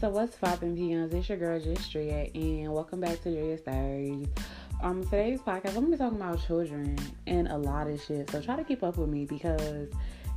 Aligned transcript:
So 0.00 0.10
what's 0.10 0.36
poppin' 0.36 0.76
peons? 0.76 1.12
It's 1.12 1.28
your 1.28 1.38
girl 1.38 1.58
Justria 1.58 2.30
and 2.32 2.72
welcome 2.72 3.00
back 3.00 3.20
to 3.24 3.32
Julia's 3.32 3.62
Stories. 3.62 4.28
Um 4.80 5.02
today's 5.02 5.40
podcast 5.40 5.70
I'm 5.70 5.74
gonna 5.74 5.90
be 5.90 5.96
talking 5.96 6.18
about 6.18 6.40
children 6.46 6.96
and 7.26 7.48
a 7.48 7.58
lot 7.58 7.88
of 7.88 8.00
shit. 8.00 8.30
So 8.30 8.40
try 8.40 8.54
to 8.54 8.62
keep 8.62 8.84
up 8.84 8.96
with 8.96 9.08
me 9.08 9.24
because 9.24 9.88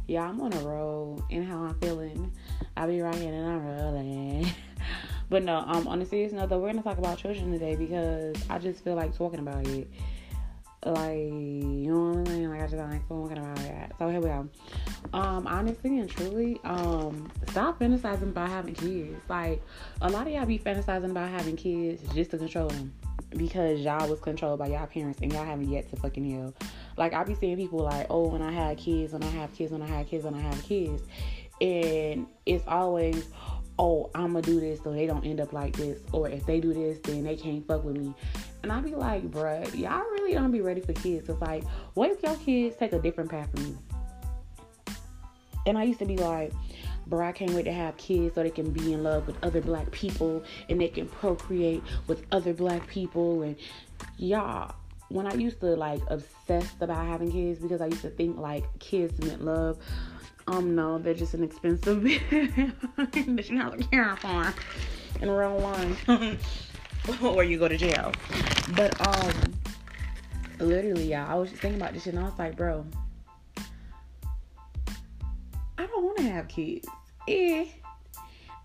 yeah, 0.07 0.27
I'm 0.27 0.41
on 0.41 0.51
a 0.53 0.59
roll 0.61 1.23
and 1.29 1.45
how 1.45 1.59
I'm 1.59 1.79
feeling. 1.79 2.31
I 2.75 2.87
be 2.87 3.01
rocking 3.01 3.29
and 3.29 3.47
I'm 3.47 3.63
rolling. 3.63 4.47
but 5.29 5.43
no, 5.43 5.57
um 5.57 5.87
on 5.87 6.01
a 6.01 6.07
serious 6.07 6.33
note 6.33 6.49
though, 6.49 6.57
we're 6.57 6.69
gonna 6.69 6.81
talk 6.81 6.97
about 6.97 7.19
children 7.19 7.51
today 7.51 7.75
because 7.75 8.35
I 8.49 8.57
just 8.57 8.83
feel 8.83 8.95
like 8.95 9.15
talking 9.15 9.41
about 9.41 9.67
it. 9.67 9.87
Like, 10.83 11.17
you 11.19 11.93
know 11.93 12.09
what 12.09 12.17
I'm 12.17 12.25
saying? 12.25 12.49
Like 12.49 12.61
I 12.61 12.65
just 12.65 12.77
like 12.77 13.07
talking 13.07 13.37
about 13.37 13.59
it. 13.59 13.91
So 13.99 14.09
here 14.09 14.21
we 14.21 14.25
go. 14.25 14.49
Um, 15.13 15.45
honestly 15.45 15.99
and 15.99 16.09
truly, 16.09 16.59
um, 16.63 17.29
stop 17.49 17.79
fantasizing 17.79 18.29
about 18.29 18.49
having 18.49 18.73
kids. 18.73 19.19
Like, 19.27 19.61
a 20.01 20.09
lot 20.09 20.27
of 20.27 20.33
y'all 20.33 20.45
be 20.45 20.57
fantasizing 20.57 21.11
about 21.11 21.29
having 21.29 21.57
kids 21.57 22.01
just 22.13 22.31
to 22.31 22.37
control 22.37 22.69
them 22.69 22.93
because 23.31 23.81
y'all 23.81 24.07
was 24.07 24.19
controlled 24.19 24.59
by 24.59 24.67
y'all 24.67 24.87
parents 24.87 25.19
and 25.21 25.31
y'all 25.33 25.43
haven't 25.43 25.69
yet 25.69 25.89
to 25.89 25.97
fucking 25.97 26.23
heal. 26.23 26.53
Like, 26.97 27.13
I 27.13 27.23
be 27.23 27.35
seeing 27.35 27.57
people 27.57 27.79
like, 27.79 28.07
oh, 28.09 28.29
when 28.29 28.41
I 28.41 28.51
had 28.51 28.77
kids, 28.77 29.11
when 29.11 29.23
I 29.23 29.29
have 29.31 29.53
kids, 29.53 29.71
when 29.71 29.81
I 29.81 29.87
have 29.87 30.07
kids, 30.07 30.23
when 30.23 30.33
I 30.33 30.41
have 30.41 30.63
kids, 30.63 31.03
and 31.59 32.27
it's 32.45 32.65
always, 32.67 33.27
oh, 33.77 34.09
I'm 34.15 34.33
gonna 34.33 34.41
do 34.41 34.59
this 34.59 34.79
so 34.81 34.91
they 34.91 35.07
don't 35.07 35.25
end 35.25 35.41
up 35.41 35.53
like 35.53 35.75
this, 35.75 35.99
or 36.13 36.29
if 36.29 36.45
they 36.45 36.59
do 36.59 36.73
this, 36.73 36.99
then 37.03 37.23
they 37.23 37.35
can't 37.35 37.65
fuck 37.67 37.83
with 37.83 37.97
me. 37.97 38.13
And 38.63 38.71
I 38.71 38.79
be 38.79 38.95
like, 38.95 39.29
bruh, 39.29 39.77
y'all 39.77 39.99
really 40.11 40.33
don't 40.33 40.51
be 40.51 40.61
ready 40.61 40.81
for 40.81 40.93
kids. 40.93 41.27
It's 41.27 41.41
like, 41.41 41.63
what 41.95 42.11
if 42.11 42.23
your 42.23 42.35
kids 42.37 42.75
take 42.77 42.93
a 42.93 42.99
different 42.99 43.29
path 43.29 43.49
from 43.51 43.65
you? 43.65 43.79
And 45.65 45.77
I 45.77 45.83
used 45.83 45.99
to 45.99 46.05
be 46.05 46.17
like, 46.17 46.51
bro, 47.07 47.27
I 47.27 47.31
can't 47.31 47.51
wait 47.51 47.63
to 47.63 47.73
have 47.73 47.97
kids 47.97 48.35
so 48.35 48.43
they 48.43 48.49
can 48.49 48.71
be 48.71 48.93
in 48.93 49.03
love 49.03 49.27
with 49.27 49.35
other 49.43 49.61
black 49.61 49.91
people 49.91 50.43
and 50.69 50.79
they 50.79 50.87
can 50.87 51.07
procreate 51.07 51.83
with 52.07 52.25
other 52.31 52.53
black 52.53 52.87
people. 52.87 53.43
And 53.43 53.55
y'all, 54.17 54.75
when 55.09 55.27
I 55.27 55.33
used 55.33 55.59
to 55.59 55.75
like 55.75 56.01
obsess 56.07 56.73
about 56.79 57.05
having 57.05 57.31
kids 57.31 57.59
because 57.59 57.81
I 57.81 57.87
used 57.87 58.01
to 58.01 58.09
think 58.09 58.37
like 58.37 58.63
kids 58.79 59.19
meant 59.25 59.43
love. 59.43 59.77
Um, 60.47 60.75
no, 60.75 60.97
they're 60.97 61.13
just 61.13 61.33
an 61.33 61.43
expensive 61.43 62.01
that 62.03 63.49
you 63.49 63.57
have 63.59 63.77
to 63.77 63.83
care 63.89 64.15
for 64.17 64.53
in 65.21 65.29
real 65.29 65.59
life, 65.59 66.09
or 67.23 67.43
you 67.43 67.59
go 67.59 67.67
to 67.67 67.77
jail. 67.77 68.11
But 68.75 68.99
um, 69.07 69.53
literally, 70.59 71.05
yeah, 71.05 71.31
I 71.31 71.35
was 71.35 71.51
just 71.51 71.61
thinking 71.61 71.79
about 71.79 71.93
this 71.93 72.07
and 72.07 72.19
I 72.19 72.23
was 72.23 72.33
like, 72.39 72.57
bro, 72.57 72.85
I 75.81 75.87
don't 75.87 76.03
want 76.03 76.17
to 76.17 76.23
have 76.23 76.47
kids. 76.47 76.87
Eh. 77.27 77.65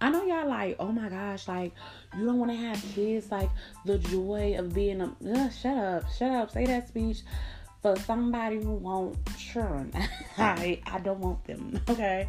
I 0.02 0.10
know 0.10 0.26
y'all 0.26 0.46
like, 0.46 0.76
oh 0.78 0.92
my 0.92 1.08
gosh, 1.08 1.48
like 1.48 1.72
you 2.14 2.26
don't 2.26 2.38
want 2.38 2.50
to 2.50 2.56
have 2.58 2.84
kids. 2.94 3.30
Like 3.30 3.48
the 3.86 3.96
joy 3.96 4.54
of 4.58 4.74
being 4.74 5.00
a 5.00 5.16
ugh, 5.26 5.50
shut 5.50 5.78
up, 5.78 6.04
shut 6.12 6.30
up, 6.32 6.50
say 6.50 6.66
that 6.66 6.88
speech 6.88 7.22
for 7.80 7.96
somebody 8.00 8.56
who 8.56 8.72
won't 8.72 9.16
children. 9.38 9.92
I 10.38 10.82
I 10.84 10.98
don't 10.98 11.20
want 11.20 11.42
them. 11.44 11.80
Okay, 11.88 12.28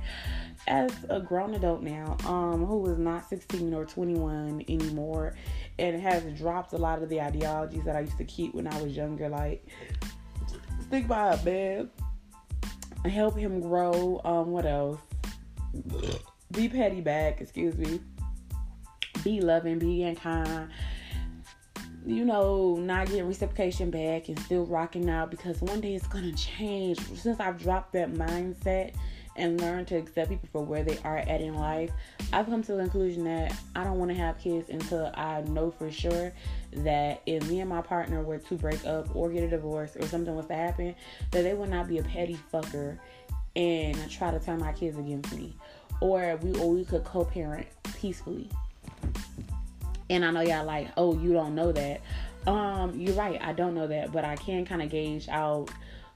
as 0.68 0.94
a 1.10 1.20
grown 1.20 1.54
adult 1.56 1.82
now, 1.82 2.16
um, 2.26 2.66
who 2.66 2.90
is 2.90 2.98
not 2.98 3.28
16 3.28 3.74
or 3.74 3.84
21 3.84 4.64
anymore, 4.70 5.36
and 5.78 6.02
has 6.02 6.24
dropped 6.40 6.72
a 6.72 6.78
lot 6.78 7.04
of 7.04 7.10
the 7.10 7.20
ideologies 7.20 7.84
that 7.84 7.98
I 7.98 8.02
used 8.02 8.18
to 8.20 8.24
keep 8.24 8.54
when 8.54 8.68
I 8.68 8.82
was 8.82 8.96
younger, 8.96 9.28
like 9.28 9.68
stick 10.88 11.10
by 11.10 11.34
a 11.34 11.38
bed 11.44 11.90
help 13.09 13.38
him 13.38 13.59
grow. 13.59 14.22
Um, 14.23 14.52
what 14.52 14.66
else? 14.66 15.00
Be 16.52 16.69
petty 16.69 17.02
back, 17.02 17.41
excuse 17.41 17.75
me. 17.77 18.00
Be 19.23 19.41
loving, 19.41 19.80
be 19.80 20.16
kind. 20.16 20.69
You 22.06 22.23
know, 22.23 22.75
not 22.75 23.07
getting 23.07 23.28
reciprocation 23.28 23.91
back 23.91 24.29
and 24.29 24.40
still 24.40 24.66
rocking 24.66 25.09
out 25.09 25.29
because 25.29 25.62
one 25.62 25.81
day 25.81 25.96
it's 25.96 26.07
gonna 26.07 26.31
change. 26.34 27.00
Since 27.17 27.40
I've 27.40 27.57
dropped 27.57 27.94
that 27.94 28.13
mindset 28.13 28.94
and 29.38 29.59
learn 29.62 29.86
to 29.86 29.96
accept 29.96 30.30
people 30.30 30.50
for 30.52 30.64
where 30.64 30.84
they 30.84 30.98
are 31.03 31.18
at 31.18 31.42
in 31.42 31.56
life, 31.56 31.92
I've 32.34 32.48
come 32.48 32.64
to 32.64 32.74
the 32.74 32.80
conclusion 32.80 33.24
that 33.25 33.58
I 33.75 33.84
don't 33.84 34.00
want 34.00 34.12
to 34.12 34.18
have 34.18 34.38
kids 34.40 34.70
until 34.70 35.12
I 35.14 35.42
know 35.42 35.72
for 35.72 35.92
sure 35.92 36.34
that 36.74 37.22
if 37.25 37.47
me 37.50 37.59
and 37.59 37.70
my 37.70 37.81
partner 37.81 38.22
were 38.22 38.40
to 38.40 38.56
break 38.56 38.86
up 38.86 39.16
or 39.16 39.30
get 39.30 39.44
a 39.44 39.50
divorce 39.50 39.96
or 39.96 40.06
something 40.08 40.36
was 40.36 40.47
to 40.47 40.56
happen, 40.56 40.96
that 41.31 41.44
they 41.44 41.53
would 41.53 41.70
not 41.70 41.88
be 41.88 42.00
a 42.00 42.03
petty 42.03 42.38
fucker 42.53 42.97
and 43.56 44.09
try 44.09 44.31
to 44.31 44.40
turn 44.40 44.59
my 44.59 44.74
kids 44.74 44.97
against 44.97 45.34
me. 45.34 45.56
Or 46.02 46.38
we 46.38 46.59
or 46.59 46.72
we 46.72 46.86
could 46.86 47.03
co-parent 47.03 47.68
peacefully. 47.96 48.50
And 50.09 50.24
I 50.24 50.31
know 50.31 50.42
y'all 50.42 50.66
like, 50.66 50.90
oh, 50.96 51.18
you 51.20 51.34
don't 51.34 51.56
know 51.56 51.72
that. 51.72 52.02
Um, 52.46 52.97
you're 52.97 53.16
right, 53.16 53.42
I 53.42 53.52
don't 53.52 53.76
know 53.76 53.88
that, 53.88 54.14
but 54.14 54.24
I 54.24 54.38
can 54.38 54.66
kind 54.66 54.81
of 54.81 54.90
gauge 54.90 55.28
out 55.28 55.70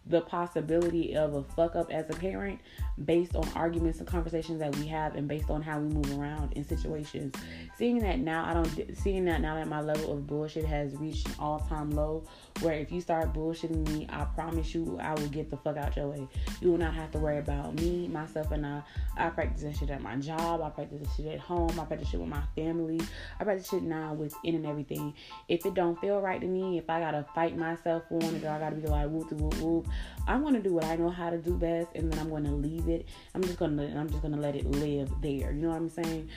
the 0.07 0.21
possibility 0.21 1.15
of 1.15 1.35
a 1.35 1.43
fuck 1.43 1.75
up 1.75 1.91
as 1.91 2.09
a 2.09 2.13
parent 2.13 2.59
based 3.05 3.35
on 3.35 3.47
arguments 3.55 3.99
and 3.99 4.07
conversations 4.07 4.59
that 4.59 4.75
we 4.77 4.87
have 4.87 5.15
and 5.15 5.27
based 5.27 5.49
on 5.49 5.61
how 5.61 5.79
we 5.79 5.87
move 5.87 6.17
around 6.19 6.51
in 6.53 6.67
situations. 6.67 7.33
Seeing 7.77 7.99
that 7.99 8.19
now, 8.19 8.45
I 8.45 8.53
don't, 8.53 8.97
seeing 8.97 9.25
that 9.25 9.41
now 9.41 9.55
that 9.55 9.67
my 9.67 9.81
level 9.81 10.11
of 10.11 10.25
bullshit 10.27 10.65
has 10.65 10.95
reached 10.95 11.27
an 11.27 11.35
all 11.39 11.59
time 11.59 11.91
low, 11.91 12.23
where 12.59 12.73
if 12.73 12.91
you 12.91 13.01
start 13.01 13.33
bullshitting 13.33 13.87
me, 13.89 14.07
I 14.09 14.25
promise 14.25 14.73
you 14.75 14.99
I 15.01 15.13
will 15.13 15.27
get 15.29 15.49
the 15.49 15.57
fuck 15.57 15.77
out 15.77 15.95
your 15.95 16.09
way. 16.09 16.27
You 16.61 16.71
will 16.71 16.77
not 16.77 16.93
have 16.93 17.11
to 17.11 17.19
worry 17.19 17.39
about 17.39 17.75
me, 17.75 18.07
myself, 18.07 18.51
and 18.51 18.65
I. 18.65 18.81
I 19.17 19.29
practice 19.29 19.77
shit 19.77 19.89
at 19.89 20.01
my 20.01 20.15
job, 20.15 20.61
I 20.61 20.69
practice 20.69 21.07
shit 21.15 21.27
at 21.27 21.39
home, 21.39 21.79
I 21.79 21.85
practice 21.85 22.09
shit 22.09 22.19
with 22.19 22.29
my 22.29 22.43
family, 22.55 22.99
I 23.39 23.43
practice 23.43 23.69
shit 23.69 23.83
now 23.83 24.13
with 24.13 24.33
in 24.43 24.55
and 24.55 24.65
everything. 24.65 25.13
If 25.47 25.65
it 25.65 25.73
don't 25.73 25.99
feel 25.99 26.19
right 26.21 26.39
to 26.39 26.47
me, 26.47 26.77
if 26.77 26.89
I 26.89 26.99
gotta 26.99 27.25
fight 27.35 27.57
myself 27.57 28.03
on 28.09 28.23
it, 28.23 28.43
or 28.43 28.49
I 28.49 28.59
gotta 28.59 28.75
be 28.75 28.87
like 28.87 29.09
whoop 29.09 29.31
whoop 29.31 29.55
whoop, 29.59 29.87
I'm 30.27 30.43
gonna 30.43 30.61
do 30.61 30.73
what 30.73 30.85
I 30.85 30.95
know 30.95 31.09
how 31.09 31.29
to 31.29 31.37
do 31.37 31.55
best, 31.55 31.89
and 31.95 32.11
then 32.11 32.19
I'm 32.19 32.29
gonna 32.29 32.53
leave 32.53 32.87
it. 32.87 33.07
I'm 33.35 33.43
just 33.43 33.57
gonna 33.57 33.93
I'm 33.97 34.09
just 34.09 34.21
gonna 34.21 34.37
let 34.37 34.55
it 34.55 34.65
live 34.65 35.11
there. 35.21 35.51
You 35.51 35.61
know 35.61 35.69
what 35.69 35.77
I'm 35.77 35.89
saying? 35.89 36.29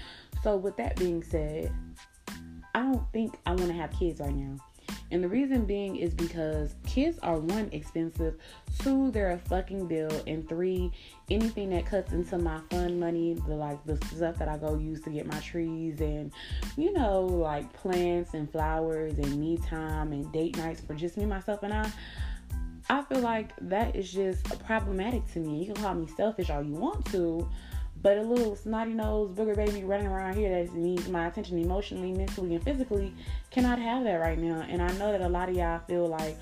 So 0.43 0.57
with 0.57 0.77
that 0.77 0.97
being 0.97 1.23
said, 1.23 1.73
I 2.75 2.83
don't 2.83 3.13
think 3.13 3.39
I 3.47 3.51
want 3.51 3.69
to 3.69 3.75
have 3.75 3.93
kids 3.93 4.21
right 4.21 4.35
now. 4.35 4.57
And 5.11 5.23
the 5.23 5.29
reason 5.29 5.65
being 5.65 5.97
is 5.97 6.13
because 6.13 6.75
kids 6.87 7.19
are 7.23 7.39
one 7.39 7.69
expensive, 7.73 8.37
two 8.81 9.11
they're 9.11 9.33
a 9.33 9.39
fucking 9.39 9.87
bill, 9.87 10.11
and 10.27 10.49
three 10.49 10.91
anything 11.31 11.71
that 11.71 11.87
cuts 11.87 12.13
into 12.13 12.39
my 12.39 12.59
fun 12.71 12.99
money, 12.99 13.35
the 13.47 13.55
like 13.55 13.85
the 13.87 13.97
stuff 14.07 14.37
that 14.39 14.49
I 14.49 14.57
go 14.57 14.77
use 14.77 15.01
to 15.03 15.11
get 15.11 15.27
my 15.27 15.39
trees 15.41 16.01
and 16.01 16.33
you 16.77 16.93
know 16.93 17.23
like 17.23 17.73
plants 17.73 18.35
and 18.35 18.51
flowers 18.51 19.19
and 19.19 19.39
me 19.39 19.59
time 19.69 20.13
and 20.13 20.31
date 20.33 20.57
nights 20.57 20.81
for 20.81 20.95
just 20.95 21.17
me 21.17 21.27
myself 21.27 21.63
and 21.63 21.73
I. 21.73 21.91
I 22.91 23.01
feel 23.03 23.21
like 23.21 23.53
that 23.63 23.97
is 23.97 24.13
just 24.13 24.45
problematic 24.67 25.27
to 25.33 25.39
me. 25.39 25.61
You 25.61 25.73
can 25.73 25.83
call 25.83 25.95
me 25.95 26.07
selfish 26.17 26.51
all 26.51 26.63
you 26.63 26.75
want 26.75 27.07
to, 27.13 27.49
but 28.05 28.19
a 28.19 28.23
little 28.23 28.55
snotty 28.55 28.93
nose 28.93 29.31
booger 29.31 29.57
baby 29.57 29.83
running 29.83 30.07
around 30.07 30.37
here 30.37 30.51
that 30.51 30.75
needs 30.75 31.09
my 31.09 31.27
attention 31.27 31.59
emotionally, 31.59 32.13
mentally, 32.13 32.55
and 32.55 32.63
physically 32.63 33.15
cannot 33.51 33.79
have 33.79 34.05
that 34.05 34.17
right 34.17 34.39
now. 34.39 34.63
And 34.69 34.83
I 34.83 34.93
know 34.99 35.11
that 35.11 35.23
a 35.23 35.29
lot 35.29 35.49
of 35.49 35.57
y'all 35.57 35.81
feel 35.89 36.07
like, 36.07 36.37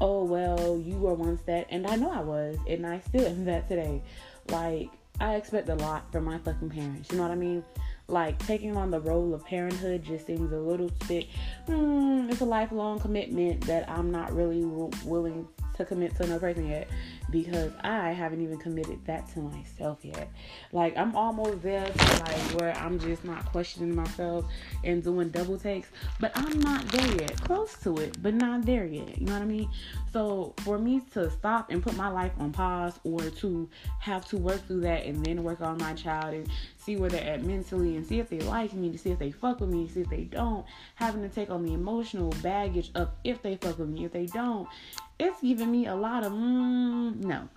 oh 0.00 0.24
well, 0.24 0.78
you 0.78 0.96
were 0.96 1.12
once 1.12 1.42
that, 1.42 1.66
and 1.68 1.86
I 1.86 1.96
know 1.96 2.10
I 2.10 2.22
was, 2.22 2.56
and 2.66 2.86
I 2.86 3.00
still 3.00 3.26
am 3.26 3.44
that 3.44 3.68
today. 3.68 4.02
Like 4.48 4.88
I 5.20 5.34
expect 5.34 5.68
a 5.68 5.74
lot 5.74 6.10
from 6.10 6.24
my 6.24 6.38
fucking 6.38 6.70
parents. 6.70 7.12
You 7.12 7.18
know 7.18 7.24
what 7.24 7.32
I 7.32 7.36
mean? 7.36 7.62
Like 8.08 8.38
taking 8.46 8.74
on 8.78 8.90
the 8.90 9.00
role 9.00 9.34
of 9.34 9.44
parenthood 9.44 10.02
just 10.02 10.26
seems 10.26 10.50
a 10.50 10.58
little 10.58 10.90
bit. 11.08 11.26
Hmm, 11.66 12.28
it's 12.30 12.40
a 12.40 12.46
lifelong 12.46 12.98
commitment 13.00 13.60
that 13.66 13.86
I'm 13.86 14.10
not 14.10 14.32
really 14.34 14.62
w- 14.62 14.90
willing 15.04 15.46
to 15.76 15.84
commit 15.84 16.14
to 16.16 16.24
another 16.24 16.40
person 16.40 16.68
yet 16.68 16.88
because 17.30 17.72
I 17.82 18.10
haven't 18.10 18.42
even 18.42 18.58
committed 18.58 19.04
that 19.06 19.32
to 19.34 19.40
myself 19.40 19.98
yet. 20.02 20.30
Like 20.72 20.96
I'm 20.96 21.16
almost 21.16 21.62
there 21.62 21.84
to 21.84 22.24
like 22.24 22.60
where 22.60 22.76
I'm 22.76 22.98
just 22.98 23.24
not 23.24 23.44
questioning 23.46 23.94
myself 23.94 24.44
and 24.84 25.02
doing 25.02 25.30
double 25.30 25.58
takes, 25.58 25.88
but 26.20 26.32
I'm 26.34 26.60
not 26.60 26.86
there 26.88 27.06
yet. 27.20 27.40
Close 27.40 27.74
to 27.82 27.96
it, 27.98 28.22
but 28.22 28.34
not 28.34 28.64
there 28.66 28.86
yet. 28.86 29.18
You 29.18 29.26
know 29.26 29.32
what 29.32 29.42
I 29.42 29.46
mean? 29.46 29.68
So 30.12 30.54
for 30.58 30.78
me 30.78 31.00
to 31.14 31.30
stop 31.30 31.70
and 31.70 31.82
put 31.82 31.96
my 31.96 32.08
life 32.08 32.32
on 32.38 32.52
pause 32.52 32.98
or 33.04 33.20
to 33.20 33.68
have 34.00 34.26
to 34.26 34.36
work 34.36 34.66
through 34.66 34.80
that 34.82 35.06
and 35.06 35.24
then 35.24 35.42
work 35.42 35.60
on 35.60 35.78
my 35.78 35.94
child 35.94 36.34
and 36.34 36.48
see 36.76 36.96
where 36.96 37.08
they're 37.08 37.24
at 37.24 37.44
mentally 37.44 37.96
and 37.96 38.06
see 38.06 38.18
if 38.18 38.28
they 38.28 38.40
like 38.40 38.72
me, 38.74 38.90
to 38.90 38.98
see 38.98 39.10
if 39.10 39.18
they 39.18 39.30
fuck 39.30 39.60
with 39.60 39.70
me, 39.70 39.88
see 39.88 40.00
if 40.00 40.10
they 40.10 40.24
don't, 40.24 40.66
having 40.96 41.22
to 41.22 41.28
take 41.28 41.50
on 41.50 41.64
the 41.64 41.72
emotional 41.72 42.30
baggage 42.42 42.90
of 42.94 43.10
if 43.24 43.40
they 43.42 43.56
fuck 43.56 43.78
with 43.78 43.88
me, 43.88 44.04
if 44.04 44.12
they 44.12 44.26
don't, 44.26 44.68
it's 45.22 45.40
giving 45.40 45.70
me 45.70 45.86
a 45.86 45.94
lot 45.94 46.24
of 46.24 46.32
mm, 46.32 47.16
no. 47.24 47.48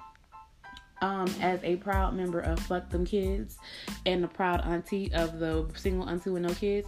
Um, 1.01 1.27
as 1.41 1.59
a 1.63 1.75
proud 1.75 2.15
member 2.15 2.39
of 2.39 2.57
Fuck 2.59 2.89
Them 2.89 3.05
Kids 3.05 3.57
and 4.05 4.23
the 4.23 4.27
proud 4.27 4.61
auntie 4.61 5.11
of 5.13 5.39
the 5.39 5.67
single 5.75 6.07
auntie 6.07 6.29
with 6.29 6.43
no 6.43 6.53
kids, 6.53 6.87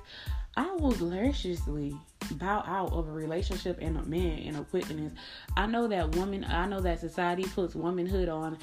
I 0.56 0.72
will 0.78 0.94
graciously 0.94 1.96
bow 2.32 2.64
out 2.66 2.94
of 2.94 3.08
a 3.08 3.12
relationship 3.12 3.78
and 3.82 3.98
a 3.98 4.04
man 4.04 4.40
and 4.40 4.58
a 4.58 4.66
witness. 4.72 5.14
I 5.56 5.68
know 5.68 5.88
that 5.88 6.16
woman, 6.16 6.46
I 6.46 6.68
know 6.68 6.80
that 6.80 7.00
society 7.00 7.44
puts 7.44 7.76
womanhood 7.76 8.30
on 8.30 8.58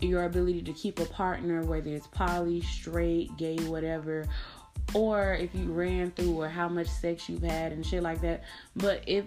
your 0.00 0.24
ability 0.24 0.62
to 0.62 0.72
keep 0.74 1.00
a 1.00 1.06
partner, 1.06 1.64
whether 1.64 1.90
it's 1.90 2.06
poly, 2.08 2.60
straight, 2.60 3.36
gay, 3.36 3.56
whatever, 3.64 4.26
or 4.94 5.34
if 5.34 5.54
you 5.54 5.72
ran 5.72 6.10
through 6.12 6.40
or 6.40 6.48
how 6.48 6.68
much 6.68 6.88
sex 6.88 7.28
you've 7.28 7.42
had 7.42 7.72
and 7.72 7.84
shit 7.84 8.02
like 8.02 8.20
that. 8.20 8.44
But 8.76 9.02
if 9.06 9.24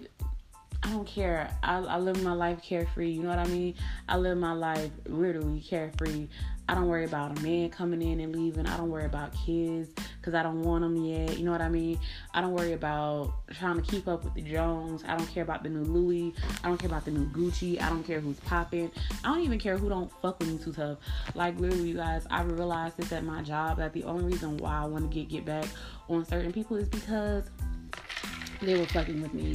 I 0.84 0.90
don't 0.90 1.06
care. 1.06 1.50
I, 1.62 1.78
I 1.78 1.98
live 1.98 2.22
my 2.22 2.34
life 2.34 2.62
carefree. 2.62 3.10
You 3.10 3.22
know 3.22 3.30
what 3.30 3.38
I 3.38 3.46
mean? 3.46 3.74
I 4.06 4.18
live 4.18 4.36
my 4.36 4.52
life 4.52 4.90
literally 5.06 5.60
carefree. 5.60 6.28
I 6.68 6.74
don't 6.74 6.88
worry 6.88 7.06
about 7.06 7.38
a 7.38 7.42
man 7.42 7.70
coming 7.70 8.02
in 8.02 8.20
and 8.20 8.36
leaving. 8.36 8.66
I 8.66 8.76
don't 8.76 8.90
worry 8.90 9.06
about 9.06 9.34
kids 9.34 9.88
because 10.20 10.34
I 10.34 10.42
don't 10.42 10.62
want 10.62 10.82
them 10.82 10.96
yet. 10.96 11.38
You 11.38 11.46
know 11.46 11.52
what 11.52 11.62
I 11.62 11.70
mean? 11.70 11.98
I 12.34 12.42
don't 12.42 12.52
worry 12.52 12.72
about 12.72 13.32
trying 13.52 13.76
to 13.76 13.82
keep 13.82 14.08
up 14.08 14.24
with 14.24 14.34
the 14.34 14.42
Jones. 14.42 15.02
I 15.08 15.16
don't 15.16 15.26
care 15.26 15.42
about 15.42 15.62
the 15.62 15.70
new 15.70 15.84
Louis. 15.84 16.34
I 16.62 16.68
don't 16.68 16.78
care 16.78 16.88
about 16.88 17.06
the 17.06 17.12
new 17.12 17.26
Gucci. 17.30 17.80
I 17.80 17.88
don't 17.88 18.02
care 18.02 18.20
who's 18.20 18.40
popping. 18.40 18.90
I 19.24 19.28
don't 19.28 19.40
even 19.42 19.58
care 19.58 19.78
who 19.78 19.88
don't 19.88 20.12
fuck 20.20 20.38
with 20.38 20.48
me 20.48 20.58
too 20.58 20.72
tough. 20.72 20.98
Like 21.34 21.58
literally, 21.58 21.88
you 21.88 21.96
guys, 21.96 22.26
I 22.30 22.42
realized 22.42 22.98
this 22.98 23.10
at 23.12 23.24
my 23.24 23.42
job 23.42 23.78
that 23.78 23.94
the 23.94 24.04
only 24.04 24.24
reason 24.24 24.58
why 24.58 24.82
I 24.82 24.86
want 24.86 25.10
to 25.10 25.14
get 25.14 25.30
get 25.30 25.46
back 25.46 25.66
on 26.10 26.26
certain 26.26 26.52
people 26.52 26.76
is 26.76 26.88
because 26.88 27.44
they 28.60 28.78
were 28.78 28.86
fucking 28.86 29.22
with 29.22 29.32
me. 29.32 29.54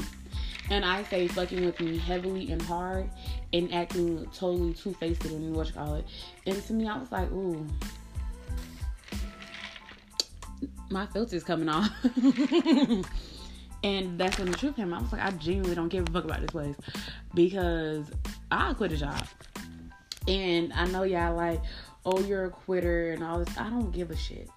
And 0.70 0.86
I 0.86 1.04
say 1.04 1.28
fucking 1.28 1.66
with 1.66 1.80
me 1.80 1.98
heavily 1.98 2.52
and 2.52 2.62
hard 2.62 3.10
and 3.54 3.74
acting 3.74 4.26
totally 4.28 4.74
two 4.74 4.94
faced 4.94 5.26
and 5.26 5.56
what 5.56 5.68
you 5.68 5.74
call 5.74 5.96
it. 5.96 6.06
And 6.46 6.64
to 6.66 6.74
me, 6.74 6.88
I 6.88 6.98
was 6.98 7.12
like, 7.12 7.32
ooh, 7.32 7.66
my 10.90 11.06
filter's 11.08 11.44
coming 11.44 11.70
off. 11.70 11.90
and 13.84 14.20
that's 14.20 14.38
when 14.38 14.52
the 14.52 14.58
truth 14.58 14.76
came 14.76 14.94
out. 14.94 15.00
I 15.00 15.04
was 15.04 15.12
like, 15.12 15.22
I 15.22 15.32
genuinely 15.32 15.76
don't 15.76 15.90
give 15.90 16.08
a 16.08 16.12
fuck 16.12 16.26
about 16.26 16.42
this 16.42 16.52
place 16.52 16.76
because 17.34 18.06
I 18.52 18.74
quit 18.74 18.92
a 18.92 18.98
job. 18.98 19.28
And 20.28 20.72
I 20.74 20.86
know 20.86 21.04
y'all 21.04 21.36
like, 21.36 21.62
oh, 22.06 22.20
you're 22.20 22.46
a 22.46 22.50
quitter 22.52 23.12
and 23.12 23.24
all 23.24 23.40
this. 23.44 23.58
I 23.58 23.70
don't 23.70 23.92
give 23.92 24.12
a 24.12 24.16
shit. 24.16 24.50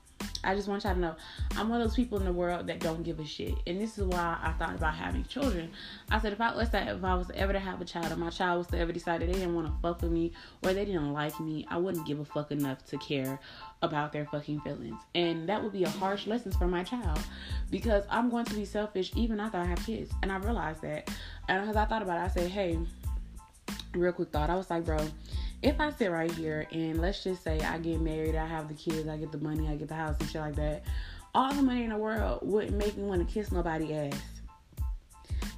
I 0.44 0.55
just 0.55 0.69
want 0.69 0.85
y'all 0.85 0.94
to 0.94 1.00
know 1.00 1.15
I'm 1.56 1.69
one 1.69 1.81
of 1.81 1.89
those 1.89 1.97
people 1.97 2.19
in 2.19 2.25
the 2.25 2.33
world 2.33 2.67
that 2.67 2.81
don't 2.81 3.03
give 3.03 3.21
a 3.21 3.25
shit. 3.25 3.55
And 3.67 3.81
this 3.81 3.99
is 3.99 4.05
why 4.05 4.39
I 4.43 4.53
thought 4.53 4.75
about 4.75 4.94
having 4.94 5.25
children. 5.25 5.71
I 6.11 6.21
said 6.21 6.33
if 6.33 6.41
I 6.41 6.55
was 6.55 6.69
if 6.73 7.05
I 7.05 7.15
was 7.15 7.31
ever 7.35 7.53
to 7.53 7.59
have 7.59 7.81
a 7.81 7.85
child 7.85 8.12
or 8.12 8.17
my 8.17 8.31
child 8.31 8.59
was 8.59 8.67
to 8.69 8.79
ever 8.79 8.93
decide 8.93 9.21
that 9.21 9.27
they 9.27 9.35
didn't 9.35 9.55
want 9.55 9.67
to 9.69 9.73
fuck 9.81 10.03
with 10.03 10.11
me 10.11 10.33
or 10.62 10.73
they 10.73 10.85
didn't 10.85 11.12
like 11.12 11.39
me, 11.41 11.67
I 11.71 11.77
wouldn't 11.77 12.06
give 12.06 12.19
a 12.19 12.25
fuck 12.25 12.50
enough 12.50 12.85
to 12.87 12.99
care 12.99 13.39
about 13.83 14.12
their 14.12 14.27
fucking 14.27 14.61
feelings. 14.61 15.00
And 15.15 15.49
that 15.49 15.62
would 15.62 15.73
be 15.73 15.85
a 15.85 15.91
harsh 15.91 16.27
lesson 16.27 16.53
for 16.53 16.67
my 16.67 16.85
child 16.85 17.21
because 17.71 18.05
I'm 18.11 18.31
going 18.31 18.45
to 18.47 18.55
be 18.55 18.65
selfish 18.65 19.12
even 19.17 19.41
after 19.41 19.59
I 19.59 19.65
have 19.65 19.85
kids. 19.85 20.12
And 20.23 20.33
I 20.33 20.37
realized 20.37 20.83
that. 20.83 21.11
And 21.49 21.69
as 21.69 21.77
I 21.77 21.85
thought 21.85 22.03
about 22.03 22.19
it, 22.19 22.25
I 22.25 22.29
said, 22.29 22.50
hey, 22.50 22.79
real 23.95 24.12
quick 24.12 24.31
thought. 24.31 24.50
I 24.50 24.56
was 24.56 24.71
like, 24.71 24.85
bro, 24.85 24.99
if 25.62 25.81
I 25.81 25.91
sit 25.93 26.11
right 26.11 26.31
here 26.31 26.67
and 26.73 27.00
let's 27.00 27.23
just 27.23 27.44
say 27.44 27.61
I 27.61 27.79
get 27.79 28.00
married, 28.00 28.35
I 28.35 28.47
have 28.47 28.69
the 28.69 28.75
kids, 28.75 29.09
I 29.09 29.17
get 29.17 29.31
the 29.31 29.38
money, 29.38 29.69
I 29.69 29.76
get 29.76 29.88
the 29.88 29.94
house 29.94 30.17
and 30.19 30.29
shit 30.29 30.41
like 30.41 30.56
that, 30.56 30.82
all 31.35 31.53
the 31.55 31.62
money 31.62 31.85
in 31.85 31.91
the 31.91 31.97
world 31.97 32.41
wouldn't 32.43 32.76
make 32.76 32.97
me 32.97 33.05
want 33.05 33.26
to 33.26 33.32
kiss 33.32 33.53
nobody 33.53 33.94
ass. 33.94 34.20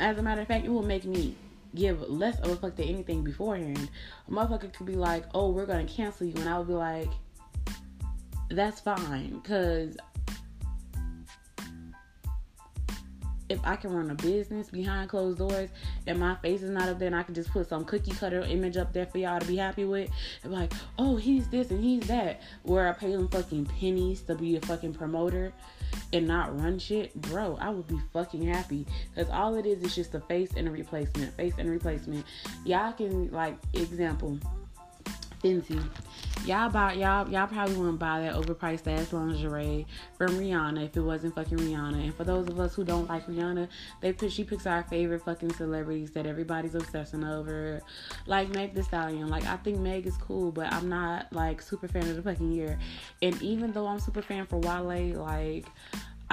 As 0.01 0.19
a 0.19 0.23
matter 0.23 0.43
of 0.43 0.49
fact, 0.49 0.67
it 0.67 0.71
will 0.71 0.83
make 0.83 1.05
me 1.05 1.35
give 1.75 2.03
less 2.09 2.39
of 2.41 2.51
a 2.51 2.57
fuck 2.57 2.77
to 2.77 2.85
anything 2.85 3.25
beforehand. 3.25 3.91
A 4.29 4.31
motherfucker 4.31 4.73
could 4.73 4.87
be 4.87 4.95
like, 4.95 5.25
oh, 5.35 5.51
we're 5.51 5.67
gonna 5.67 5.87
cancel 5.87 6.27
you, 6.27 6.35
and 6.37 6.49
I 6.49 6.59
would 6.59 6.69
be 6.69 6.75
like, 6.75 7.11
that's 8.51 8.81
fine, 8.81 9.41
cause 9.41 9.97
if 13.49 13.61
I 13.65 13.77
can 13.77 13.93
run 13.93 14.11
a 14.11 14.15
business 14.15 14.71
behind 14.71 15.11
closed 15.11 15.39
doors 15.39 15.71
and 16.07 16.19
my 16.19 16.35
face 16.37 16.63
is 16.63 16.71
not 16.71 16.89
up 16.89 16.99
there 16.99 17.07
and 17.07 17.17
I 17.17 17.23
can 17.23 17.35
just 17.35 17.51
put 17.51 17.69
some 17.69 17.85
cookie 17.85 18.13
cutter 18.13 18.41
image 18.41 18.77
up 18.77 18.93
there 18.93 19.07
for 19.07 19.19
y'all 19.19 19.41
to 19.41 19.47
be 19.47 19.57
happy 19.57 19.85
with, 19.85 20.11
and 20.43 20.53
like, 20.53 20.73
oh, 20.99 21.17
he's 21.17 21.49
this 21.49 21.71
and 21.71 21.83
he's 21.83 22.07
that, 22.09 22.41
where 22.63 22.89
I 22.89 22.93
pay 22.93 23.13
them 23.13 23.29
fucking 23.29 23.67
pennies 23.67 24.23
to 24.23 24.35
be 24.35 24.57
a 24.57 24.61
fucking 24.63 24.95
promoter 24.95 25.53
and 26.13 26.27
not 26.27 26.59
run 26.59 26.79
shit, 26.79 27.15
bro, 27.15 27.57
I 27.61 27.71
would 27.71 27.87
be 27.87 28.01
fucking 28.13 28.43
happy. 28.43 28.87
Because 29.15 29.31
all 29.31 29.55
it 29.57 29.67
is 29.67 29.83
is 29.83 29.95
just 29.95 30.15
a 30.15 30.21
face 30.21 30.51
and 30.57 30.69
a 30.69 30.71
replacement. 30.71 31.35
Face 31.37 31.55
and 31.59 31.71
replacement. 31.71 32.25
Y'all 32.65 32.93
can, 32.93 33.31
like, 33.31 33.57
example, 33.73 34.39
Y'all 36.47 36.71
buy 36.71 36.95
y'all 36.95 37.29
y'all 37.31 37.47
probably 37.47 37.75
wouldn't 37.77 37.99
buy 37.99 38.21
that 38.21 38.35
overpriced 38.35 38.87
ass 38.87 39.13
lingerie 39.13 39.87
from 40.17 40.31
Rihanna 40.39 40.87
if 40.87 40.97
it 40.97 41.01
wasn't 41.01 41.35
fucking 41.35 41.59
Rihanna. 41.59 42.03
And 42.03 42.15
for 42.15 42.25
those 42.25 42.49
of 42.49 42.59
us 42.59 42.75
who 42.75 42.83
don't 42.83 43.09
like 43.09 43.27
Rihanna, 43.27 43.69
they 44.01 44.13
put 44.13 44.33
she 44.33 44.43
picks 44.45 44.67
our 44.67 44.83
favorite 44.85 45.23
fucking 45.23 45.53
celebrities 45.53 46.11
that 46.13 46.27
everybody's 46.27 46.75
obsessing 46.75 47.25
over, 47.25 47.83
like 48.27 48.49
Meg 48.55 48.75
The 48.75 48.83
Stallion. 48.83 49.29
Like 49.29 49.45
I 49.45 49.57
think 49.57 49.79
Meg 49.81 50.07
is 50.07 50.17
cool, 50.17 50.51
but 50.51 50.73
I'm 50.73 50.89
not 50.89 51.33
like 51.33 51.61
super 51.61 51.89
fan 51.89 52.09
of 52.09 52.17
the 52.17 52.23
fucking 52.23 52.53
year. 52.53 52.79
And 53.23 53.41
even 53.43 53.73
though 53.73 53.87
I'm 53.87 54.01
super 54.01 54.23
fan 54.23 54.47
for 54.47 54.59
Wale, 54.59 55.21
like. 55.23 55.67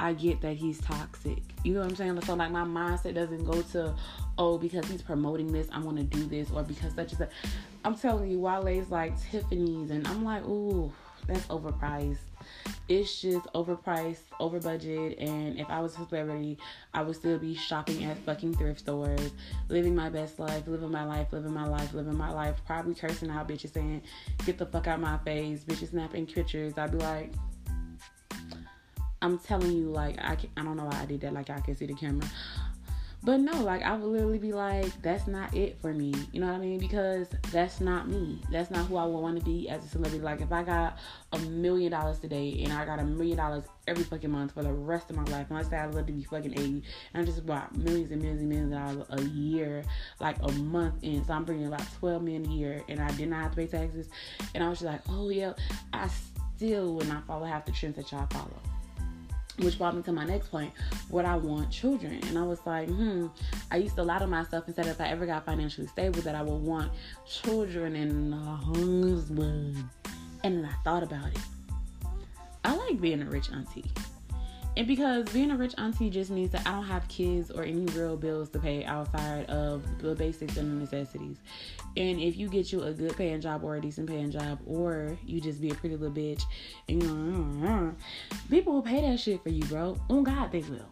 I 0.02 0.14
get 0.14 0.40
that 0.40 0.56
he's 0.56 0.80
toxic. 0.80 1.38
You 1.62 1.74
know 1.74 1.80
what 1.80 1.90
I'm 1.90 1.94
saying? 1.94 2.20
So 2.22 2.34
like 2.34 2.50
my 2.50 2.64
mindset 2.64 3.14
doesn't 3.14 3.44
go 3.44 3.62
to, 3.62 3.94
oh, 4.36 4.58
because 4.58 4.84
he's 4.86 5.00
promoting 5.00 5.52
this, 5.52 5.68
I'm 5.70 5.84
gonna 5.84 6.02
do 6.02 6.26
this, 6.26 6.50
or 6.50 6.64
because 6.64 6.92
such 6.94 7.12
that. 7.12 7.30
I'm 7.84 7.94
telling 7.94 8.28
you, 8.28 8.40
Wale's 8.40 8.90
like 8.90 9.14
Tiffany's, 9.30 9.92
and 9.92 10.06
I'm 10.08 10.24
like, 10.24 10.44
ooh, 10.44 10.92
that's 11.28 11.46
overpriced. 11.46 12.18
It's 12.88 13.20
just 13.20 13.46
overpriced, 13.54 14.24
over 14.40 14.58
budget, 14.58 15.20
and 15.20 15.56
if 15.56 15.70
I 15.70 15.78
was 15.78 15.94
a 15.94 16.04
celebrity, 16.08 16.58
I 16.92 17.02
would 17.02 17.14
still 17.14 17.38
be 17.38 17.54
shopping 17.54 18.02
at 18.02 18.18
fucking 18.18 18.54
thrift 18.54 18.80
stores, 18.80 19.30
living 19.68 19.94
my 19.94 20.08
best 20.08 20.40
life, 20.40 20.66
living 20.66 20.90
my 20.90 21.04
life, 21.04 21.28
living 21.32 21.54
my 21.54 21.68
life, 21.68 21.94
living 21.94 22.16
my 22.16 22.32
life, 22.32 22.56
probably 22.66 22.96
cursing 22.96 23.30
out 23.30 23.48
bitches 23.48 23.72
saying, 23.72 24.02
get 24.44 24.58
the 24.58 24.66
fuck 24.66 24.88
out 24.88 24.98
my 24.98 25.18
face, 25.18 25.62
bitches 25.62 25.90
snapping 25.90 26.26
pictures. 26.26 26.76
I'd 26.76 26.90
be 26.90 26.98
like, 26.98 27.32
I'm 29.22 29.38
telling 29.38 29.72
you, 29.72 29.88
like, 29.90 30.16
I, 30.20 30.36
can, 30.36 30.50
I 30.56 30.62
don't 30.62 30.76
know 30.76 30.84
why 30.84 31.00
I 31.00 31.06
did 31.06 31.22
that, 31.22 31.32
like, 31.32 31.48
I 31.48 31.60
can 31.60 31.76
see 31.76 31.86
the 31.86 31.94
camera. 31.94 32.28
But 33.24 33.38
no, 33.38 33.52
like 33.62 33.82
I 33.82 33.94
would 33.94 34.10
literally 34.10 34.38
be 34.38 34.52
like, 34.52 35.00
that's 35.00 35.28
not 35.28 35.54
it 35.54 35.80
for 35.80 35.94
me. 35.94 36.12
You 36.32 36.40
know 36.40 36.48
what 36.48 36.56
I 36.56 36.58
mean? 36.58 36.80
Because 36.80 37.28
that's 37.52 37.80
not 37.80 38.08
me. 38.08 38.40
That's 38.50 38.68
not 38.68 38.86
who 38.86 38.96
I 38.96 39.04
would 39.04 39.20
want 39.20 39.38
to 39.38 39.44
be 39.44 39.68
as 39.68 39.84
a 39.84 39.88
celebrity. 39.88 40.24
Like 40.24 40.40
if 40.40 40.50
I 40.50 40.64
got 40.64 40.98
a 41.32 41.38
million 41.38 41.92
dollars 41.92 42.18
today 42.18 42.60
and 42.64 42.72
I 42.72 42.84
got 42.84 42.98
a 42.98 43.04
million 43.04 43.36
dollars 43.36 43.62
every 43.86 44.02
fucking 44.02 44.28
month 44.28 44.54
for 44.54 44.64
the 44.64 44.72
rest 44.72 45.08
of 45.08 45.14
my 45.14 45.22
life, 45.24 45.46
and 45.50 45.56
let's 45.56 45.70
say 45.70 45.76
I 45.76 45.86
live 45.86 46.06
to 46.06 46.12
be 46.12 46.24
fucking 46.24 46.52
80, 46.52 46.82
and 47.14 47.22
I 47.22 47.24
just 47.24 47.46
bought 47.46 47.76
millions 47.76 48.10
and 48.10 48.20
millions 48.20 48.40
and 48.40 48.48
millions 48.48 48.72
of 48.72 49.06
dollars 49.06 49.20
a 49.24 49.28
year, 49.30 49.84
like 50.18 50.36
a 50.42 50.50
month 50.50 50.94
in. 51.02 51.24
So 51.24 51.32
I'm 51.32 51.44
bringing 51.44 51.68
about 51.68 51.86
12 52.00 52.24
million 52.24 52.46
a 52.46 52.52
year 52.52 52.82
and 52.88 52.98
I 52.98 53.12
did 53.12 53.28
not 53.28 53.42
have 53.42 53.50
to 53.52 53.56
pay 53.58 53.66
taxes. 53.68 54.08
And 54.56 54.64
I 54.64 54.68
was 54.68 54.80
just 54.80 54.90
like, 54.90 55.02
oh 55.08 55.28
yeah, 55.28 55.52
I 55.92 56.10
still 56.56 56.94
would 56.94 57.06
not 57.06 57.24
follow 57.28 57.44
half 57.44 57.66
the 57.66 57.72
trends 57.72 57.94
that 57.96 58.10
y'all 58.10 58.26
follow 58.32 58.71
which 59.58 59.78
brought 59.78 59.94
me 59.94 60.02
to 60.02 60.12
my 60.12 60.24
next 60.24 60.48
point 60.48 60.72
would 61.10 61.24
i 61.24 61.36
want 61.36 61.70
children. 61.70 62.20
And 62.28 62.38
i 62.38 62.42
was 62.42 62.58
like 62.66 62.88
hmm 62.88 63.26
i 63.70 63.76
used 63.76 63.96
to 63.96 64.02
lie 64.02 64.18
to 64.18 64.26
myself 64.26 64.66
and 64.66 64.74
said 64.74 64.86
if 64.86 65.00
i 65.00 65.06
ever 65.08 65.26
got 65.26 65.44
financially 65.44 65.86
stable 65.86 66.20
that 66.22 66.34
i 66.34 66.42
would 66.42 66.62
want 66.62 66.90
children 67.26 67.96
and 67.96 68.34
a 68.34 68.36
husband 68.36 69.84
and 70.44 70.58
then 70.58 70.64
i 70.64 70.74
thought 70.84 71.02
about 71.02 71.26
it. 71.26 71.38
I 72.64 72.76
like 72.76 73.00
being 73.00 73.22
a 73.22 73.26
rich 73.26 73.50
auntie 73.50 73.90
and 74.76 74.86
because 74.86 75.28
being 75.30 75.50
a 75.50 75.56
rich 75.56 75.74
auntie 75.78 76.10
just 76.10 76.30
means 76.30 76.50
that 76.52 76.66
I 76.66 76.72
don't 76.72 76.84
have 76.84 77.06
kids 77.08 77.50
or 77.50 77.62
any 77.62 77.84
real 77.86 78.16
bills 78.16 78.48
to 78.50 78.58
pay 78.58 78.84
outside 78.84 79.48
of 79.50 79.84
the 79.98 80.14
basics 80.14 80.56
and 80.56 80.70
the 80.70 80.80
necessities. 80.80 81.36
And 81.96 82.20
if 82.20 82.36
you 82.36 82.48
get 82.48 82.72
you 82.72 82.82
a 82.82 82.92
good 82.92 83.16
paying 83.16 83.40
job 83.40 83.64
or 83.64 83.76
a 83.76 83.80
decent 83.80 84.08
paying 84.08 84.30
job, 84.30 84.60
or 84.66 85.18
you 85.26 85.40
just 85.40 85.60
be 85.60 85.70
a 85.70 85.74
pretty 85.74 85.96
little 85.96 86.14
bitch, 86.14 86.42
and 86.88 87.02
you 87.02 87.96
people 88.48 88.72
will 88.72 88.82
pay 88.82 89.02
that 89.02 89.20
shit 89.20 89.42
for 89.42 89.50
you, 89.50 89.62
bro. 89.64 89.98
Oh 90.08 90.22
God, 90.22 90.50
they 90.52 90.60
will. 90.60 90.88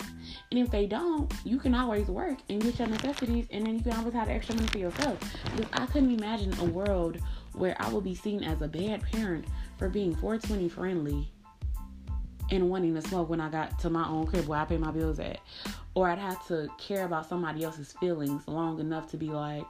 And 0.50 0.60
if 0.60 0.70
they 0.70 0.86
don't, 0.86 1.32
you 1.44 1.58
can 1.58 1.74
always 1.74 2.08
work 2.08 2.38
and 2.48 2.60
get 2.60 2.78
your 2.78 2.88
necessities, 2.88 3.46
and 3.50 3.64
then 3.64 3.76
you 3.76 3.82
can 3.82 3.92
always 3.94 4.12
have 4.14 4.28
the 4.28 4.34
extra 4.34 4.54
money 4.56 4.68
for 4.68 4.78
yourself. 4.78 5.18
Because 5.56 5.72
I 5.72 5.86
couldn't 5.86 6.12
imagine 6.12 6.52
a 6.60 6.64
world 6.64 7.18
where 7.54 7.76
I 7.80 7.88
would 7.90 8.04
be 8.04 8.14
seen 8.14 8.44
as 8.44 8.60
a 8.60 8.68
bad 8.68 9.02
parent 9.10 9.46
for 9.78 9.88
being 9.88 10.14
420 10.14 10.68
friendly 10.68 11.30
and 12.50 12.68
wanting 12.68 12.94
to 12.94 13.02
smoke 13.02 13.28
when 13.28 13.40
I 13.40 13.48
got 13.48 13.78
to 13.80 13.90
my 13.90 14.06
own 14.08 14.26
crib 14.26 14.46
where 14.46 14.58
I 14.58 14.64
pay 14.64 14.76
my 14.76 14.90
bills 14.90 15.20
at. 15.20 15.40
Or 15.94 16.08
I'd 16.08 16.18
have 16.18 16.46
to 16.48 16.68
care 16.78 17.04
about 17.04 17.28
somebody 17.28 17.64
else's 17.64 17.92
feelings 17.92 18.46
long 18.46 18.80
enough 18.80 19.10
to 19.10 19.16
be 19.16 19.28
like, 19.28 19.64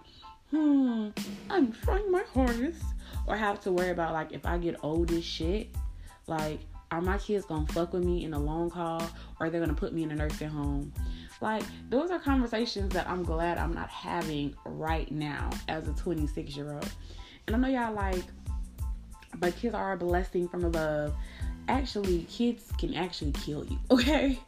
hmm, 0.51 1.09
I'm 1.49 1.73
trying 1.73 2.11
my 2.11 2.25
hardest. 2.35 2.83
Or 3.27 3.37
have 3.37 3.61
to 3.63 3.73
worry 3.73 3.91
about 3.91 4.13
like 4.13 4.33
if 4.33 4.47
I 4.47 4.59
get 4.59 4.77
old 4.83 5.11
as 5.13 5.25
shit, 5.25 5.69
like 6.27 6.61
are 6.91 7.01
my 7.01 7.19
kids 7.19 7.45
gonna 7.45 7.67
fuck 7.69 7.93
with 7.93 8.05
me 8.05 8.25
in 8.25 8.35
a 8.35 8.39
long 8.39 8.69
haul 8.71 9.03
or 9.39 9.47
are 9.47 9.51
they 9.51 9.61
gonna 9.61 9.75
put 9.75 9.93
me 9.93 10.03
in 10.03 10.11
a 10.11 10.15
nursing 10.15 10.49
home? 10.49 10.93
Like 11.41 11.63
those 11.89 12.11
are 12.11 12.19
conversations 12.19 12.93
that 12.95 13.09
I'm 13.09 13.23
glad 13.23 13.59
I'm 13.59 13.73
not 13.73 13.89
having 13.89 14.55
right 14.65 15.11
now 15.11 15.51
as 15.69 15.87
a 15.89 15.93
26 15.93 16.57
year 16.57 16.73
old. 16.73 16.91
And 17.47 17.57
I 17.57 17.59
know 17.59 17.69
y'all 17.69 17.95
like, 17.95 18.25
but 19.37 19.57
kids 19.57 19.75
are 19.75 19.93
a 19.93 19.97
blessing 19.97 20.49
from 20.49 20.65
above 20.65 21.15
actually 21.69 22.23
kids 22.25 22.73
can 22.79 22.95
actually 22.95 23.33
kill 23.33 23.65
you 23.67 23.79
okay 23.91 24.39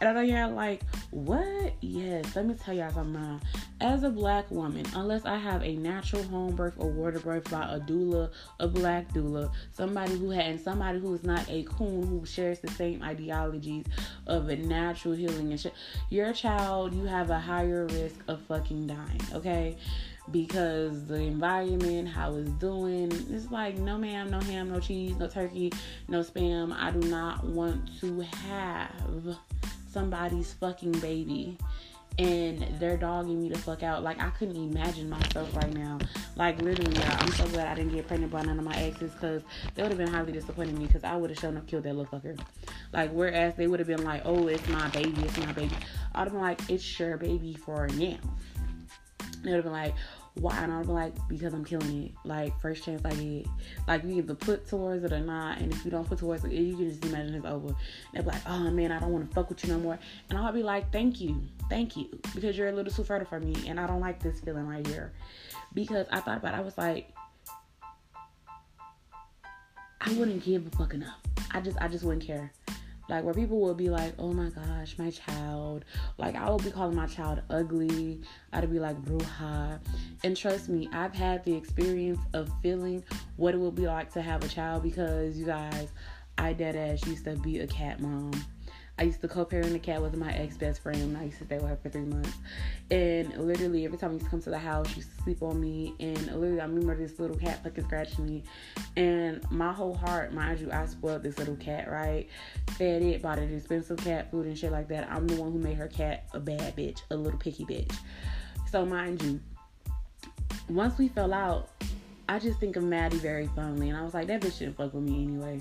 And 0.00 0.08
I 0.08 0.12
know 0.12 0.20
y'all 0.20 0.54
like, 0.54 0.82
what? 1.10 1.72
Yes, 1.80 2.36
let 2.36 2.46
me 2.46 2.54
tell 2.54 2.74
y'all 2.74 2.92
something. 2.92 3.40
As 3.80 4.04
a 4.04 4.10
black 4.10 4.48
woman, 4.50 4.86
unless 4.94 5.24
I 5.24 5.36
have 5.36 5.64
a 5.64 5.74
natural 5.74 6.22
home 6.22 6.54
birth 6.54 6.74
or 6.78 6.88
water 6.88 7.18
birth 7.18 7.50
by 7.50 7.62
a 7.62 7.80
doula, 7.80 8.30
a 8.60 8.68
black 8.68 9.12
doula, 9.12 9.50
somebody 9.72 10.16
who 10.16 10.30
had, 10.30 10.46
and 10.46 10.60
somebody 10.60 11.00
who 11.00 11.14
is 11.14 11.24
not 11.24 11.48
a 11.48 11.64
coon 11.64 12.06
who 12.06 12.24
shares 12.24 12.60
the 12.60 12.70
same 12.70 13.02
ideologies 13.02 13.86
of 14.28 14.48
a 14.48 14.56
natural 14.56 15.14
healing 15.14 15.50
and 15.50 15.60
shit, 15.60 15.74
your 16.10 16.32
child, 16.32 16.94
you 16.94 17.04
have 17.04 17.30
a 17.30 17.38
higher 17.40 17.86
risk 17.86 18.16
of 18.28 18.40
fucking 18.42 18.86
dying, 18.86 19.20
okay? 19.34 19.76
Because 20.30 21.06
the 21.06 21.14
environment, 21.14 22.08
how 22.08 22.34
it's 22.36 22.50
doing, 22.52 23.10
it's 23.30 23.50
like 23.50 23.78
no 23.78 23.98
ma'am, 23.98 24.30
no 24.30 24.40
ham, 24.40 24.70
no 24.70 24.80
cheese, 24.80 25.16
no 25.16 25.28
turkey, 25.28 25.72
no 26.08 26.20
spam. 26.20 26.76
I 26.78 26.90
do 26.90 27.08
not 27.08 27.44
want 27.44 27.88
to 28.00 28.20
have 28.20 29.36
somebody's 29.90 30.52
fucking 30.54 30.92
baby 30.92 31.56
and 32.18 32.66
they're 32.80 32.96
dogging 32.96 33.40
me 33.40 33.48
the 33.48 33.58
fuck 33.58 33.82
out. 33.82 34.02
Like 34.02 34.20
I 34.20 34.30
couldn't 34.30 34.56
imagine 34.56 35.08
myself 35.08 35.54
right 35.56 35.72
now. 35.72 35.98
Like 36.36 36.60
literally, 36.60 37.00
I'm 37.02 37.32
so 37.32 37.46
glad 37.48 37.68
I 37.68 37.74
didn't 37.74 37.92
get 37.92 38.08
pregnant 38.08 38.32
by 38.32 38.42
none 38.42 38.58
of 38.58 38.64
my 38.64 38.74
exes 38.76 39.12
because 39.12 39.42
they 39.74 39.82
would 39.82 39.92
have 39.92 39.98
been 39.98 40.12
highly 40.12 40.32
disappointed 40.32 40.76
me 40.76 40.86
because 40.86 41.04
I 41.04 41.14
would 41.16 41.30
have 41.30 41.38
shown 41.38 41.56
up 41.56 41.66
killed 41.66 41.84
that 41.84 41.94
little 41.94 42.18
fucker. 42.18 42.38
Like 42.92 43.12
whereas 43.12 43.54
they 43.54 43.68
would 43.68 43.78
have 43.78 43.86
been 43.86 44.04
like, 44.04 44.22
oh, 44.24 44.48
it's 44.48 44.66
my 44.68 44.88
baby, 44.88 45.22
it's 45.22 45.38
my 45.38 45.52
baby. 45.52 45.76
I'd 46.14 46.24
have 46.24 46.32
been 46.32 46.40
like, 46.40 46.60
it's 46.68 46.98
your 46.98 47.16
baby 47.16 47.54
for 47.54 47.86
now. 47.86 48.16
They 49.42 49.50
would 49.50 49.56
have 49.56 49.64
been 49.64 49.72
like, 49.72 49.94
why? 50.38 50.56
And 50.58 50.72
I'm 50.72 50.88
like, 50.88 51.14
because 51.28 51.52
I'm 51.52 51.64
killing 51.64 52.04
it. 52.04 52.12
Like, 52.24 52.58
first 52.60 52.84
chance 52.84 53.02
I 53.04 53.14
get. 53.14 53.46
Like, 53.86 54.04
you 54.04 54.18
either 54.18 54.34
put 54.34 54.66
towards 54.66 55.04
it 55.04 55.12
or 55.12 55.20
not. 55.20 55.58
And 55.58 55.72
if 55.72 55.84
you 55.84 55.90
don't 55.90 56.08
put 56.08 56.18
towards 56.18 56.44
it, 56.44 56.52
you 56.52 56.76
can 56.76 56.88
just 56.90 57.04
imagine 57.04 57.34
it's 57.34 57.46
over. 57.46 57.74
They're 58.12 58.22
like, 58.22 58.40
oh 58.46 58.70
man, 58.70 58.92
I 58.92 59.00
don't 59.00 59.12
want 59.12 59.28
to 59.28 59.34
fuck 59.34 59.48
with 59.48 59.64
you 59.64 59.72
no 59.72 59.78
more. 59.78 59.98
And 60.28 60.38
I'll 60.38 60.52
be 60.52 60.62
like, 60.62 60.92
thank 60.92 61.20
you. 61.20 61.42
Thank 61.68 61.96
you. 61.96 62.08
Because 62.34 62.56
you're 62.56 62.68
a 62.68 62.72
little 62.72 62.92
too 62.92 63.04
fertile 63.04 63.26
for 63.26 63.40
me. 63.40 63.54
And 63.66 63.78
I 63.78 63.86
don't 63.86 64.00
like 64.00 64.22
this 64.22 64.40
feeling 64.40 64.66
right 64.66 64.86
here. 64.86 65.12
Because 65.74 66.06
I 66.10 66.20
thought 66.20 66.38
about 66.38 66.54
it. 66.54 66.58
I 66.58 66.60
was 66.60 66.78
like, 66.78 67.12
I 70.00 70.12
wouldn't 70.12 70.44
give 70.44 70.66
a 70.66 70.70
fuck 70.76 70.94
enough. 70.94 71.18
I 71.50 71.60
just, 71.60 71.76
I 71.80 71.88
just 71.88 72.04
wouldn't 72.04 72.24
care. 72.24 72.52
Like 73.08 73.24
where 73.24 73.34
people 73.34 73.60
will 73.60 73.74
be 73.74 73.88
like, 73.88 74.14
"Oh 74.18 74.32
my 74.32 74.50
gosh, 74.50 74.98
my 74.98 75.10
child!" 75.10 75.84
Like 76.18 76.36
I 76.36 76.50
will 76.50 76.58
be 76.58 76.70
calling 76.70 76.94
my 76.94 77.06
child 77.06 77.40
ugly. 77.48 78.20
I'd 78.52 78.70
be 78.70 78.78
like 78.78 79.02
bruja, 79.02 79.80
and 80.24 80.36
trust 80.36 80.68
me, 80.68 80.88
I've 80.92 81.14
had 81.14 81.44
the 81.44 81.54
experience 81.54 82.20
of 82.34 82.50
feeling 82.62 83.02
what 83.36 83.54
it 83.54 83.58
would 83.58 83.74
be 83.74 83.86
like 83.86 84.12
to 84.12 84.22
have 84.22 84.44
a 84.44 84.48
child 84.48 84.82
because 84.82 85.38
you 85.38 85.46
guys, 85.46 85.88
I 86.36 86.52
dead 86.52 86.76
ass 86.76 87.06
used 87.06 87.24
to 87.24 87.36
be 87.36 87.60
a 87.60 87.66
cat 87.66 88.00
mom. 88.00 88.32
I 88.98 89.04
used 89.04 89.20
to 89.20 89.28
co-parent 89.28 89.72
the 89.72 89.78
cat 89.78 90.02
with 90.02 90.16
my 90.16 90.32
ex 90.32 90.56
best 90.56 90.82
friend. 90.82 91.16
I 91.16 91.24
used 91.24 91.38
to 91.38 91.44
stay 91.44 91.58
with 91.58 91.68
her 91.68 91.76
for 91.76 91.88
three 91.88 92.02
months, 92.02 92.32
and 92.90 93.32
literally 93.36 93.84
every 93.84 93.96
time 93.96 94.10
he 94.10 94.14
used 94.14 94.24
to 94.26 94.30
come 94.30 94.42
to 94.42 94.50
the 94.50 94.58
house, 94.58 94.88
she 94.88 94.96
used 94.96 95.16
to 95.16 95.22
sleep 95.22 95.40
on 95.40 95.60
me. 95.60 95.94
And 96.00 96.18
literally, 96.26 96.60
I 96.60 96.64
remember 96.64 96.96
this 96.96 97.20
little 97.20 97.36
cat 97.36 97.62
fucking 97.62 97.84
scratching 97.84 98.26
me, 98.26 98.42
and 98.96 99.48
my 99.52 99.72
whole 99.72 99.94
heart, 99.94 100.34
mind 100.34 100.58
you, 100.58 100.72
I 100.72 100.86
spoiled 100.86 101.22
this 101.22 101.38
little 101.38 101.54
cat, 101.56 101.88
right? 101.88 102.28
Fed 102.70 103.02
it, 103.02 103.22
bought 103.22 103.38
it 103.38 103.52
expensive 103.52 103.98
cat 103.98 104.32
food 104.32 104.46
and 104.46 104.58
shit 104.58 104.72
like 104.72 104.88
that. 104.88 105.08
I'm 105.10 105.28
the 105.28 105.36
one 105.36 105.52
who 105.52 105.58
made 105.58 105.76
her 105.76 105.88
cat 105.88 106.24
a 106.32 106.40
bad 106.40 106.76
bitch, 106.76 106.98
a 107.10 107.16
little 107.16 107.38
picky 107.38 107.64
bitch. 107.64 107.94
So 108.70 108.84
mind 108.84 109.22
you, 109.22 109.40
once 110.68 110.98
we 110.98 111.06
fell 111.06 111.32
out, 111.32 111.70
I 112.28 112.40
just 112.40 112.58
think 112.58 112.74
of 112.74 112.82
Maddie 112.82 113.18
very 113.18 113.46
fondly, 113.46 113.90
and 113.90 113.96
I 113.96 114.02
was 114.02 114.12
like, 114.12 114.26
that 114.26 114.40
bitch 114.40 114.58
shouldn't 114.58 114.76
fuck 114.76 114.92
with 114.92 115.04
me 115.04 115.22
anyway 115.22 115.60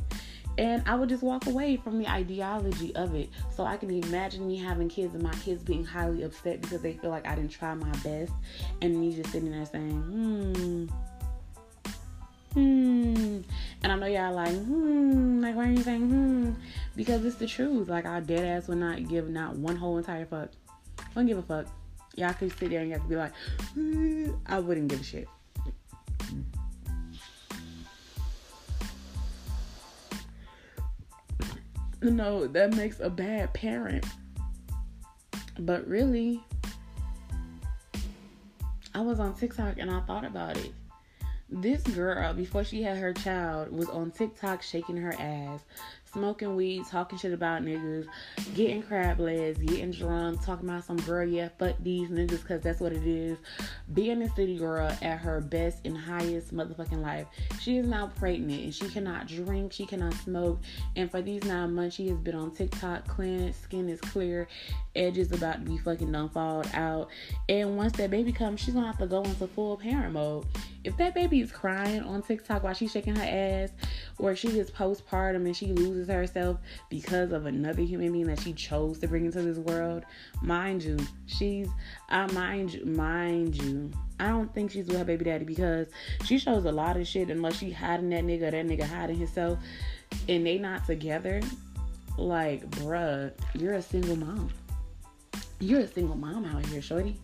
and 0.58 0.84
I 0.86 0.96
would 0.96 1.10
just 1.10 1.24
walk 1.24 1.46
away 1.46 1.78
from 1.78 2.00
the 2.00 2.08
ideology 2.10 2.96
of 2.96 3.14
it. 3.16 3.30
So 3.56 3.64
I 3.64 3.78
can 3.78 3.92
imagine 3.92 4.48
me 4.48 4.58
having 4.58 4.90
kids 4.90 5.14
and 5.14 5.24
my 5.24 5.34
kids 5.36 5.64
being 5.64 5.86
highly 5.86 6.24
upset 6.24 6.62
because 6.62 6.82
they 6.82 6.94
feel 6.94 7.10
like 7.10 7.28
I 7.28 7.36
didn't 7.36 7.52
try 7.52 7.74
my 7.76 7.92
best, 7.98 8.34
and 8.82 9.00
me 9.00 9.16
just 9.16 9.32
sitting 9.32 9.52
there 9.52 9.66
saying, 9.66 10.02
hmm. 10.02 10.86
Hmm. 12.54 13.42
And 13.84 13.92
I 13.92 13.96
know 13.96 14.08
y'all 14.08 14.34
like, 14.34 14.56
hmm, 14.56 15.42
like 15.42 15.56
why 15.56 15.68
are 15.68 15.72
you 15.72 15.84
saying 15.84 16.10
hmm? 16.10 16.54
Because 16.96 17.24
it's 17.24 17.36
the 17.36 17.46
truth. 17.46 17.88
Like 17.88 18.08
I 18.08 18.20
dead 18.20 18.46
ass 18.46 18.68
would 18.68 18.80
not 18.80 19.08
give 19.08 19.30
not 19.30 19.56
one 19.56 19.76
whole 19.76 19.98
entire 19.98 20.26
fuck. 20.26 20.50
Don't 21.14 21.28
give 21.28 21.38
a 21.38 21.44
fuck. 21.44 21.68
Y'all 22.16 22.34
could 22.34 22.58
sit 22.58 22.72
there 22.72 22.82
and 22.82 22.92
to 22.92 23.00
be 23.02 23.16
like, 23.16 23.34
hmm. 23.76 24.32
I 24.48 24.58
wouldn't 24.58 24.88
give 24.88 25.02
a 25.02 25.04
shit. 25.04 25.28
You 32.02 32.12
know, 32.12 32.48
that 32.48 32.76
makes 32.76 33.00
a 33.00 33.10
bad 33.10 33.54
parent. 33.54 34.06
But 35.60 35.88
really, 35.88 36.44
I 38.94 39.02
was 39.02 39.20
on 39.20 39.34
TikTok 39.34 39.78
and 39.78 39.90
I 39.90 40.02
thought 40.02 40.26
about 40.26 40.58
it. 40.58 40.72
This 41.50 41.82
girl, 41.84 42.34
before 42.34 42.64
she 42.64 42.84
had 42.84 42.98
her 42.98 43.14
child, 43.14 43.72
was 43.72 43.90
on 43.90 44.12
TikTok 44.12 44.62
shaking 44.62 44.98
her 44.98 45.14
ass, 45.18 45.62
smoking 46.18 46.56
weed, 46.56 46.84
talking 46.90 47.16
shit 47.20 47.32
about 47.32 47.62
niggas, 47.62 48.08
getting 48.56 48.82
crab 48.82 49.20
legs, 49.20 49.60
getting 49.60 49.92
drunk, 49.92 50.44
talking 50.44 50.68
about 50.68 50.84
some 50.84 50.98
girl, 50.98 51.28
yeah, 51.28 51.48
fuck 51.60 51.76
these 51.80 52.10
niggas, 52.10 52.44
cause 52.48 52.60
that's 52.62 52.80
what 52.80 52.92
it 52.92 53.06
is. 53.06 53.38
Being 53.94 54.24
a 54.24 54.30
city 54.36 54.58
girl 54.58 54.92
at 55.04 55.20
her 55.20 55.42
best 55.42 55.86
and 55.86 55.96
highest 55.96 56.56
motherfucking 56.56 57.04
life. 57.04 57.28
She 57.62 57.78
is 57.78 57.86
now 57.86 58.08
pregnant 58.16 58.64
and 58.64 58.74
she 58.74 58.90
cannot 58.90 59.28
drink, 59.28 59.74
she 59.74 59.86
cannot 59.86 60.16
smoke, 60.16 60.60
and 60.96 61.12
for 61.12 61.22
these 61.22 61.44
nine 61.44 61.76
months 61.76 61.96
she 61.96 62.08
has 62.08 62.18
been 62.18 62.36
on 62.36 62.50
TikTok, 62.50 63.08
clean, 63.08 63.54
skin 63.54 63.88
is 63.88 64.02
clear, 64.02 64.48
edges 64.96 65.32
about 65.32 65.64
to 65.64 65.72
be 65.72 65.78
fucking 65.78 66.12
done 66.12 66.32
out. 66.74 67.10
And 67.48 67.78
once 67.78 67.94
that 67.94 68.10
baby 68.10 68.32
comes, 68.32 68.60
she's 68.60 68.74
gonna 68.74 68.88
have 68.88 68.98
to 68.98 69.06
go 69.06 69.22
into 69.22 69.46
full 69.46 69.78
parent 69.78 70.14
mode. 70.14 70.48
If 70.88 70.96
that 70.96 71.14
baby 71.14 71.42
is 71.42 71.52
crying 71.52 72.02
on 72.04 72.22
TikTok 72.22 72.64
while 72.64 72.74
she's 72.74 72.94
shaking 72.94 73.14
her 73.18 73.22
ass, 73.22 73.72
or 74.20 74.38
she 74.38 74.50
gets 74.54 74.72
postpartum 74.72 75.46
and 75.46 75.56
she 75.56 75.74
loses 75.74 76.08
herself 76.08 76.60
because 76.90 77.34
of 77.34 77.46
another 77.46 77.82
human 77.82 78.14
being 78.14 78.28
that 78.28 78.40
she 78.40 78.54
chose 78.54 78.98
to 79.00 79.08
bring 79.10 79.26
into 79.26 79.42
this 79.42 79.58
world, 79.58 80.06
mind 80.42 80.82
you, 80.82 80.98
she's, 81.26 81.68
I 82.08 82.32
mind 82.32 82.74
you, 82.74 82.86
mind 82.86 83.62
you, 83.62 83.92
I 84.22 84.30
don't 84.30 84.54
think 84.54 84.72
she's 84.72 84.88
with 84.88 84.98
her 84.98 85.04
baby 85.04 85.26
daddy 85.26 85.44
because 85.44 85.88
she 86.24 86.40
shows 86.40 86.64
a 86.64 86.72
lot 86.72 86.96
of 86.96 87.06
shit 87.06 87.30
unless 87.30 87.58
she 87.58 87.70
hiding 87.70 88.10
that 88.12 88.24
nigga, 88.24 88.52
that 88.52 88.66
nigga 88.66 88.84
hiding 88.84 89.18
himself, 89.18 89.60
and 90.30 90.46
they 90.46 90.58
not 90.58 90.86
together. 90.86 91.42
Like, 92.18 92.66
bruh, 92.72 93.34
you're 93.56 93.74
a 93.74 93.82
single 93.82 94.16
mom. 94.16 94.52
You're 95.60 95.82
a 95.82 95.88
single 95.88 96.16
mom 96.16 96.46
out 96.46 96.66
here, 96.68 96.82
shorty. 96.82 97.20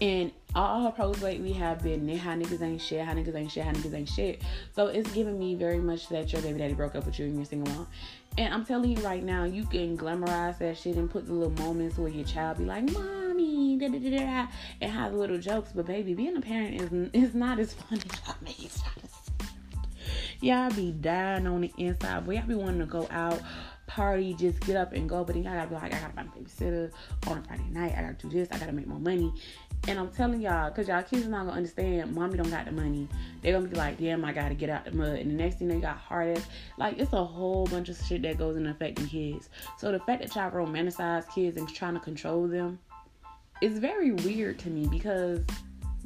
And 0.00 0.32
all 0.54 0.82
her 0.82 0.90
posts 0.90 1.22
lately 1.22 1.52
have 1.52 1.82
been 1.82 2.08
how 2.16 2.34
niggas 2.34 2.62
ain't 2.62 2.80
shit, 2.80 3.04
how 3.04 3.12
niggas 3.12 3.34
ain't 3.34 3.50
shit, 3.50 3.64
how 3.64 3.72
niggas 3.72 3.94
ain't 3.94 4.08
shit. 4.08 4.42
So 4.74 4.86
it's 4.86 5.10
giving 5.12 5.38
me 5.38 5.54
very 5.54 5.78
much 5.78 6.08
that 6.08 6.32
your 6.32 6.42
baby 6.42 6.58
daddy 6.58 6.74
broke 6.74 6.94
up 6.94 7.06
with 7.06 7.18
you 7.18 7.26
and 7.26 7.36
you're 7.36 7.44
single 7.44 7.72
mom. 7.74 7.86
And 8.38 8.52
I'm 8.52 8.64
telling 8.64 8.96
you 8.96 9.02
right 9.02 9.22
now, 9.22 9.44
you 9.44 9.64
can 9.64 9.96
glamorize 9.96 10.58
that 10.58 10.76
shit 10.76 10.96
and 10.96 11.10
put 11.10 11.26
the 11.26 11.32
little 11.32 11.64
moments 11.64 11.96
where 11.96 12.08
your 12.08 12.24
child 12.24 12.58
be 12.58 12.64
like, 12.64 12.90
mommy, 12.92 13.78
da 13.78 13.88
da 13.88 13.98
da 13.98 14.10
da, 14.10 14.46
and 14.80 14.92
have 14.92 15.14
little 15.14 15.38
jokes. 15.38 15.70
But 15.74 15.86
baby, 15.86 16.14
being 16.14 16.36
a 16.36 16.40
parent 16.40 16.80
is 16.80 17.10
is 17.12 17.34
not 17.34 17.58
as 17.58 17.72
fun 17.72 17.98
as 17.98 18.04
y'all. 18.26 18.96
Y'all 20.42 20.70
be 20.70 20.92
dying 20.92 21.46
on 21.46 21.62
the 21.62 21.72
inside, 21.78 22.26
but 22.26 22.34
y'all 22.34 22.46
be 22.46 22.54
wanting 22.54 22.80
to 22.80 22.86
go 22.86 23.08
out 23.10 23.40
party, 23.86 24.34
just 24.34 24.60
get 24.60 24.76
up 24.76 24.92
and 24.92 25.08
go. 25.08 25.24
But 25.24 25.34
then 25.34 25.46
I 25.46 25.54
gotta 25.54 25.68
be 25.68 25.74
like, 25.74 25.94
I 25.94 26.00
gotta 26.00 26.12
find 26.12 26.28
a 26.28 26.38
babysitter 26.38 26.90
on 27.28 27.38
a 27.38 27.42
Friday 27.42 27.68
night. 27.70 27.94
I 27.96 28.02
gotta 28.02 28.14
do 28.14 28.28
this. 28.28 28.48
I 28.52 28.58
gotta 28.58 28.72
make 28.72 28.86
more 28.86 28.98
money. 28.98 29.32
And 29.88 30.00
I'm 30.00 30.08
telling 30.08 30.40
y'all, 30.40 30.70
cause 30.72 30.88
y'all 30.88 31.02
kids 31.02 31.26
are 31.26 31.30
not 31.30 31.46
gonna 31.46 31.58
understand. 31.58 32.12
Mommy 32.14 32.36
don't 32.36 32.50
got 32.50 32.64
the 32.64 32.72
money. 32.72 33.08
They're 33.40 33.52
gonna 33.52 33.68
be 33.68 33.76
like, 33.76 33.98
damn, 33.98 34.24
I 34.24 34.32
gotta 34.32 34.54
get 34.54 34.68
out 34.68 34.84
the 34.84 34.90
mud. 34.90 35.18
And 35.18 35.30
the 35.30 35.34
next 35.34 35.56
thing 35.56 35.68
they 35.68 35.78
got 35.78 35.96
hard 35.96 36.36
ass. 36.36 36.46
Like 36.76 36.98
it's 36.98 37.12
a 37.12 37.24
whole 37.24 37.66
bunch 37.66 37.88
of 37.88 37.96
shit 37.96 38.22
that 38.22 38.36
goes 38.36 38.56
in 38.56 38.66
affecting 38.66 39.06
kids. 39.06 39.48
So 39.78 39.92
the 39.92 40.00
fact 40.00 40.22
that 40.22 40.34
y'all 40.34 40.50
romanticize 40.50 41.32
kids 41.32 41.56
and 41.56 41.68
trying 41.68 41.94
to 41.94 42.00
control 42.00 42.48
them 42.48 42.80
is 43.62 43.78
very 43.78 44.12
weird 44.12 44.58
to 44.60 44.70
me 44.70 44.86
because 44.88 45.44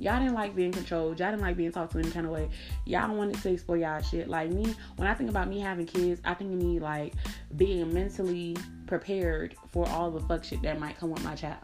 Y'all 0.01 0.19
didn't 0.19 0.33
like 0.33 0.57
being 0.57 0.73
controlled. 0.73 1.21
Y'all 1.21 1.31
didn't 1.31 1.43
like 1.43 1.59
being 1.59 1.71
talked 1.71 1.93
to 1.93 1.99
in 1.99 2.07
any 2.07 2.13
kind 2.15 2.25
of 2.25 2.33
way. 2.33 2.49
Y'all 2.87 3.15
wanted 3.15 3.41
to 3.43 3.53
explore 3.53 3.77
y'all 3.77 4.01
shit. 4.01 4.29
Like 4.29 4.51
me, 4.51 4.75
when 4.97 5.07
I 5.07 5.13
think 5.13 5.29
about 5.29 5.47
me 5.47 5.61
having 5.61 5.85
kids, 5.85 6.23
I 6.25 6.33
think 6.33 6.55
of 6.55 6.59
me 6.59 6.81
like 6.81 7.13
being 7.57 7.93
mentally 7.93 8.57
prepared 8.87 9.57
for 9.69 9.87
all 9.91 10.11
the 10.11 10.21
fuck 10.21 10.43
shit 10.43 10.63
that 10.63 10.81
might 10.81 10.99
come 10.99 11.11
with 11.11 11.23
my 11.23 11.35
child. 11.35 11.59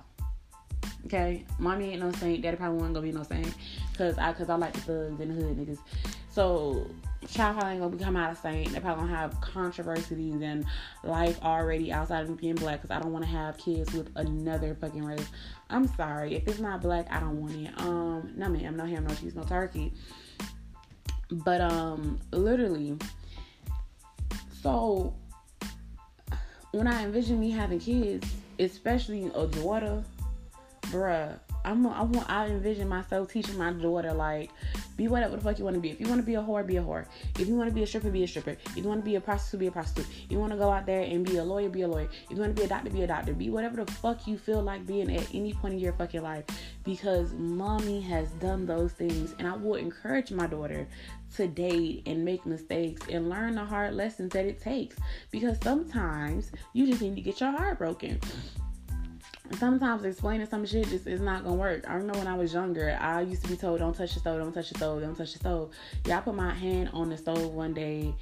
Okay, 1.07 1.45
mommy 1.59 1.93
ain't 1.93 2.01
no 2.01 2.13
saint. 2.13 2.43
Daddy 2.43 2.57
probably 2.57 2.79
wasn't 2.79 2.95
gonna 2.95 3.07
be 3.07 3.13
no 3.13 3.23
saint, 3.23 3.55
cause 3.97 4.19
I 4.19 4.33
cause 4.33 4.49
I 4.49 4.57
like 4.57 4.73
the 4.73 4.81
thugs 4.81 5.21
and 5.21 5.31
the 5.31 5.35
hood 5.35 5.57
niggas. 5.57 5.79
So 6.31 6.91
child 7.29 7.57
probably 7.57 7.73
ain't 7.73 7.81
gonna 7.81 7.97
become 7.97 8.17
out 8.17 8.33
of 8.33 8.39
saint. 8.39 8.73
They're 8.73 8.81
probably 8.81 9.05
gonna 9.05 9.17
have 9.17 9.41
controversies 9.41 10.41
and 10.43 10.65
life 11.05 11.41
already 11.43 11.93
outside 11.93 12.29
of 12.29 12.37
being 12.37 12.57
black. 12.57 12.83
Cause 12.83 12.91
I 12.91 13.01
don't 13.01 13.13
want 13.13 13.25
to 13.25 13.31
have 13.31 13.57
kids 13.57 13.93
with 13.93 14.11
another 14.17 14.75
fucking 14.75 15.05
race. 15.05 15.27
I'm 15.71 15.87
sorry 15.97 16.35
if 16.35 16.47
it's 16.49 16.59
not 16.59 16.81
black, 16.83 17.07
I 17.11 17.21
don't 17.21 17.41
want 17.41 17.55
it. 17.55 17.81
Um, 17.81 18.33
no 18.37 18.49
ma'am, 18.49 18.77
no 18.77 18.85
ham, 18.85 19.07
no 19.07 19.15
cheese, 19.15 19.35
no 19.35 19.43
turkey. 19.45 19.93
But 21.31 21.61
um, 21.61 22.21
literally, 22.33 22.97
so 24.63 25.15
when 26.73 26.87
I 26.87 27.03
envision 27.05 27.41
me 27.41 27.51
having 27.51 27.81
kids, 27.81 28.31
especially 28.59 29.31
a 29.35 29.47
daughter, 29.47 30.05
bruh. 30.91 31.39
I'm, 31.67 31.85
I 31.85 32.03
want, 32.03 32.31
I 32.31 32.47
envision 32.47 32.89
myself 32.89 33.33
teaching 33.33 33.59
my 33.59 33.73
daughter 33.73 34.13
like, 34.13 34.51
be 34.97 35.09
whatever 35.09 35.35
the 35.35 35.43
fuck 35.43 35.59
you 35.59 35.65
want 35.65 35.75
to 35.75 35.81
be. 35.81 35.91
If 35.91 36.01
you 36.01 36.07
want 36.07 36.21
to 36.21 36.27
be 36.27 36.37
a 36.37 36.41
whore, 36.41 36.65
be 36.65 36.77
a 36.77 36.83
whore. 36.83 37.07
If 37.41 37.49
you 37.49 37.57
want 37.57 37.69
to 37.69 37.75
be 37.75 37.83
a 37.83 37.87
stripper, 37.87 38.09
be 38.09 38.23
a 38.23 38.29
stripper. 38.29 38.57
If 38.67 38.77
you 38.77 38.85
want 38.85 39.01
to 39.01 39.05
be 39.05 39.17
a 39.17 39.21
prostitute, 39.21 39.61
be 39.61 39.67
a 39.67 39.73
prostitute. 39.73 40.07
If 40.25 40.31
you 40.31 40.39
want 40.39 40.53
to 40.53 40.59
go 40.59 40.71
out 40.71 40.87
there 40.87 41.03
and 41.03 41.25
be 41.25 41.39
a 41.39 41.45
lawyer, 41.45 41.69
be 41.69 41.83
a 41.83 41.89
lawyer. 41.89 42.09
If 42.31 42.31
you 42.31 42.37
want 42.37 42.55
to 42.55 42.61
be 42.61 42.67
a 42.67 42.69
doctor, 42.69 42.91
be 42.91 43.03
a 43.03 43.07
doctor. 43.09 43.35
Be 43.35 43.51
whatever 43.51 43.85
the 43.85 43.91
fuck 43.91 44.29
you 44.29 44.39
feel 44.39 44.63
like 44.63 44.87
being 44.87 45.15
at 45.15 45.27
any 45.35 45.55
point 45.55 45.75
in 45.75 45.81
your 45.81 45.93
fucking 45.95 46.23
life. 46.23 46.45
Because 46.85 47.33
mommy 47.33 48.01
has 48.03 48.31
done 48.35 48.65
those 48.65 48.93
things, 48.93 49.35
and 49.41 49.49
I 49.49 49.57
will 49.57 49.75
encourage 49.75 50.31
my 50.31 50.47
daughter 50.47 50.87
to 51.35 51.49
date 51.49 52.05
and 52.07 52.25
make 52.25 52.47
mistakes 52.47 53.03
and 53.11 53.29
learn 53.29 53.57
the 53.57 53.65
hard 53.65 53.95
lessons 53.95 54.33
that 54.35 54.47
it 54.47 54.61
takes. 54.61 54.97
Because 55.33 55.59
sometimes 55.63 56.53
you 56.75 56.87
just 56.87 57.03
need 57.03 57.17
to 57.17 57.23
get 57.23 57.41
your 57.41 57.51
heart 57.51 57.79
broken 57.79 58.21
sometimes 59.55 60.05
explaining 60.05 60.47
some 60.47 60.67
shit 60.67 60.89
just 60.89 61.07
is 61.07 61.21
not 61.21 61.45
gonna 61.45 61.57
work. 61.57 61.89
I 61.89 61.95
remember 61.95 62.19
when 62.19 62.29
I 62.29 62.37
was 62.37 62.53
younger, 62.53 62.97
I 63.01 63.23
used 63.23 63.43
to 63.45 63.49
be 63.49 63.57
told, 63.57 63.79
"Don't 63.79 63.95
touch 63.95 64.15
the 64.15 64.21
stove, 64.21 64.41
don't 64.41 64.53
touch 64.53 64.71
the 64.71 64.79
stove, 64.79 65.01
don't 65.01 65.17
touch 65.17 65.33
the 65.33 65.39
stove." 65.39 65.71
Yeah, 66.05 66.19
I 66.19 66.21
put 66.21 66.35
my 66.35 66.53
hand 66.53 66.91
on 66.93 67.11
the 67.11 67.17
stove 67.17 67.55
one 67.55 67.75
day, 67.75 68.15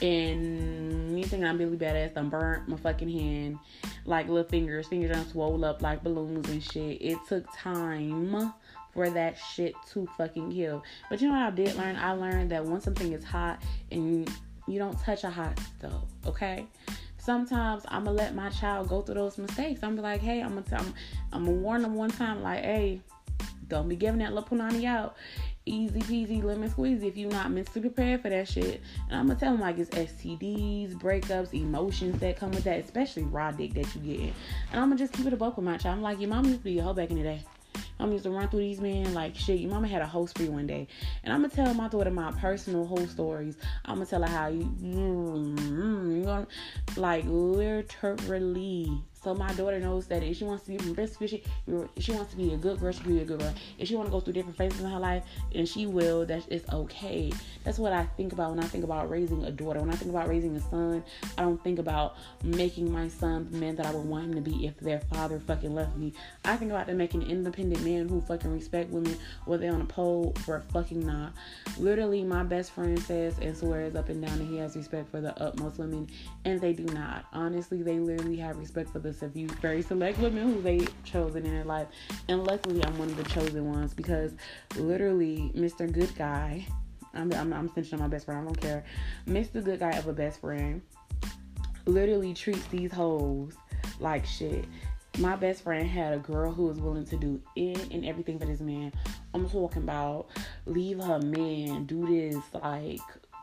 and 0.00 1.12
me 1.14 1.22
thinking 1.24 1.44
I'm 1.46 1.58
really 1.58 1.76
badass, 1.76 2.16
I 2.16 2.22
burnt 2.22 2.68
my 2.68 2.76
fucking 2.76 3.08
hand, 3.08 3.58
like 4.04 4.28
little 4.28 4.48
fingers, 4.48 4.88
fingers 4.88 5.12
done 5.12 5.26
swole 5.28 5.64
up 5.64 5.82
like 5.82 6.02
balloons 6.02 6.48
and 6.48 6.62
shit. 6.62 7.00
It 7.00 7.18
took 7.28 7.46
time 7.56 8.52
for 8.92 9.08
that 9.08 9.36
shit 9.38 9.74
to 9.92 10.06
fucking 10.18 10.50
heal. 10.50 10.82
But 11.08 11.20
you 11.20 11.28
know 11.28 11.34
what 11.34 11.44
I 11.44 11.50
did 11.50 11.76
learn? 11.76 11.96
I 11.96 12.12
learned 12.12 12.50
that 12.50 12.64
once 12.64 12.84
something 12.84 13.12
is 13.12 13.24
hot 13.24 13.62
and 13.90 14.28
you 14.68 14.78
don't 14.78 14.98
touch 15.00 15.24
a 15.24 15.30
hot 15.30 15.58
stove, 15.78 16.04
okay? 16.26 16.66
Sometimes 17.22 17.84
I'm 17.88 18.04
gonna 18.04 18.16
let 18.16 18.34
my 18.34 18.50
child 18.50 18.88
go 18.88 19.00
through 19.00 19.14
those 19.14 19.38
mistakes. 19.38 19.82
I'm 19.82 19.94
be 19.94 20.02
like, 20.02 20.20
hey, 20.20 20.40
I'm 20.40 20.54
gonna, 20.54 20.64
I'm, 20.72 20.94
I'm 21.32 21.44
gonna 21.44 21.56
warn 21.56 21.82
them 21.82 21.94
one 21.94 22.10
time, 22.10 22.42
like, 22.42 22.64
hey, 22.64 23.00
don't 23.68 23.88
be 23.88 23.96
giving 23.96 24.18
that 24.18 24.32
little 24.32 24.48
punani 24.48 24.84
out. 24.84 25.16
Easy 25.64 26.00
peasy, 26.00 26.42
lemon 26.42 26.68
squeezy 26.68 27.04
if 27.04 27.16
you're 27.16 27.30
not 27.30 27.52
mentally 27.52 27.80
prepared 27.80 28.20
for 28.20 28.30
that 28.30 28.48
shit. 28.48 28.82
And 29.08 29.20
I'm 29.20 29.28
gonna 29.28 29.38
tell 29.38 29.52
them 29.52 29.60
like 29.60 29.78
it's 29.78 29.90
STDs, 29.90 30.94
breakups, 30.94 31.54
emotions 31.54 32.18
that 32.18 32.36
come 32.36 32.50
with 32.50 32.64
that, 32.64 32.84
especially 32.84 33.22
raw 33.22 33.52
dick 33.52 33.74
that 33.74 33.94
you 33.94 34.00
get. 34.00 34.34
And 34.72 34.80
I'm 34.80 34.88
gonna 34.88 34.96
just 34.96 35.12
keep 35.12 35.26
it 35.26 35.32
a 35.32 35.36
buck 35.36 35.56
with 35.56 35.64
my 35.64 35.76
child. 35.76 35.98
I'm 35.98 36.02
like, 36.02 36.18
your 36.18 36.30
mom 36.30 36.46
used 36.46 36.58
to 36.58 36.64
be 36.64 36.80
a 36.80 36.82
hoe 36.82 36.92
back 36.92 37.10
in 37.10 37.16
the 37.18 37.22
day. 37.22 37.44
I'm 37.98 38.12
used 38.12 38.24
to 38.24 38.30
run 38.30 38.48
through 38.48 38.60
these 38.60 38.80
men 38.80 39.14
like 39.14 39.36
shit. 39.36 39.60
Your 39.60 39.70
mama 39.70 39.88
had 39.88 40.02
a 40.02 40.06
whole 40.06 40.26
spree 40.26 40.48
one 40.48 40.66
day, 40.66 40.88
and 41.24 41.32
I'm 41.32 41.42
gonna 41.42 41.54
tell 41.54 41.72
my 41.74 41.88
daughter 41.88 42.10
my 42.10 42.32
personal 42.32 42.86
whole 42.86 43.06
stories. 43.06 43.56
I'm 43.84 43.96
gonna 43.96 44.06
tell 44.06 44.22
her 44.22 44.28
how 44.28 44.48
you, 44.48 44.64
mm, 44.64 45.56
mm, 45.56 46.16
you 46.18 46.24
know, 46.24 46.46
like 46.96 47.24
literally 47.26 49.02
so 49.22 49.34
my 49.34 49.52
daughter 49.54 49.78
knows 49.78 50.06
that 50.06 50.22
if 50.22 50.36
she 50.36 50.44
wants 50.44 50.64
to 50.64 50.70
be 50.70 50.78
breastfeed, 50.78 51.28
she, 51.28 51.42
if 51.96 52.02
she 52.02 52.12
wants 52.12 52.32
to 52.32 52.36
be 52.36 52.54
a 52.54 52.56
good 52.56 52.80
girl, 52.80 52.90
she 52.90 53.02
can 53.02 53.14
be 53.14 53.22
a 53.22 53.24
good 53.24 53.38
girl. 53.38 53.54
If 53.78 53.88
she 53.88 53.94
want 53.94 54.08
to 54.08 54.10
go 54.10 54.18
through 54.18 54.32
different 54.32 54.56
phases 54.56 54.80
in 54.80 54.90
her 54.90 54.98
life, 54.98 55.22
and 55.54 55.68
she 55.68 55.86
will, 55.86 56.26
that 56.26 56.42
it's 56.48 56.68
okay. 56.72 57.32
That's 57.62 57.78
what 57.78 57.92
I 57.92 58.04
think 58.16 58.32
about 58.32 58.50
when 58.50 58.58
I 58.58 58.66
think 58.66 58.82
about 58.82 59.08
raising 59.08 59.44
a 59.44 59.52
daughter. 59.52 59.78
When 59.78 59.90
I 59.90 59.94
think 59.94 60.10
about 60.10 60.28
raising 60.28 60.56
a 60.56 60.60
son, 60.60 61.04
I 61.38 61.42
don't 61.42 61.62
think 61.62 61.78
about 61.78 62.16
making 62.42 62.90
my 62.92 63.06
son 63.06 63.48
the 63.50 63.58
man 63.58 63.76
that 63.76 63.86
I 63.86 63.92
would 63.92 64.04
want 64.04 64.24
him 64.24 64.34
to 64.34 64.40
be 64.40 64.66
if 64.66 64.76
their 64.78 65.00
father 65.00 65.38
fucking 65.38 65.72
left 65.72 65.96
me. 65.96 66.12
I 66.44 66.56
think 66.56 66.72
about 66.72 66.86
them 66.86 66.96
making 66.96 67.22
an 67.22 67.30
independent 67.30 67.84
man 67.84 68.08
who 68.08 68.20
fucking 68.22 68.52
respect 68.52 68.90
women, 68.90 69.16
whether 69.44 69.68
on 69.70 69.82
a 69.82 69.86
pole 69.86 70.34
or 70.48 70.62
fucking 70.72 71.06
not. 71.06 71.32
Literally, 71.78 72.24
my 72.24 72.42
best 72.42 72.72
friend 72.72 72.98
says 72.98 73.38
and 73.40 73.56
swears 73.56 73.94
up 73.94 74.08
and 74.08 74.20
down 74.20 74.38
that 74.38 74.46
he 74.46 74.56
has 74.56 74.76
respect 74.76 75.10
for 75.10 75.20
the 75.20 75.40
utmost 75.40 75.78
women, 75.78 76.08
and 76.44 76.60
they 76.60 76.72
do 76.72 76.84
not. 76.92 77.26
Honestly, 77.32 77.82
they 77.82 78.00
literally 78.00 78.36
have 78.36 78.56
respect 78.56 78.90
for 78.90 78.98
the 78.98 79.11
a 79.20 79.28
few 79.28 79.48
very 79.48 79.82
select 79.82 80.18
women 80.18 80.54
who 80.54 80.62
they 80.62 80.86
chosen 81.04 81.44
in 81.44 81.52
their 81.52 81.64
life. 81.64 81.88
And 82.28 82.44
luckily, 82.46 82.82
I'm 82.84 82.96
one 82.96 83.08
of 83.08 83.16
the 83.16 83.24
chosen 83.24 83.70
ones 83.70 83.92
because 83.92 84.32
literally, 84.76 85.52
Mr. 85.54 85.90
Good 85.92 86.14
Guy, 86.16 86.64
I'm, 87.12 87.30
I'm, 87.32 87.52
I'm 87.52 87.68
on 87.68 87.98
my 87.98 88.08
best 88.08 88.24
friend, 88.24 88.40
I 88.40 88.44
don't 88.44 88.60
care. 88.60 88.84
Mr. 89.26 89.62
Good 89.62 89.80
Guy 89.80 89.90
of 89.90 90.06
a 90.06 90.12
best 90.12 90.40
friend 90.40 90.80
literally 91.86 92.32
treats 92.32 92.64
these 92.66 92.92
hoes 92.92 93.54
like 94.00 94.24
shit. 94.24 94.64
My 95.18 95.36
best 95.36 95.62
friend 95.62 95.86
had 95.86 96.14
a 96.14 96.18
girl 96.18 96.52
who 96.52 96.66
was 96.66 96.80
willing 96.80 97.04
to 97.06 97.16
do 97.16 97.40
in 97.56 97.78
and 97.90 98.06
everything 98.06 98.38
for 98.38 98.46
this 98.46 98.60
man. 98.60 98.92
I'm 99.34 99.48
talking 99.48 99.82
about 99.82 100.28
leave 100.64 101.00
her 101.00 101.18
man, 101.18 101.84
do 101.84 102.06
this, 102.06 102.42
like 102.54 103.00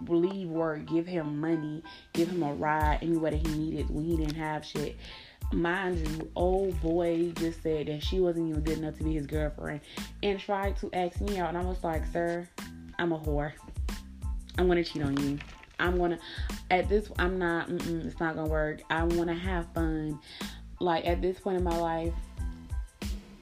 leave 0.08 0.48
work, 0.48 0.86
give 0.86 1.06
him 1.06 1.40
money, 1.40 1.84
give 2.14 2.30
him 2.30 2.44
a 2.44 2.54
ride 2.54 3.00
anywhere 3.02 3.32
that 3.32 3.46
he 3.46 3.54
needed 3.54 3.90
when 3.90 4.06
he 4.06 4.18
didn't 4.18 4.36
have 4.36 4.66
shit 4.66 4.96
mind 5.52 6.08
you, 6.08 6.32
old 6.36 6.80
boy 6.82 7.32
just 7.32 7.64
said 7.64 7.88
that 7.88 8.04
she 8.04 8.20
wasn't 8.20 8.50
even 8.50 8.62
good 8.62 8.78
enough 8.78 8.98
to 8.98 9.04
be 9.04 9.14
his 9.14 9.26
girlfriend 9.26 9.82
and 10.24 10.40
tried 10.40 10.78
to 10.78 10.90
ask 10.94 11.20
me 11.22 11.40
out. 11.40 11.50
And 11.50 11.58
I 11.58 11.64
was 11.64 11.84
like, 11.84 12.06
sir, 12.08 12.48
I'm 12.98 13.12
a 13.12 13.20
whore. 13.20 13.54
I'm 14.58 14.68
gonna 14.68 14.84
cheat 14.84 15.02
on 15.02 15.18
you. 15.18 15.40
I'm 15.80 15.98
gonna, 15.98 16.20
at 16.70 16.90
this, 16.90 17.10
I'm 17.18 17.40
not, 17.40 17.70
it's 17.70 18.20
not 18.20 18.36
gonna 18.36 18.50
work. 18.50 18.82
I 18.90 19.04
wanna 19.04 19.34
have 19.34 19.68
fun. 19.74 20.20
Like, 20.82 21.06
at 21.06 21.22
this 21.22 21.40
point 21.40 21.58
in 21.58 21.64
my 21.64 21.78
life, 21.78 22.14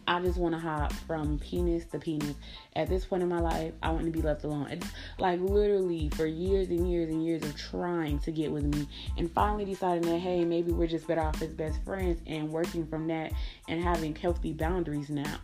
I 0.08 0.22
just 0.22 0.38
want 0.38 0.56
to 0.56 0.60
hop 0.60 0.94
from 0.94 1.38
penis 1.38 1.84
to 1.88 2.00
penis. 2.00 2.36
At 2.76 2.88
this 2.88 3.06
point 3.06 3.24
in 3.24 3.30
my 3.30 3.40
life, 3.40 3.74
I 3.84 3.90
want 3.92 4.06
to 4.06 4.12
be 4.12 4.22
left 4.22 4.46
alone. 4.46 4.68
It's 4.70 4.88
like 5.20 5.42
literally 5.42 6.10
for 6.16 6.26
years 6.26 6.70
and 6.70 6.90
years 6.90 7.10
and 7.10 7.26
years 7.26 7.44
of 7.44 7.56
trying 7.58 8.20
to 8.20 8.32
get 8.32 8.50
with 8.50 8.64
me, 8.64 8.88
and 9.18 9.30
finally 9.32 9.66
deciding 9.66 10.10
that 10.10 10.20
hey, 10.20 10.46
maybe 10.46 10.72
we're 10.72 10.88
just 10.88 11.08
better 11.08 11.22
off 11.22 11.42
as 11.42 11.54
best 11.54 11.84
friends, 11.84 12.22
and 12.26 12.50
working 12.50 12.88
from 12.88 13.08
that 13.08 13.34
and 13.68 13.84
having 13.84 14.16
healthy 14.16 14.54
boundaries 14.54 15.10
now. 15.10 15.38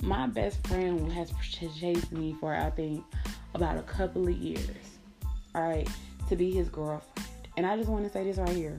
My 0.00 0.26
best 0.26 0.66
friend 0.66 1.12
has 1.12 1.32
chased 1.78 2.10
me 2.10 2.34
for 2.40 2.54
I 2.54 2.70
think 2.70 3.04
about 3.54 3.76
a 3.76 3.82
couple 3.82 4.26
of 4.26 4.36
years. 4.36 4.98
All 5.54 5.62
right, 5.62 5.88
to 6.28 6.36
be 6.36 6.52
his 6.52 6.68
girlfriend, 6.68 7.28
and 7.56 7.66
I 7.66 7.76
just 7.76 7.88
want 7.88 8.04
to 8.04 8.10
say 8.10 8.24
this 8.24 8.38
right 8.38 8.48
here. 8.48 8.78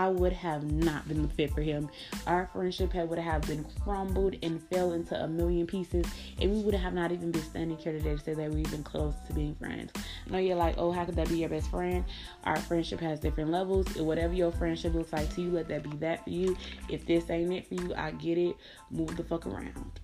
I 0.00 0.08
would 0.08 0.32
have 0.32 0.64
not 0.64 1.06
been 1.06 1.20
the 1.20 1.28
fit 1.28 1.52
for 1.52 1.60
him. 1.60 1.90
Our 2.26 2.48
friendship 2.54 2.90
had 2.90 3.10
would 3.10 3.18
have 3.18 3.42
been 3.42 3.66
crumbled 3.84 4.34
and 4.42 4.62
fell 4.70 4.92
into 4.92 5.14
a 5.14 5.28
million 5.28 5.66
pieces, 5.66 6.06
and 6.40 6.50
we 6.50 6.62
would 6.62 6.72
have 6.72 6.94
not 6.94 7.12
even 7.12 7.30
been 7.30 7.42
standing 7.42 7.76
here 7.76 7.92
today 7.92 8.16
to 8.16 8.18
say 8.18 8.32
that 8.32 8.50
we're 8.50 8.60
even 8.60 8.82
close 8.82 9.12
to 9.26 9.34
being 9.34 9.54
friends. 9.56 9.92
I 10.26 10.30
know 10.30 10.38
you're 10.38 10.56
like, 10.56 10.76
oh, 10.78 10.90
how 10.90 11.04
could 11.04 11.16
that 11.16 11.28
be 11.28 11.40
your 11.40 11.50
best 11.50 11.70
friend? 11.70 12.02
Our 12.44 12.56
friendship 12.56 12.98
has 13.00 13.20
different 13.20 13.50
levels. 13.50 13.94
and 13.94 14.06
Whatever 14.06 14.32
your 14.32 14.50
friendship 14.52 14.94
looks 14.94 15.12
like 15.12 15.34
to 15.34 15.42
you, 15.42 15.50
let 15.50 15.68
that 15.68 15.82
be 15.82 15.94
that 15.98 16.24
for 16.24 16.30
you. 16.30 16.56
If 16.88 17.04
this 17.04 17.28
ain't 17.28 17.52
it 17.52 17.66
for 17.66 17.74
you, 17.74 17.94
I 17.94 18.12
get 18.12 18.38
it. 18.38 18.56
Move 18.90 19.14
the 19.18 19.24
fuck 19.24 19.44
around. 19.46 20.00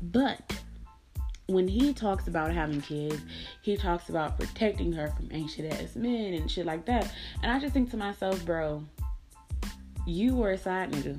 But 0.00 0.62
when 1.50 1.66
he 1.66 1.92
talks 1.92 2.28
about 2.28 2.52
having 2.52 2.80
kids, 2.80 3.20
he 3.62 3.76
talks 3.76 4.08
about 4.08 4.38
protecting 4.38 4.92
her 4.92 5.08
from 5.08 5.28
ancient 5.32 5.72
ass 5.72 5.96
men 5.96 6.34
and 6.34 6.48
shit 6.50 6.64
like 6.64 6.84
that. 6.86 7.12
And 7.42 7.50
I 7.50 7.58
just 7.58 7.74
think 7.74 7.90
to 7.90 7.96
myself, 7.96 8.44
bro, 8.44 8.84
you 10.06 10.36
were 10.36 10.52
a 10.52 10.58
side 10.58 10.92
nigga. 10.92 11.18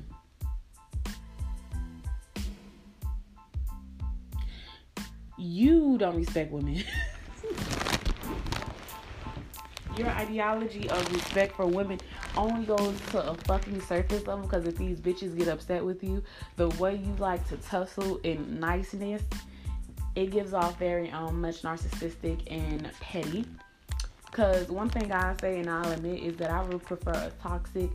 You 5.36 5.98
don't 5.98 6.16
respect 6.16 6.50
women. 6.52 6.82
Your 9.98 10.08
ideology 10.08 10.88
of 10.88 11.12
respect 11.12 11.54
for 11.54 11.66
women 11.66 12.00
only 12.34 12.64
goes 12.64 12.98
to 13.10 13.28
a 13.28 13.34
fucking 13.34 13.82
surface 13.82 14.26
level 14.26 14.46
because 14.46 14.66
if 14.66 14.78
these 14.78 14.98
bitches 14.98 15.36
get 15.36 15.48
upset 15.48 15.84
with 15.84 16.02
you, 16.02 16.22
the 16.56 16.70
way 16.70 16.94
you 16.94 17.14
like 17.18 17.46
to 17.48 17.58
tussle 17.58 18.18
in 18.22 18.58
niceness 18.58 19.22
it 20.14 20.30
gives 20.30 20.52
off 20.52 20.78
very 20.78 21.10
um 21.10 21.40
much 21.40 21.62
narcissistic 21.62 22.40
and 22.50 22.90
petty. 23.00 23.44
Cause 24.30 24.68
one 24.68 24.88
thing 24.88 25.12
I 25.12 25.36
say 25.40 25.60
and 25.60 25.68
I'll 25.68 25.92
admit 25.92 26.22
is 26.22 26.36
that 26.38 26.50
I 26.50 26.62
would 26.62 26.82
prefer 26.82 27.12
a 27.12 27.30
toxic, 27.42 27.90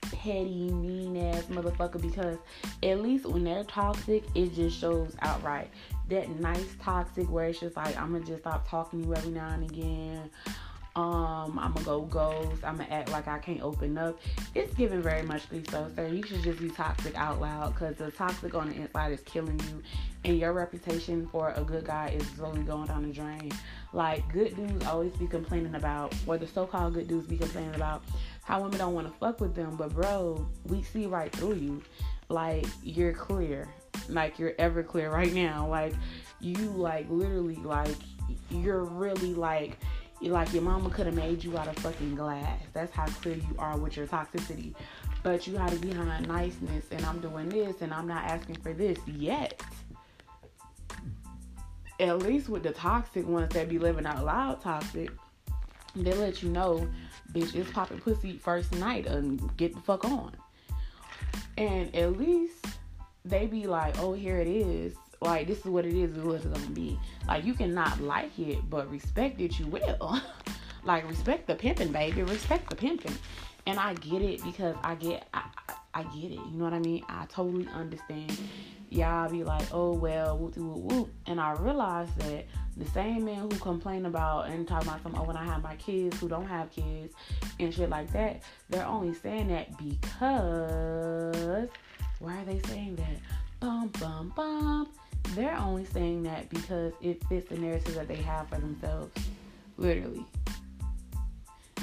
petty, 0.00 0.70
mean 0.70 1.16
ass 1.16 1.44
motherfucker 1.46 2.00
because 2.00 2.38
at 2.82 3.02
least 3.02 3.26
when 3.26 3.42
they're 3.42 3.64
toxic, 3.64 4.22
it 4.36 4.54
just 4.54 4.78
shows 4.78 5.16
outright. 5.20 5.70
That 6.08 6.28
nice 6.40 6.76
toxic 6.80 7.28
where 7.28 7.48
it's 7.48 7.58
just 7.58 7.76
like 7.76 7.96
I'm 7.96 8.12
gonna 8.12 8.24
just 8.24 8.42
stop 8.42 8.68
talking 8.68 9.02
to 9.02 9.08
you 9.08 9.14
every 9.14 9.32
now 9.32 9.48
and 9.48 9.68
again. 9.68 10.30
Um, 10.96 11.56
I'm 11.58 11.72
gonna 11.72 11.84
go 11.84 12.00
ghost. 12.02 12.64
I'm 12.64 12.76
gonna 12.76 12.88
act 12.90 13.12
like 13.12 13.28
I 13.28 13.38
can't 13.38 13.62
open 13.62 13.96
up. 13.96 14.18
It's 14.54 14.74
giving 14.74 15.00
very 15.00 15.22
much 15.22 15.42
so, 15.70 15.88
sir. 15.94 16.08
You 16.08 16.22
should 16.24 16.42
just 16.42 16.58
be 16.58 16.68
toxic 16.68 17.16
out 17.16 17.40
loud 17.40 17.74
because 17.74 17.96
the 17.96 18.10
toxic 18.10 18.54
on 18.54 18.70
the 18.70 18.74
inside 18.74 19.12
is 19.12 19.20
killing 19.20 19.60
you, 19.70 19.82
and 20.24 20.38
your 20.38 20.52
reputation 20.52 21.28
for 21.28 21.52
a 21.56 21.62
good 21.62 21.84
guy 21.84 22.08
is 22.08 22.26
slowly 22.30 22.62
going 22.62 22.86
down 22.86 23.02
the 23.02 23.12
drain. 23.12 23.52
Like 23.92 24.30
good 24.32 24.56
dudes 24.56 24.84
always 24.86 25.12
be 25.12 25.28
complaining 25.28 25.76
about, 25.76 26.12
or 26.26 26.38
the 26.38 26.46
so-called 26.46 26.94
good 26.94 27.06
dudes 27.06 27.28
be 27.28 27.38
complaining 27.38 27.74
about 27.76 28.02
how 28.42 28.60
women 28.60 28.78
don't 28.78 28.94
want 28.94 29.06
to 29.06 29.12
fuck 29.18 29.40
with 29.40 29.54
them. 29.54 29.76
But 29.76 29.94
bro, 29.94 30.44
we 30.66 30.82
see 30.82 31.06
right 31.06 31.30
through 31.30 31.54
you. 31.54 31.82
Like 32.28 32.66
you're 32.82 33.12
clear. 33.12 33.68
Like 34.08 34.40
you're 34.40 34.54
ever 34.58 34.82
clear 34.82 35.10
right 35.10 35.32
now. 35.32 35.68
Like 35.68 35.94
you 36.40 36.56
like 36.56 37.06
literally 37.08 37.56
like 37.56 37.94
you're 38.50 38.84
really 38.84 39.34
like 39.34 39.78
like 40.28 40.52
your 40.52 40.62
mama 40.62 40.90
could 40.90 41.06
have 41.06 41.14
made 41.14 41.42
you 41.42 41.56
out 41.56 41.68
of 41.68 41.76
fucking 41.76 42.14
glass. 42.14 42.60
That's 42.74 42.94
how 42.94 43.06
clear 43.06 43.36
you 43.36 43.54
are 43.58 43.78
with 43.78 43.96
your 43.96 44.06
toxicity. 44.06 44.74
But 45.22 45.46
you 45.46 45.54
gotta 45.54 45.76
behind 45.76 46.28
niceness 46.28 46.84
and 46.90 47.04
I'm 47.06 47.20
doing 47.20 47.48
this 47.48 47.80
and 47.80 47.92
I'm 47.92 48.06
not 48.06 48.24
asking 48.24 48.56
for 48.56 48.72
this 48.72 48.98
yet. 49.06 49.62
At 51.98 52.18
least 52.18 52.48
with 52.48 52.62
the 52.62 52.72
toxic 52.72 53.26
ones 53.26 53.52
that 53.54 53.68
be 53.68 53.78
living 53.78 54.06
out 54.06 54.24
loud 54.24 54.60
toxic, 54.60 55.10
they 55.96 56.12
let 56.14 56.42
you 56.42 56.50
know, 56.50 56.88
bitch, 57.32 57.54
it's 57.54 57.70
popping 57.70 58.00
pussy 58.00 58.38
first 58.38 58.72
night 58.74 59.06
and 59.06 59.54
get 59.56 59.74
the 59.74 59.80
fuck 59.80 60.04
on. 60.04 60.34
And 61.58 61.94
at 61.94 62.16
least 62.18 62.66
they 63.24 63.46
be 63.46 63.66
like, 63.66 63.98
oh, 63.98 64.12
here 64.12 64.38
it 64.38 64.46
is. 64.46 64.94
Like, 65.22 65.46
this 65.46 65.58
is 65.58 65.66
what 65.66 65.84
it 65.84 65.94
is, 65.94 66.16
what 66.16 66.36
it's 66.36 66.46
gonna 66.46 66.66
be. 66.70 66.98
Like, 67.28 67.44
you 67.44 67.52
cannot 67.52 68.00
like 68.00 68.38
it, 68.38 68.58
but 68.70 68.90
respect 68.90 69.38
it, 69.40 69.58
you 69.58 69.66
will. 69.66 70.18
like, 70.84 71.06
respect 71.08 71.46
the 71.46 71.54
pimping, 71.54 71.92
baby. 71.92 72.22
Respect 72.22 72.70
the 72.70 72.76
pimping. 72.76 73.16
And 73.66 73.78
I 73.78 73.92
get 73.94 74.22
it 74.22 74.42
because 74.42 74.74
I 74.82 74.94
get, 74.94 75.28
I, 75.34 75.44
I 75.92 76.04
get 76.04 76.32
it. 76.32 76.40
You 76.50 76.52
know 76.54 76.64
what 76.64 76.72
I 76.72 76.78
mean? 76.78 77.04
I 77.08 77.26
totally 77.26 77.68
understand. 77.68 78.34
Y'all 78.88 79.28
be 79.30 79.44
like, 79.44 79.66
oh, 79.72 79.92
well, 79.92 80.38
whoop, 80.38 80.56
whoop, 80.56 80.78
whoop. 80.78 81.10
And 81.26 81.38
I 81.38 81.52
realize 81.52 82.08
that 82.18 82.46
the 82.78 82.86
same 82.86 83.26
men 83.26 83.36
who 83.36 83.50
complain 83.58 84.06
about 84.06 84.48
and 84.48 84.66
talk 84.66 84.82
about 84.82 85.02
some, 85.02 85.14
oh, 85.16 85.24
when 85.24 85.36
I 85.36 85.44
have 85.44 85.62
my 85.62 85.76
kids 85.76 86.18
who 86.18 86.28
don't 86.28 86.46
have 86.46 86.72
kids 86.72 87.14
and 87.58 87.74
shit 87.74 87.90
like 87.90 88.10
that, 88.12 88.42
they're 88.70 88.86
only 88.86 89.12
saying 89.12 89.48
that 89.48 89.76
because, 89.76 91.68
why 92.20 92.40
are 92.40 92.44
they 92.46 92.58
saying 92.68 92.96
that? 92.96 93.18
Bum, 93.60 93.88
bum, 94.00 94.32
bum. 94.34 94.88
They're 95.34 95.56
only 95.56 95.84
saying 95.84 96.24
that 96.24 96.48
because 96.50 96.92
it 97.00 97.22
fits 97.28 97.48
the 97.48 97.56
narrative 97.56 97.94
that 97.94 98.08
they 98.08 98.16
have 98.16 98.48
for 98.48 98.56
themselves. 98.56 99.12
Literally. 99.76 100.26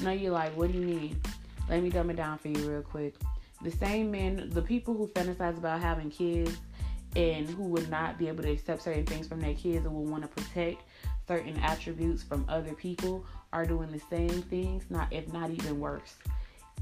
Now 0.03 0.11
you're 0.11 0.31
like, 0.31 0.55
what 0.55 0.71
do 0.71 0.77
you 0.77 0.85
mean? 0.85 1.21
Let 1.69 1.81
me 1.81 1.89
dumb 1.89 2.09
it 2.09 2.17
down 2.17 2.37
for 2.37 2.49
you 2.49 2.69
real 2.69 2.81
quick. 2.81 3.15
The 3.63 3.71
same 3.71 4.11
men, 4.11 4.49
the 4.53 4.61
people 4.61 4.93
who 4.93 5.07
fantasize 5.07 5.57
about 5.57 5.81
having 5.81 6.11
kids 6.11 6.57
and 7.15 7.49
who 7.49 7.63
would 7.63 7.89
not 7.89 8.19
be 8.19 8.27
able 8.27 8.43
to 8.43 8.51
accept 8.51 8.83
certain 8.83 9.05
things 9.05 9.27
from 9.27 9.41
their 9.41 9.55
kids 9.55 9.85
and 9.85 9.93
will 9.93 10.05
want 10.05 10.23
to 10.23 10.27
protect 10.27 10.83
certain 11.27 11.57
attributes 11.59 12.21
from 12.21 12.45
other 12.47 12.73
people 12.73 13.25
are 13.51 13.65
doing 13.65 13.91
the 13.91 14.01
same 14.09 14.41
things, 14.43 14.83
not 14.89 15.11
if 15.11 15.31
not 15.33 15.49
even 15.49 15.79
worse. 15.79 16.15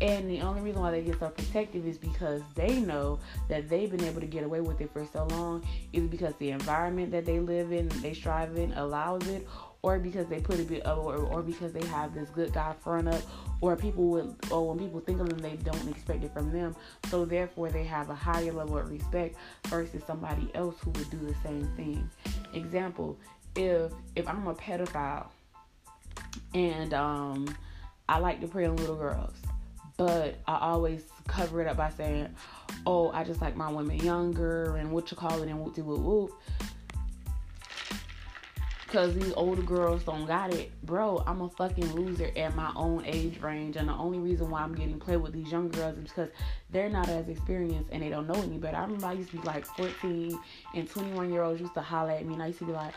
And 0.02 0.30
the 0.30 0.42
only 0.42 0.62
reason 0.62 0.82
why 0.82 0.92
they 0.92 1.02
get 1.02 1.20
so 1.20 1.30
protective 1.30 1.88
is 1.88 1.98
because 1.98 2.42
they 2.54 2.80
know 2.80 3.18
that 3.48 3.70
they've 3.70 3.90
been 3.90 4.04
able 4.04 4.20
to 4.20 4.28
get 4.28 4.44
away 4.44 4.60
with 4.60 4.82
it 4.82 4.92
for 4.92 5.06
so 5.06 5.26
long, 5.28 5.66
is 5.94 6.08
because 6.08 6.34
the 6.36 6.52
environment 6.52 7.12
that 7.12 7.26
they 7.26 7.40
live 7.40 7.72
in, 7.72 7.88
they 8.02 8.14
strive 8.14 8.58
in, 8.58 8.74
allows 8.74 9.26
it, 9.28 9.48
or 9.84 9.98
because 9.98 10.28
they 10.28 10.42
put 10.42 10.60
a 10.60 10.64
bit, 10.64 10.86
or, 10.86 11.16
or 11.16 11.42
because 11.42 11.72
they 11.72 11.86
have 11.88 12.14
this 12.14 12.28
good 12.30 12.52
guy 12.52 12.74
front 12.84 13.08
up, 13.08 13.22
or 13.62 13.78
people 13.78 14.04
would, 14.08 14.36
or 14.52 14.68
when 14.68 14.80
people 14.80 15.00
think 15.00 15.22
of 15.22 15.30
them, 15.30 15.38
they 15.38 15.56
don't 15.64 15.88
expect 15.88 16.26
it 16.26 16.34
from 16.34 16.52
them. 16.52 16.76
So 17.10 17.24
therefore, 17.24 17.70
they 17.70 17.86
have 17.86 18.10
a 18.10 18.16
higher 18.16 18.52
level 18.52 18.78
of 18.78 18.92
respect 18.92 19.38
versus 19.68 20.04
somebody 20.06 20.52
else 20.56 20.76
who 20.84 20.92
would 20.92 21.10
do 21.10 21.20
the 21.20 21.36
same 21.42 21.72
thing. 21.78 22.10
Example: 22.54 23.18
If 23.56 23.94
if 24.18 24.28
I'm 24.28 24.46
a 24.48 24.56
pedophile 24.56 25.28
and 26.54 26.94
um, 26.94 27.56
I 28.10 28.18
like 28.20 28.42
to 28.42 28.48
prey 28.48 28.66
on 28.66 28.76
little 28.76 28.96
girls 28.96 29.36
but 29.98 30.36
I 30.48 30.58
always 30.60 31.04
cover 31.28 31.62
it 31.62 31.68
up 31.68 31.78
by 31.78 31.90
saying, 31.90 32.30
"Oh, 32.86 33.12
I 33.12 33.24
just 33.24 33.42
like 33.42 33.56
my 33.56 33.72
women 33.72 33.98
younger 33.98 34.76
and 34.78 34.92
what 34.92 35.12
you 35.12 35.18
call 35.18 35.42
it 35.42 35.50
and 35.50 35.60
whoop 35.60 35.78
whoop 35.78 36.00
whoop." 36.00 36.32
Cause 38.88 39.14
these 39.14 39.34
older 39.34 39.64
girls 39.64 40.04
don't 40.04 40.26
got 40.26 40.54
it, 40.54 40.72
bro. 40.84 41.22
I'm 41.28 41.42
a 41.42 41.50
fucking 41.50 41.94
loser 41.96 42.32
at 42.38 42.56
my 42.56 42.72
own 42.76 43.04
age 43.06 43.42
range, 43.42 43.76
and 43.76 43.90
the 43.90 43.94
only 43.94 44.20
reason 44.20 44.50
why 44.50 44.62
I'm 44.62 44.74
getting 44.74 45.00
played 45.00 45.18
with 45.18 45.34
these 45.34 45.52
young 45.52 45.70
girls 45.70 45.98
is 45.98 46.04
because 46.04 46.30
they're 46.70 46.90
not 46.90 47.10
as 47.10 47.28
experienced 47.28 47.90
and 47.92 48.02
they 48.02 48.10
don't 48.10 48.26
know 48.26 48.42
any 48.42 48.58
better. 48.58 48.78
I 48.78 48.84
remember 48.84 49.08
I 49.08 49.14
used 49.14 49.32
to 49.32 49.38
be 49.38 49.44
like 49.44 49.66
14 49.66 50.40
and 50.76 50.90
21 50.90 51.30
year 51.30 51.42
olds 51.42 51.60
used 51.60 51.74
to 51.74 51.82
holler 51.82 52.12
at 52.12 52.26
me, 52.26 52.36
and 52.36 52.44
I 52.44 52.48
used 52.48 52.60
to 52.60 52.66
be 52.66 52.72
like, 52.72 52.94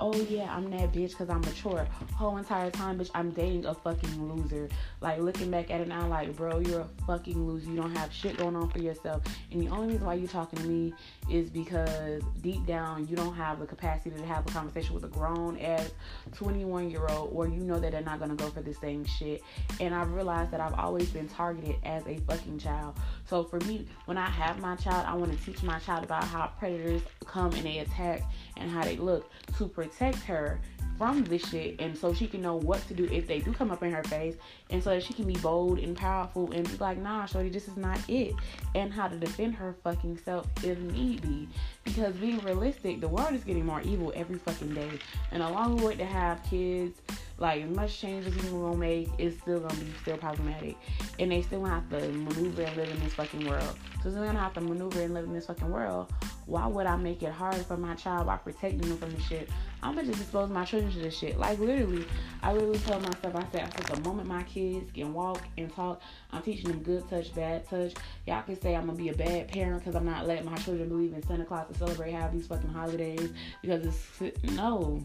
oh 0.00 0.14
yeah, 0.28 0.54
I'm 0.54 0.70
that 0.70 0.92
bitch 0.92 1.10
because 1.10 1.30
I'm 1.30 1.40
mature. 1.40 1.86
Whole 2.14 2.36
entire 2.36 2.70
time, 2.70 2.98
bitch, 2.98 3.10
I'm 3.14 3.30
dating 3.30 3.66
a 3.66 3.74
fucking 3.74 4.32
loser. 4.32 4.68
Like 5.00 5.20
looking 5.20 5.50
back 5.50 5.70
at 5.70 5.80
it 5.80 5.88
now, 5.88 6.06
like 6.06 6.36
bro, 6.36 6.58
you're 6.60 6.80
a 6.80 6.88
fucking 7.06 7.46
loser. 7.46 7.70
You 7.70 7.76
don't 7.76 7.94
have 7.96 8.12
shit 8.12 8.36
going 8.36 8.56
on 8.56 8.68
for 8.68 8.78
yourself. 8.78 9.22
And 9.50 9.60
the 9.60 9.68
only 9.68 9.94
reason 9.94 10.06
why 10.06 10.14
you're 10.14 10.28
talking 10.28 10.58
to 10.60 10.66
me 10.66 10.94
is 11.30 11.50
because 11.50 12.22
deep 12.40 12.64
down 12.66 13.06
you 13.08 13.16
don't 13.16 13.34
have 13.34 13.60
the 13.60 13.66
capacity 13.66 14.10
to 14.16 14.26
have 14.26 14.46
a 14.46 14.50
conversation 14.50 14.94
with 14.94 15.04
a 15.04 15.08
grown 15.08 15.58
ass 15.58 15.90
21 16.34 16.90
year 16.90 17.06
old, 17.08 17.30
or 17.32 17.46
you 17.46 17.60
know 17.60 17.78
that 17.78 17.92
they're 17.92 18.02
not 18.02 18.18
gonna 18.20 18.34
go 18.34 18.48
for 18.48 18.62
the 18.62 18.74
same 18.74 19.04
shit. 19.04 19.42
And 19.80 19.94
I've 19.94 20.12
realized 20.12 20.50
that 20.52 20.60
I've 20.60 20.74
always 20.74 21.10
been 21.10 21.28
targeted 21.28 21.76
as 21.84 22.06
a 22.06 22.18
fucking 22.18 22.58
child. 22.58 22.96
So 23.26 23.44
for 23.44 23.60
me, 23.60 23.86
when 24.06 24.18
I 24.18 24.28
have 24.28 24.60
my 24.60 24.76
child, 24.76 25.06
I 25.06 25.14
want 25.14 25.38
to 25.38 25.44
teach 25.44 25.62
my 25.62 25.78
child 25.78 26.04
about 26.04 26.24
how 26.24 26.50
predators 26.58 27.02
come 27.24 27.52
and 27.52 27.62
they 27.62 27.78
attack 27.78 28.22
and 28.56 28.70
how 28.70 28.84
they 28.84 28.96
look 28.96 29.30
to 29.58 29.68
protect 29.68 30.18
her 30.18 30.60
from 31.02 31.24
this 31.24 31.48
shit. 31.48 31.80
And 31.80 31.96
so 31.96 32.14
she 32.14 32.26
can 32.26 32.42
know 32.42 32.56
what 32.56 32.86
to 32.88 32.94
do 32.94 33.08
if 33.10 33.26
they 33.26 33.40
do 33.40 33.52
come 33.52 33.70
up 33.70 33.82
in 33.82 33.90
her 33.90 34.04
face 34.04 34.36
and 34.70 34.82
so 34.82 34.90
that 34.90 35.02
she 35.02 35.12
can 35.12 35.26
be 35.26 35.36
bold 35.36 35.78
and 35.78 35.96
powerful 35.96 36.52
and 36.52 36.68
be 36.68 36.76
like 36.76 36.98
nah 36.98 37.26
shorty 37.26 37.48
this 37.48 37.66
is 37.66 37.76
not 37.76 37.98
it 38.08 38.34
and 38.74 38.92
how 38.92 39.08
to 39.08 39.18
defend 39.18 39.54
her 39.54 39.74
fucking 39.82 40.18
self 40.24 40.46
if 40.62 40.78
need 40.78 41.22
be. 41.22 41.48
Because 41.84 42.14
being 42.16 42.38
realistic 42.40 43.00
the 43.00 43.08
world 43.08 43.34
is 43.34 43.44
getting 43.44 43.66
more 43.66 43.80
evil 43.82 44.12
every 44.14 44.38
fucking 44.38 44.74
day. 44.74 44.90
And 45.32 45.42
along 45.42 45.82
way 45.82 45.96
to 45.96 46.04
have 46.04 46.42
kids 46.44 47.00
like 47.38 47.62
as 47.62 47.70
much 47.74 47.98
change 47.98 48.26
as 48.26 48.34
people 48.34 48.60
gonna 48.60 48.76
make 48.76 49.08
it's 49.18 49.40
still 49.40 49.60
gonna 49.60 49.74
be 49.74 49.92
still 50.02 50.18
problematic. 50.18 50.76
And 51.18 51.32
they 51.32 51.42
still 51.42 51.62
gonna 51.62 51.74
have 51.74 51.88
to 51.90 52.08
maneuver 52.12 52.62
and 52.62 52.76
live 52.76 52.90
in 52.90 53.00
this 53.00 53.14
fucking 53.14 53.48
world. 53.48 53.76
So 54.02 54.10
they're 54.10 54.24
gonna 54.24 54.38
have 54.38 54.54
to 54.54 54.60
maneuver 54.60 55.02
and 55.02 55.14
live 55.14 55.24
in 55.24 55.32
this 55.32 55.46
fucking 55.46 55.70
world 55.70 56.12
why 56.46 56.66
would 56.66 56.86
I 56.86 56.96
make 56.96 57.22
it 57.22 57.32
hard 57.32 57.56
for 57.66 57.76
my 57.76 57.94
child 57.94 58.26
by 58.26 58.36
protecting 58.36 58.80
them 58.80 58.98
from 58.98 59.14
the 59.14 59.20
shit? 59.20 59.48
I'm 59.82 59.94
gonna 59.94 60.08
just 60.08 60.20
expose 60.20 60.50
my 60.50 60.64
children 60.64 60.92
to 60.92 60.98
this 60.98 61.16
shit. 61.16 61.38
Like 61.38 61.58
literally, 61.58 62.04
I 62.42 62.52
literally 62.52 62.78
tell 62.80 63.00
myself, 63.00 63.34
I 63.34 63.46
said, 63.52 63.62
I 63.62 63.76
said, 63.76 63.96
the 63.96 64.00
moment 64.08 64.28
my 64.28 64.42
kids 64.44 64.90
can 64.92 65.12
walk 65.12 65.42
and 65.58 65.72
talk, 65.72 66.00
I'm 66.30 66.42
teaching 66.42 66.68
them 66.68 66.82
good 66.82 67.08
touch, 67.08 67.34
bad 67.34 67.68
touch. 67.68 67.94
Y'all 68.26 68.42
can 68.42 68.60
say 68.60 68.74
I'm 68.74 68.86
gonna 68.86 68.98
be 68.98 69.08
a 69.08 69.14
bad 69.14 69.48
parent 69.48 69.80
because 69.80 69.94
I'm 69.94 70.06
not 70.06 70.26
letting 70.26 70.44
my 70.44 70.56
children 70.56 70.88
believe 70.88 71.12
in 71.12 71.22
Santa 71.26 71.44
Claus 71.44 71.66
to 71.72 71.78
celebrate 71.78 72.12
have 72.12 72.32
these 72.32 72.46
fucking 72.46 72.70
holidays 72.70 73.32
because 73.60 73.84
it's 73.86 74.42
no. 74.52 75.04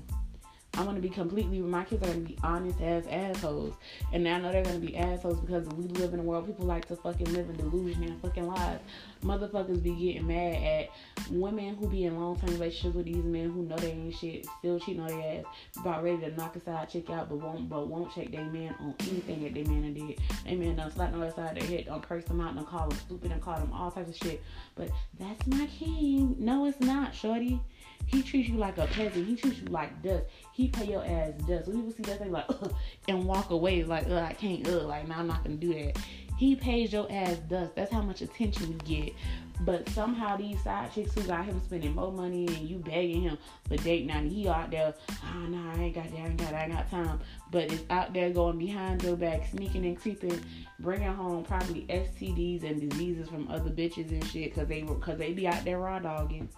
I'm 0.77 0.85
gonna 0.85 0.99
be 0.99 1.09
completely. 1.09 1.59
My 1.59 1.83
kids 1.85 2.03
are 2.03 2.11
gonna 2.11 2.19
be 2.19 2.37
honest 2.43 2.79
as 2.81 3.07
assholes, 3.07 3.73
and 4.13 4.27
I 4.27 4.39
know 4.39 4.51
they're 4.51 4.63
gonna 4.63 4.77
be 4.77 4.95
assholes 4.95 5.39
because 5.39 5.67
we 5.69 5.85
live 5.85 6.13
in 6.13 6.19
a 6.19 6.23
world 6.23 6.45
people 6.45 6.67
like 6.67 6.85
to 6.89 6.95
fucking 6.95 7.33
live 7.33 7.49
in 7.49 7.55
delusion 7.55 8.03
and 8.03 8.21
fucking 8.21 8.45
lies. 8.45 8.79
Motherfuckers 9.21 9.81
be 9.81 9.91
getting 9.91 10.27
mad 10.27 10.55
at 10.63 10.89
women 11.31 11.75
who 11.75 11.87
be 11.87 12.05
in 12.05 12.19
long 12.19 12.39
term 12.39 12.51
relationships 12.51 12.95
with 12.95 13.05
these 13.05 13.23
men 13.23 13.51
who 13.51 13.63
know 13.63 13.75
they 13.77 13.91
ain't 13.91 14.15
shit, 14.15 14.45
still 14.59 14.79
cheating 14.79 15.01
on 15.01 15.07
their 15.07 15.39
ass, 15.39 15.45
about 15.79 16.03
ready 16.03 16.17
to 16.19 16.31
knock 16.35 16.55
a 16.55 16.61
side 16.61 16.89
chick 16.89 17.09
out, 17.09 17.29
but 17.29 17.39
won't 17.39 17.69
but 17.69 17.87
won't 17.87 18.13
check 18.13 18.31
their 18.31 18.45
man 18.45 18.75
on 18.79 18.95
anything 19.01 19.43
that 19.43 19.53
their 19.53 19.65
man 19.65 19.93
did. 19.93 20.19
They 20.45 20.55
man 20.55 20.75
done 20.75 20.91
slap 20.91 21.13
on 21.13 21.21
the 21.21 21.31
side 21.31 21.57
of 21.57 21.67
their 21.67 21.77
head, 21.77 21.85
don't 21.87 22.01
curse 22.01 22.25
them 22.25 22.41
out, 22.41 22.55
don't 22.55 22.67
call 22.67 22.89
them 22.89 22.97
stupid, 22.99 23.31
and 23.31 23.41
call 23.41 23.57
them 23.57 23.71
all 23.73 23.91
types 23.91 24.09
of 24.09 24.17
shit. 24.17 24.41
But 24.75 24.89
that's 25.19 25.45
my 25.47 25.67
king. 25.67 26.35
No, 26.39 26.65
it's 26.65 26.79
not, 26.79 27.13
shorty. 27.13 27.61
He 28.05 28.23
treats 28.23 28.47
you 28.47 28.55
like 28.55 28.77
a 28.77 28.87
peasant. 28.87 29.27
He 29.27 29.35
treats 29.35 29.59
you 29.59 29.67
like 29.67 30.01
dust. 30.01 30.25
He 30.53 30.69
pay 30.69 30.85
your 30.85 31.05
ass 31.05 31.33
dust. 31.47 31.67
When 31.67 31.77
people 31.77 31.91
see 31.91 32.03
that 32.03 32.19
thing 32.19 32.31
like 32.31 32.45
Ugh, 32.47 32.73
and 33.07 33.25
walk 33.25 33.49
away 33.49 33.83
like, 33.83 34.09
I 34.09 34.33
can't, 34.33 34.65
Ugh, 34.67 34.83
like, 34.83 35.07
now 35.07 35.19
I'm 35.19 35.27
not 35.27 35.43
gonna 35.43 35.55
do 35.55 35.73
that. 35.73 35.97
He 36.37 36.55
pays 36.55 36.93
your 36.93 37.11
ass 37.11 37.37
dust. 37.49 37.75
That's 37.75 37.91
how 37.91 38.01
much 38.01 38.21
attention 38.21 38.67
you 38.67 38.77
get. 39.03 39.13
But 39.61 39.89
somehow 39.89 40.37
these 40.37 40.61
side 40.61 40.93
chicks 40.93 41.15
who 41.15 41.23
got 41.23 41.45
him 41.45 41.59
spending 41.63 41.95
more 41.95 42.11
money 42.11 42.45
and 42.45 42.69
you 42.69 42.77
begging 42.77 43.23
him 43.23 43.37
for 43.67 43.75
date 43.77 44.05
now, 44.05 44.21
he 44.21 44.47
out 44.47 44.69
there, 44.69 44.93
oh 45.09 45.39
no, 45.47 45.71
I 45.71 45.85
ain't 45.85 45.95
got 45.95 46.11
that, 46.11 46.19
I 46.19 46.25
ain't 46.25 46.37
got 46.37 46.53
I 46.53 46.69
got 46.69 46.91
time. 46.91 47.19
But 47.51 47.71
it's 47.71 47.83
out 47.89 48.13
there 48.13 48.29
going 48.29 48.59
behind 48.59 49.01
your 49.03 49.15
back, 49.15 49.47
sneaking 49.47 49.85
and 49.85 49.99
creeping, 49.99 50.39
bringing 50.79 51.11
home 51.11 51.43
probably 51.43 51.87
STDs 51.89 52.69
and 52.69 52.87
diseases 52.87 53.29
from 53.29 53.47
other 53.47 53.71
bitches 53.71 54.11
and 54.11 54.23
shit, 54.27 54.53
cause 54.53 54.67
they 54.67 54.83
cause 54.83 55.17
they 55.17 55.33
be 55.33 55.47
out 55.47 55.65
there 55.65 55.79
raw 55.79 55.97
dogging. 55.97 56.49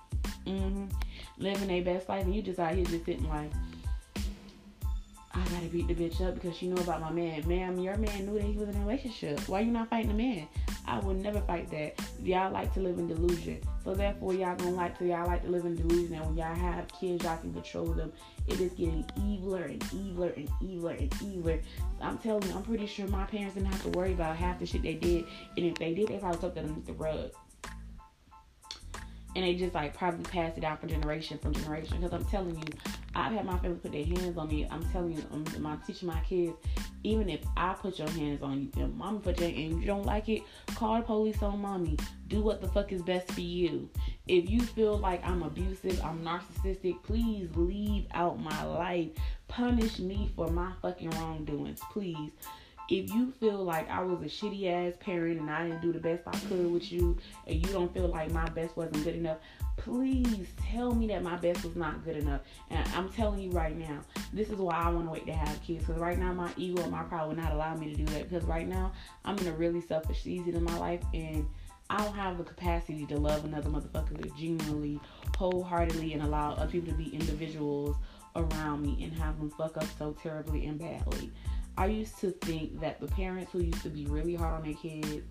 Mm-hmm. 0.46 0.86
Living 1.38 1.70
a 1.70 1.82
best 1.82 2.10
life, 2.10 2.26
and 2.26 2.36
you 2.36 2.42
just 2.42 2.60
out 2.60 2.76
here 2.76 2.86
just 2.86 3.06
sitting 3.06 3.30
like, 3.30 3.52
I 5.40 5.50
gotta 5.52 5.68
beat 5.68 5.88
the 5.88 5.96
bitch 5.96 6.20
up 6.22 6.36
because 6.36 6.58
she 6.58 6.68
know 6.68 6.82
about 6.82 7.00
my 7.00 7.12
man. 7.12 7.48
Ma'am, 7.48 7.80
your 7.80 7.98
man 7.98 8.26
knew 8.26 8.34
that 8.34 8.44
he 8.44 8.58
was 8.58 8.70
in 8.70 8.76
a 8.76 8.80
relationship. 8.80 9.40
Why 9.48 9.62
you 9.62 9.72
not 9.72 9.90
fighting 9.90 10.10
the 10.10 10.14
man? 10.14 10.48
I 10.86 11.00
would 11.00 11.18
never 11.18 11.40
fight 11.42 11.70
that. 11.72 12.00
Y'all 12.22 12.52
like 12.52 12.74
to 12.74 12.82
live 12.82 13.00
in 13.00 13.08
delusion. 13.08 13.62
So 13.84 13.94
therefore 13.94 14.34
y'all 14.34 14.56
gonna 14.58 14.72
like 14.72 14.98
to 15.00 15.06
y'all 15.06 15.28
like 15.28 15.44
to 15.44 15.50
live 15.50 15.66
in 15.66 15.76
delusion 15.76 16.16
and 16.16 16.26
when 16.26 16.38
y'all 16.38 16.56
have 16.56 16.88
kids 16.90 17.24
y'all 17.24 17.38
can 17.38 17.54
control 17.54 17.86
them. 17.86 18.12
It 18.48 18.60
is 18.60 18.74
getting 18.74 19.04
eviler 19.18 19.66
and 19.66 19.80
eviler 19.82 20.36
and 20.36 20.50
eviler 20.62 21.00
and 21.00 21.10
eviler. 21.12 21.62
I'm 22.02 22.18
telling 22.18 22.44
you, 22.50 22.56
I'm 22.56 22.64
pretty 22.64 22.88
sure 22.88 23.08
my 23.08 23.26
parents 23.26 23.56
didn't 23.56 23.72
have 23.72 23.84
to 23.84 23.90
worry 23.90 24.14
about 24.14 24.36
half 24.36 24.60
the 24.60 24.66
shit 24.66 24.82
they 24.82 24.96
did. 24.96 25.26
And 25.56 25.66
if 25.66 25.76
they 25.76 25.94
did, 25.94 26.10
they 26.10 26.18
probably 26.18 26.40
took 26.40 26.56
that 26.56 26.66
underneath 26.66 26.86
the 26.86 26.94
rug. 26.94 27.32
And 29.36 29.46
they 29.46 29.56
just 29.56 29.76
like 29.76 29.96
probably 29.96 30.24
pass 30.24 30.58
it 30.58 30.62
down 30.62 30.78
from 30.78 30.90
generation 30.90 31.38
from 31.38 31.54
generation. 31.54 31.98
Because 31.98 32.14
I'm 32.14 32.26
telling 32.26 32.58
you, 32.58 32.66
I've 33.16 33.34
had 33.34 33.46
my 33.46 33.58
family 33.60 33.78
put 33.78 33.92
their 33.92 34.06
hands 34.06 34.38
on 34.38 34.48
me. 34.48 34.68
I'm 34.70 34.84
telling 34.92 35.14
you, 35.14 35.24
um, 35.32 35.46
I'm, 35.56 35.66
I'm 35.66 35.82
teaching 35.82 36.08
my 36.08 36.20
kids. 36.22 36.54
Even 37.04 37.30
if 37.30 37.42
I 37.56 37.74
put 37.74 38.00
your 38.00 38.10
hands 38.10 38.42
on 38.42 38.62
you, 38.62 38.84
if 38.84 38.90
mommy 38.92 39.20
put 39.20 39.40
your 39.40 39.50
and 39.50 39.80
you 39.80 39.86
don't 39.86 40.06
like 40.06 40.28
it, 40.30 40.42
call 40.76 40.98
the 40.98 41.04
police 41.04 41.42
on 41.42 41.62
mommy. 41.62 41.98
Do 42.28 42.42
what 42.42 42.62
the 42.62 42.68
fuck 42.68 42.92
is 42.92 43.02
best 43.02 43.32
for 43.32 43.42
you. 43.42 43.90
If 44.28 44.50
you 44.50 44.62
feel 44.62 44.98
like 44.98 45.26
I'm 45.26 45.44
abusive, 45.44 46.02
I'm 46.04 46.20
narcissistic, 46.24 47.02
please 47.04 47.50
leave 47.56 48.08
out 48.14 48.40
my 48.40 48.64
life. 48.64 49.10
Punish 49.48 50.00
me 50.00 50.32
for 50.36 50.50
my 50.50 50.72
fucking 50.82 51.10
wrongdoings, 51.12 51.80
please 51.92 52.32
if 52.90 53.14
you 53.14 53.32
feel 53.40 53.64
like 53.64 53.90
I 53.90 54.02
was 54.02 54.22
a 54.22 54.26
shitty 54.26 54.68
ass 54.72 54.94
parent 55.00 55.40
and 55.40 55.50
I 55.50 55.68
didn't 55.68 55.82
do 55.82 55.94
the 55.94 56.00
best 56.00 56.24
I 56.26 56.38
could 56.48 56.72
with 56.72 56.92
you, 56.92 57.18
and 57.46 57.56
you 57.56 57.72
don't 57.72 57.94
feel 57.94 58.08
like 58.08 58.32
my 58.32 58.48
best 58.50 58.76
wasn't 58.76 59.04
good 59.04 59.16
enough, 59.16 59.38
please 59.78 60.48
tell 60.72 60.94
me 60.94 61.08
that 61.08 61.24
my 61.24 61.38
best 61.38 61.64
was 61.64 61.76
not 61.76 62.04
good 62.04 62.18
enough. 62.18 62.42
And 62.70 62.88
I'm 62.96 63.10
telling 63.10 63.40
you 63.40 63.52
right 63.52 63.78
now, 63.78 64.00
this 64.34 64.50
is 64.50 64.56
why 64.56 64.76
I 64.76 64.90
want 64.90 65.06
to 65.06 65.12
wait 65.12 65.26
to 65.28 65.34
have 65.34 65.62
kids. 65.62 65.86
Because 65.86 66.02
right 66.02 66.18
now, 66.18 66.34
my 66.34 66.52
ego 66.58 66.82
and 66.82 66.92
my 66.92 67.04
pride 67.04 67.28
would 67.28 67.38
not 67.38 67.52
allow 67.52 67.76
me 67.76 67.92
to 67.92 67.96
do 67.96 68.06
that. 68.06 68.30
Because 68.30 68.44
right 68.46 68.68
now, 68.68 68.92
I'm 69.24 69.38
in 69.38 69.48
a 69.48 69.54
really 69.54 69.82
selfish 69.82 70.24
season 70.24 70.56
in 70.56 70.64
my 70.64 70.78
life, 70.78 71.02
and 71.14 71.48
I 71.92 72.04
don't 72.04 72.16
have 72.16 72.38
the 72.38 72.44
capacity 72.44 73.06
to 73.08 73.18
love 73.18 73.46
another 73.46 73.70
motherfucker 73.70 74.36
genuinely, 74.38 75.00
wholeheartedly, 75.38 76.14
and 76.14 76.24
allow 76.24 76.54
other 76.54 76.72
people 76.72 76.92
to 76.92 76.98
be 76.98 77.10
individuals 77.16 77.96
around 78.36 78.84
me 78.84 79.04
and 79.04 79.14
have 79.14 79.40
them 79.40 79.50
fuck 79.50 79.78
up 79.78 79.88
so 79.98 80.16
terribly 80.22 80.66
and 80.68 80.78
badly. 80.80 81.32
I 81.80 81.86
used 81.86 82.20
to 82.20 82.32
think 82.32 82.82
that 82.82 83.00
the 83.00 83.08
parents 83.08 83.54
who 83.54 83.62
used 83.62 83.84
to 83.84 83.90
be 83.90 84.06
really 84.06 84.36
hard 84.36 84.56
on 84.56 84.64
their 84.64 84.74
kids 84.74 85.24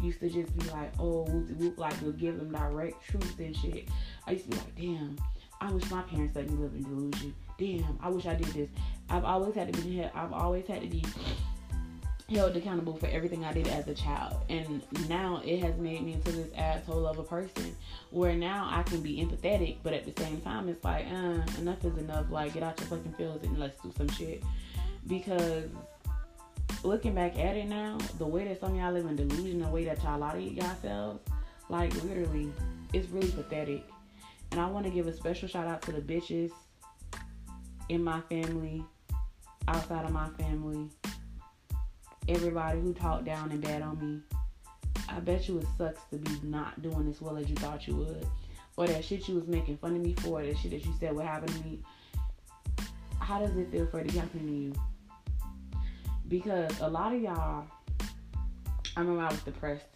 used 0.00 0.20
to 0.20 0.30
just 0.30 0.56
be 0.56 0.64
like, 0.70 0.92
oh, 1.00 1.24
whoop, 1.24 1.50
whoop, 1.58 1.78
like 1.78 1.98
they'll 1.98 2.12
give 2.12 2.38
them 2.38 2.52
direct 2.52 3.04
truth 3.08 3.36
and 3.40 3.56
shit. 3.56 3.88
I 4.24 4.30
used 4.30 4.44
to 4.44 4.50
be 4.50 4.56
like, 4.56 4.76
damn, 4.76 5.18
I 5.60 5.72
wish 5.72 5.90
my 5.90 6.02
parents 6.02 6.36
let 6.36 6.48
me 6.48 6.56
live 6.58 6.74
in 6.74 6.84
delusion. 6.84 7.34
Damn, 7.58 7.98
I 8.00 8.08
wish 8.08 8.24
I 8.24 8.36
did 8.36 8.46
this. 8.46 8.68
I've 9.10 9.24
always 9.24 9.56
had 9.56 9.72
to 9.72 9.82
be 9.82 10.04
I've 10.04 10.32
always 10.32 10.68
had 10.68 10.82
to 10.82 10.86
be 10.86 11.04
held 12.32 12.56
accountable 12.56 12.96
for 12.96 13.08
everything 13.08 13.44
I 13.44 13.52
did 13.52 13.66
as 13.66 13.88
a 13.88 13.94
child. 13.94 14.36
And 14.48 14.82
now 15.08 15.42
it 15.44 15.58
has 15.64 15.76
made 15.76 16.04
me 16.04 16.12
into 16.12 16.30
this 16.30 16.50
asshole 16.56 17.04
of 17.04 17.18
a 17.18 17.24
person 17.24 17.74
where 18.10 18.36
now 18.36 18.68
I 18.70 18.84
can 18.84 19.00
be 19.00 19.16
empathetic, 19.16 19.78
but 19.82 19.92
at 19.92 20.04
the 20.04 20.22
same 20.22 20.40
time, 20.40 20.68
it's 20.68 20.84
like, 20.84 21.06
uh, 21.06 21.40
enough 21.58 21.84
is 21.84 21.98
enough. 21.98 22.30
Like, 22.30 22.54
get 22.54 22.62
out 22.62 22.78
your 22.78 22.88
fucking 22.90 23.14
feelings 23.14 23.42
and 23.42 23.58
let's 23.58 23.80
do 23.82 23.92
some 23.96 24.08
shit. 24.08 24.44
Because 25.08 25.64
looking 26.86 27.14
back 27.14 27.38
at 27.38 27.56
it 27.56 27.68
now, 27.68 27.98
the 28.18 28.26
way 28.26 28.44
that 28.44 28.60
some 28.60 28.74
y'all 28.74 28.92
live 28.92 29.06
in 29.06 29.16
delusion, 29.16 29.60
the 29.60 29.68
way 29.68 29.84
that 29.84 30.02
y'all 30.02 30.18
lie 30.18 30.32
to 30.32 30.40
yourselves, 30.40 31.20
like 31.68 31.92
literally, 32.04 32.52
it's 32.92 33.08
really 33.08 33.30
pathetic. 33.30 33.84
And 34.52 34.60
I 34.60 34.66
want 34.66 34.84
to 34.84 34.90
give 34.90 35.06
a 35.06 35.12
special 35.12 35.48
shout 35.48 35.66
out 35.66 35.82
to 35.82 35.92
the 35.92 36.00
bitches 36.00 36.52
in 37.88 38.02
my 38.02 38.20
family, 38.22 38.84
outside 39.68 40.04
of 40.04 40.12
my 40.12 40.28
family, 40.38 40.88
everybody 42.28 42.80
who 42.80 42.94
talked 42.94 43.24
down 43.24 43.50
and 43.50 43.60
bad 43.60 43.82
on 43.82 43.98
me. 43.98 44.20
I 45.08 45.20
bet 45.20 45.48
you 45.48 45.58
it 45.58 45.66
sucks 45.76 46.00
to 46.10 46.18
be 46.18 46.30
not 46.42 46.80
doing 46.82 47.08
as 47.08 47.20
well 47.20 47.36
as 47.36 47.48
you 47.48 47.56
thought 47.56 47.86
you 47.86 47.96
would. 47.96 48.26
Or 48.76 48.86
that 48.86 49.04
shit 49.04 49.28
you 49.28 49.36
was 49.36 49.46
making 49.46 49.78
fun 49.78 49.96
of 49.96 50.02
me 50.02 50.14
for, 50.14 50.42
that 50.42 50.58
shit 50.58 50.70
that 50.72 50.84
you 50.84 50.92
said 50.98 51.14
would 51.14 51.24
happen 51.24 51.48
to 51.48 51.64
me. 51.64 51.80
How 53.18 53.40
does 53.40 53.56
it 53.56 53.70
feel 53.70 53.86
for 53.86 54.00
it 54.00 54.08
to 54.08 54.20
happen 54.20 54.46
to 54.46 54.52
you? 54.52 54.72
Because 56.28 56.80
a 56.80 56.88
lot 56.88 57.14
of 57.14 57.20
y'all, 57.20 57.64
I 58.96 59.00
remember 59.00 59.22
I 59.22 59.30
was 59.30 59.42
depressed 59.42 59.86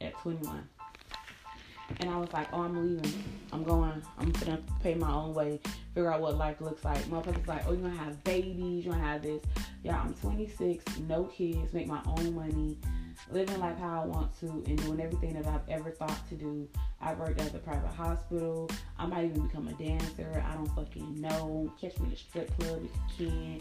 at 0.00 0.16
21. 0.18 0.68
And 2.00 2.10
I 2.10 2.18
was 2.18 2.30
like, 2.32 2.48
oh, 2.52 2.62
I'm 2.62 2.76
leaving. 2.76 3.24
I'm 3.52 3.64
going. 3.64 4.02
I'm 4.18 4.30
gonna 4.32 4.60
pay 4.82 4.94
my 4.94 5.10
own 5.10 5.32
way, 5.32 5.58
figure 5.94 6.12
out 6.12 6.20
what 6.20 6.36
life 6.36 6.60
looks 6.60 6.84
like. 6.84 6.98
Motherfuckers 7.04 7.46
like, 7.46 7.66
oh, 7.66 7.72
you're 7.72 7.80
gonna 7.80 7.96
have 7.96 8.22
babies, 8.24 8.84
you're 8.84 8.92
gonna 8.92 9.06
have 9.06 9.22
this. 9.22 9.42
Yeah, 9.82 10.00
I'm 10.00 10.12
26, 10.14 10.84
no 11.08 11.24
kids, 11.24 11.72
make 11.72 11.86
my 11.86 12.02
own 12.06 12.34
money, 12.34 12.76
living 13.30 13.60
life 13.60 13.78
how 13.78 14.02
I 14.02 14.06
want 14.06 14.38
to, 14.40 14.46
and 14.66 14.76
doing 14.82 15.00
everything 15.00 15.34
that 15.34 15.46
I've 15.46 15.68
ever 15.68 15.90
thought 15.90 16.28
to 16.28 16.34
do. 16.34 16.68
I 17.00 17.14
worked 17.14 17.40
at 17.40 17.52
the 17.52 17.58
private 17.58 17.92
hospital. 17.92 18.70
I 18.98 19.06
might 19.06 19.26
even 19.26 19.46
become 19.46 19.68
a 19.68 19.72
dancer. 19.74 20.44
I 20.46 20.54
don't 20.54 20.74
fucking 20.74 21.20
know. 21.20 21.72
Catch 21.80 21.98
me 22.00 22.08
in 22.08 22.12
a 22.12 22.16
strip 22.16 22.56
club 22.58 22.82
if 22.84 23.20
you 23.20 23.28
can. 23.28 23.60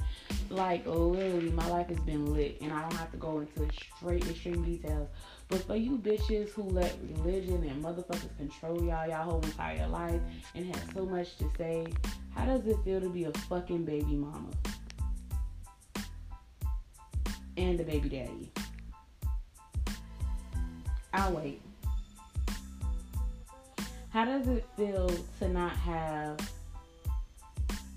Like 0.49 0.85
literally, 0.85 1.51
my 1.51 1.67
life 1.67 1.87
has 1.87 1.99
been 1.99 2.33
lit, 2.33 2.59
and 2.61 2.71
I 2.71 2.81
don't 2.81 2.95
have 2.95 3.11
to 3.11 3.17
go 3.17 3.39
into 3.39 3.67
straight 3.97 4.27
extreme 4.27 4.63
details. 4.63 5.09
But 5.49 5.65
for 5.65 5.75
you 5.75 5.97
bitches 5.97 6.49
who 6.49 6.63
let 6.63 6.97
religion 7.17 7.63
and 7.63 7.83
motherfuckers 7.83 8.35
control 8.37 8.83
y'all 8.83 9.07
y'all 9.07 9.23
whole 9.23 9.41
entire 9.41 9.87
life 9.87 10.19
and 10.55 10.65
have 10.75 10.83
so 10.93 11.05
much 11.05 11.37
to 11.37 11.49
say, 11.57 11.87
how 12.35 12.45
does 12.45 12.65
it 12.67 12.77
feel 12.83 12.99
to 12.99 13.09
be 13.09 13.25
a 13.25 13.31
fucking 13.31 13.85
baby 13.85 14.15
mama? 14.15 14.49
And 17.55 17.79
a 17.79 17.83
baby 17.83 18.09
daddy. 18.09 18.51
I'll 21.13 21.33
wait. 21.33 21.61
How 24.09 24.25
does 24.25 24.47
it 24.47 24.65
feel 24.75 25.11
to 25.39 25.49
not 25.49 25.75
have 25.77 26.39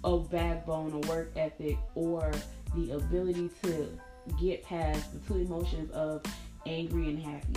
a 0.04 0.18
backbone, 0.18 0.92
a 0.92 1.08
work 1.08 1.32
ethic, 1.36 1.78
or 1.94 2.32
the 2.74 2.92
ability 2.92 3.50
to 3.62 3.88
get 4.40 4.64
past 4.64 5.12
the 5.12 5.18
two 5.32 5.40
emotions 5.40 5.90
of 5.92 6.22
angry 6.66 7.08
and 7.08 7.18
happy? 7.18 7.54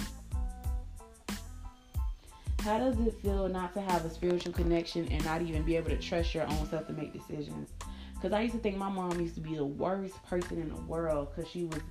How 2.59 2.77
does 2.77 2.97
it 3.05 3.13
feel 3.21 3.49
not 3.49 3.73
to 3.73 3.81
have 3.81 4.05
a 4.05 4.09
spiritual 4.09 4.53
connection 4.53 5.07
and 5.09 5.23
not 5.25 5.41
even 5.41 5.63
be 5.63 5.75
able 5.75 5.89
to 5.89 5.97
trust 5.97 6.33
your 6.33 6.47
own 6.47 6.69
self 6.69 6.87
to 6.87 6.93
make 6.93 7.11
decisions? 7.11 7.69
Because 8.13 8.31
I 8.31 8.41
used 8.41 8.55
to 8.55 8.61
think 8.61 8.77
my 8.77 8.87
mom 8.87 9.19
used 9.19 9.35
to 9.35 9.41
be 9.41 9.57
the 9.57 9.65
worst 9.65 10.15
person 10.23 10.61
in 10.61 10.69
the 10.69 10.81
world 10.83 11.27
because 11.35 11.51
she 11.51 11.65
was 11.65 11.81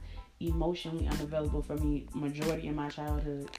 emotionally 0.48 1.06
unavailable 1.08 1.62
for 1.62 1.76
me 1.76 2.06
majority 2.14 2.68
in 2.68 2.74
my 2.74 2.88
childhood. 2.88 3.50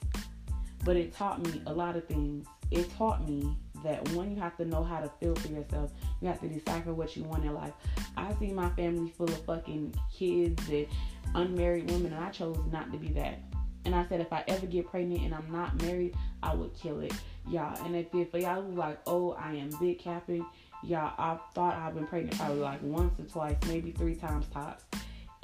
But 0.84 0.96
it 0.96 1.14
taught 1.14 1.42
me 1.42 1.62
a 1.66 1.72
lot 1.72 1.96
of 1.96 2.06
things. 2.06 2.46
It 2.70 2.90
taught 2.96 3.26
me 3.28 3.56
that 3.84 4.06
one, 4.10 4.34
you 4.34 4.40
have 4.40 4.56
to 4.56 4.64
know 4.64 4.82
how 4.82 5.00
to 5.00 5.10
feel 5.20 5.34
for 5.34 5.48
yourself. 5.48 5.92
You 6.20 6.28
have 6.28 6.40
to 6.40 6.48
decipher 6.48 6.92
what 6.92 7.16
you 7.16 7.22
want 7.24 7.44
in 7.44 7.54
life. 7.54 7.72
I 8.16 8.34
see 8.34 8.52
my 8.52 8.70
family 8.70 9.10
full 9.10 9.28
of 9.28 9.44
fucking 9.44 9.94
kids 10.12 10.68
and 10.68 10.86
unmarried 11.34 11.90
women, 11.90 12.12
and 12.12 12.24
I 12.24 12.30
chose 12.30 12.58
not 12.72 12.90
to 12.92 12.98
be 12.98 13.08
that. 13.08 13.40
And 13.84 13.94
I 13.94 14.06
said, 14.08 14.20
if 14.20 14.32
I 14.32 14.42
ever 14.48 14.66
get 14.66 14.86
pregnant 14.86 15.22
and 15.22 15.34
I'm 15.34 15.50
not 15.52 15.80
married, 15.82 16.16
I 16.42 16.54
would 16.54 16.74
kill 16.74 17.00
it, 17.00 17.12
y'all. 17.48 17.78
And 17.84 17.94
if, 17.94 18.06
if 18.14 18.30
for 18.30 18.38
y'all 18.38 18.62
who 18.62 18.72
like, 18.74 18.98
oh, 19.06 19.32
I 19.32 19.54
am 19.54 19.70
big 19.78 19.98
capping, 19.98 20.46
y'all, 20.82 21.12
I 21.18 21.38
thought 21.54 21.74
I've 21.74 21.94
been 21.94 22.06
pregnant 22.06 22.38
probably 22.38 22.60
like 22.60 22.82
once 22.82 23.18
or 23.20 23.24
twice, 23.24 23.56
maybe 23.68 23.92
three 23.92 24.14
times 24.14 24.46
tops. 24.48 24.84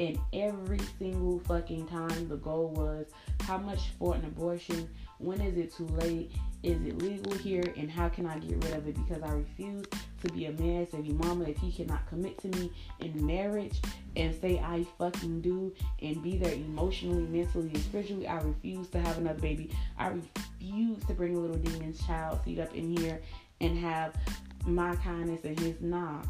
And 0.00 0.18
every 0.32 0.80
single 0.98 1.40
fucking 1.40 1.86
time, 1.86 2.26
the 2.26 2.36
goal 2.36 2.68
was 2.68 3.06
how 3.42 3.58
much 3.58 3.90
for 3.98 4.14
an 4.14 4.24
abortion? 4.24 4.88
When 5.18 5.42
is 5.42 5.58
it 5.58 5.74
too 5.74 5.86
late? 5.88 6.32
Is 6.62 6.80
it 6.86 7.02
legal 7.02 7.34
here? 7.34 7.74
And 7.76 7.90
how 7.90 8.08
can 8.08 8.24
I 8.24 8.38
get 8.38 8.64
rid 8.64 8.72
of 8.72 8.88
it? 8.88 8.94
Because 8.94 9.22
I 9.22 9.32
refuse 9.32 9.84
to 10.22 10.32
be 10.32 10.46
a 10.46 10.52
man, 10.52 10.86
baby 10.90 11.12
mama, 11.12 11.44
if 11.44 11.58
he 11.58 11.70
cannot 11.70 12.06
commit 12.08 12.38
to 12.38 12.48
me 12.48 12.72
in 13.00 13.26
marriage 13.26 13.78
and 14.16 14.34
say 14.40 14.58
I 14.58 14.86
fucking 14.96 15.42
do 15.42 15.70
and 16.00 16.22
be 16.22 16.38
there 16.38 16.54
emotionally, 16.54 17.26
mentally, 17.26 17.68
and 17.68 17.82
spiritually. 17.82 18.26
I 18.26 18.40
refuse 18.40 18.88
to 18.88 19.00
have 19.00 19.18
another 19.18 19.38
baby. 19.38 19.70
I 19.98 20.08
refuse 20.08 21.04
to 21.04 21.12
bring 21.12 21.36
a 21.36 21.38
little 21.38 21.58
demon's 21.58 22.00
child 22.06 22.40
seat 22.46 22.58
up 22.58 22.74
in 22.74 22.96
here 22.96 23.20
and 23.60 23.76
have 23.76 24.16
my 24.66 24.94
kindness 24.96 25.44
and 25.44 25.58
his 25.58 25.80
nah, 25.80 26.22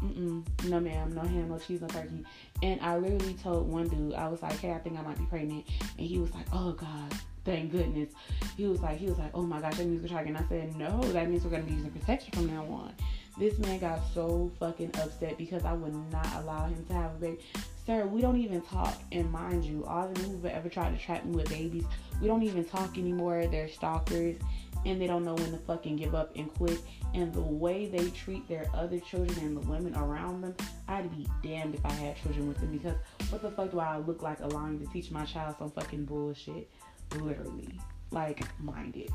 no 0.65 0.79
ma'am, 0.79 1.13
no 1.13 1.21
ham, 1.21 1.49
no 1.49 1.57
cheese, 1.57 1.81
no 1.81 1.87
turkey. 1.87 2.23
And 2.63 2.79
I 2.81 2.97
literally 2.97 3.33
told 3.35 3.67
one 3.67 3.87
dude, 3.87 4.13
I 4.13 4.27
was 4.27 4.41
like, 4.41 4.57
hey, 4.59 4.71
I 4.71 4.79
think 4.79 4.97
I 4.97 5.01
might 5.01 5.17
be 5.17 5.25
pregnant, 5.25 5.65
and 5.97 6.07
he 6.07 6.17
was 6.17 6.33
like, 6.33 6.45
oh 6.53 6.71
god, 6.73 7.13
thank 7.45 7.71
goodness. 7.71 8.09
He 8.57 8.67
was 8.67 8.81
like, 8.81 8.97
he 8.97 9.07
was 9.07 9.17
like, 9.17 9.31
oh 9.33 9.43
my 9.43 9.59
gosh, 9.59 9.75
that 9.75 9.85
means 9.85 10.01
we're 10.01 10.15
talking. 10.15 10.35
I 10.35 10.43
said, 10.47 10.75
no, 10.77 11.01
that 11.11 11.29
means 11.29 11.43
we're 11.43 11.51
gonna 11.51 11.63
be 11.63 11.73
using 11.73 11.91
protection 11.91 12.31
from 12.33 12.47
now 12.47 12.63
on. 12.65 12.93
This 13.37 13.57
man 13.59 13.79
got 13.79 13.99
so 14.13 14.51
fucking 14.59 14.91
upset 15.01 15.37
because 15.37 15.63
I 15.63 15.73
would 15.73 15.95
not 16.11 16.27
allow 16.37 16.65
him 16.65 16.85
to 16.85 16.93
have 16.93 17.11
a 17.15 17.19
baby. 17.19 17.39
Sir, 17.85 18.05
we 18.05 18.21
don't 18.21 18.37
even 18.37 18.61
talk. 18.61 19.01
And 19.11 19.31
mind 19.31 19.63
you, 19.63 19.85
all 19.85 20.07
the 20.07 20.19
men 20.19 20.31
who've 20.31 20.45
ever 20.45 20.69
tried 20.69 20.97
to 20.97 21.03
trap 21.03 21.25
me 21.25 21.35
with 21.35 21.49
babies, 21.49 21.85
we 22.21 22.27
don't 22.27 22.43
even 22.43 22.63
talk 22.65 22.97
anymore. 22.97 23.47
They're 23.47 23.69
stalkers 23.69 24.37
and 24.85 25.01
they 25.01 25.07
don't 25.07 25.23
know 25.23 25.35
when 25.35 25.51
to 25.51 25.57
fucking 25.57 25.95
give 25.95 26.15
up 26.15 26.31
and 26.35 26.53
quit. 26.55 26.79
And 27.13 27.33
the 27.33 27.41
way 27.41 27.87
they 27.87 28.09
treat 28.09 28.47
their 28.47 28.67
other 28.73 28.99
children 28.99 29.37
and 29.39 29.57
the 29.57 29.67
women 29.67 29.95
around 29.95 30.41
them, 30.41 30.55
I'd 30.87 31.11
be 31.11 31.27
damned 31.43 31.75
if 31.75 31.85
I 31.85 31.91
had 31.91 32.17
children 32.21 32.47
with 32.47 32.57
them 32.57 32.71
because 32.71 32.95
what 33.29 33.41
the 33.41 33.51
fuck 33.51 33.71
do 33.71 33.79
I 33.79 33.97
look 33.97 34.21
like 34.21 34.39
allowing 34.39 34.79
to 34.79 34.85
teach 34.87 35.11
my 35.11 35.25
child 35.25 35.55
some 35.59 35.71
fucking 35.71 36.05
bullshit? 36.05 36.69
Literally. 37.17 37.79
Like, 38.11 38.41
mind 38.61 38.95
it. 38.95 39.11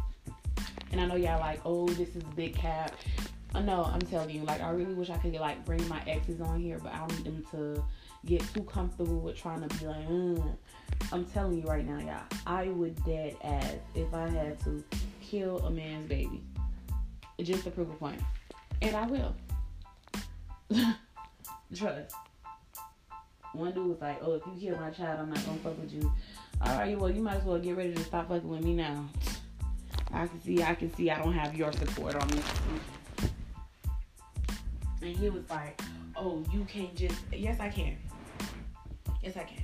And 0.93 1.01
I 1.01 1.07
know 1.07 1.17
y'all 1.17 1.41
like, 1.41 1.61
oh, 1.65 1.89
this 1.89 2.15
is 2.15 2.23
big 2.35 2.55
cap. 2.55 2.93
Uh, 3.55 3.61
no, 3.61 3.85
I'm 3.85 4.01
telling 4.01 4.31
you, 4.31 4.43
like, 4.43 4.61
I 4.61 4.71
really 4.71 4.95
wish 4.95 5.11
I 5.11 5.17
could 5.17 5.33
like 5.35 5.65
bring 5.65 5.87
my 5.89 6.03
exes 6.07 6.41
on 6.41 6.61
here, 6.61 6.79
but 6.83 6.93
I 6.93 6.99
don't 6.99 7.17
need 7.17 7.25
them 7.25 7.47
to 7.53 7.83
get 8.27 8.43
too 8.53 8.63
comfortable 8.65 9.21
with 9.21 9.37
trying 9.37 9.67
to 9.67 9.79
be 9.79 9.87
like, 9.87 10.09
mm. 10.09 10.57
I'm 11.13 11.25
telling 11.27 11.63
you 11.63 11.69
right 11.69 11.87
now, 11.87 11.99
y'all, 11.99 12.39
I 12.47 12.69
would 12.69 13.03
dead 13.05 13.37
ass 13.43 13.77
if 13.95 14.13
I 14.13 14.29
had 14.29 14.59
to 14.65 14.85
kill 15.21 15.59
a 15.61 15.71
man's 15.71 16.09
baby 16.09 16.43
just 17.43 17.65
to 17.65 17.71
prove 17.71 17.91
a 17.91 17.95
point. 17.95 18.21
And 18.83 18.97
I 18.97 19.07
will. 19.07 19.35
Trust. 21.75 22.15
One 23.53 23.73
dude 23.73 23.89
was 23.89 24.01
like, 24.01 24.19
"Oh, 24.23 24.35
if 24.35 24.43
you 24.47 24.71
kill 24.71 24.81
my 24.81 24.91
child, 24.91 25.21
I'm 25.21 25.31
not 25.31 25.45
gonna 25.47 25.59
fuck 25.59 25.79
with 25.81 25.93
you." 25.93 26.13
All 26.61 26.77
right, 26.77 26.99
well, 26.99 27.11
you 27.11 27.23
might 27.23 27.37
as 27.37 27.45
well 27.45 27.59
get 27.59 27.77
ready 27.77 27.95
to 27.95 28.05
stop 28.05 28.29
fucking 28.29 28.49
with 28.49 28.63
me 28.63 28.75
now. 28.75 29.09
I 30.13 30.27
can 30.27 30.43
see, 30.43 30.63
I 30.63 30.75
can 30.75 30.95
see, 30.95 31.11
I 31.11 31.19
don't 31.19 31.33
have 31.33 31.57
your 31.57 31.73
support 31.73 32.15
on 32.15 32.29
this. 32.29 32.45
And 35.03 35.17
he 35.17 35.31
was 35.31 35.49
like, 35.49 35.81
"Oh, 36.15 36.45
you 36.53 36.65
can't 36.65 36.95
just." 36.95 37.17
Yes, 37.33 37.61
I 37.61 37.69
can. 37.69 37.97
Yes, 39.27 39.37
I 39.37 39.43
can. 39.43 39.59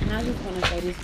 And 0.00 0.12
I 0.12 0.22
just 0.22 0.44
want 0.44 0.62
to 0.62 0.68
say 0.68 0.80
this. 0.80 0.96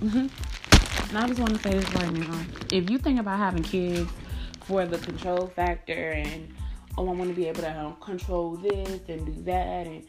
Mm-hmm. 0.00 1.10
And 1.10 1.18
I 1.18 1.28
just 1.28 1.38
want 1.38 1.54
to 1.54 1.62
say 1.62 1.78
this 1.78 1.94
right 1.94 2.12
now. 2.12 2.40
If 2.72 2.90
you 2.90 2.98
think 2.98 3.20
about 3.20 3.38
having 3.38 3.62
kids 3.62 4.10
for 4.64 4.84
the 4.84 4.98
control 4.98 5.46
factor 5.46 6.10
and 6.10 6.52
oh, 6.98 7.08
I 7.08 7.12
want 7.12 7.30
to 7.30 7.36
be 7.36 7.46
able 7.46 7.60
to 7.60 7.78
um, 7.78 7.94
control 8.00 8.56
this 8.56 9.00
and 9.08 9.26
do 9.26 9.42
that 9.44 9.86
and 9.86 10.04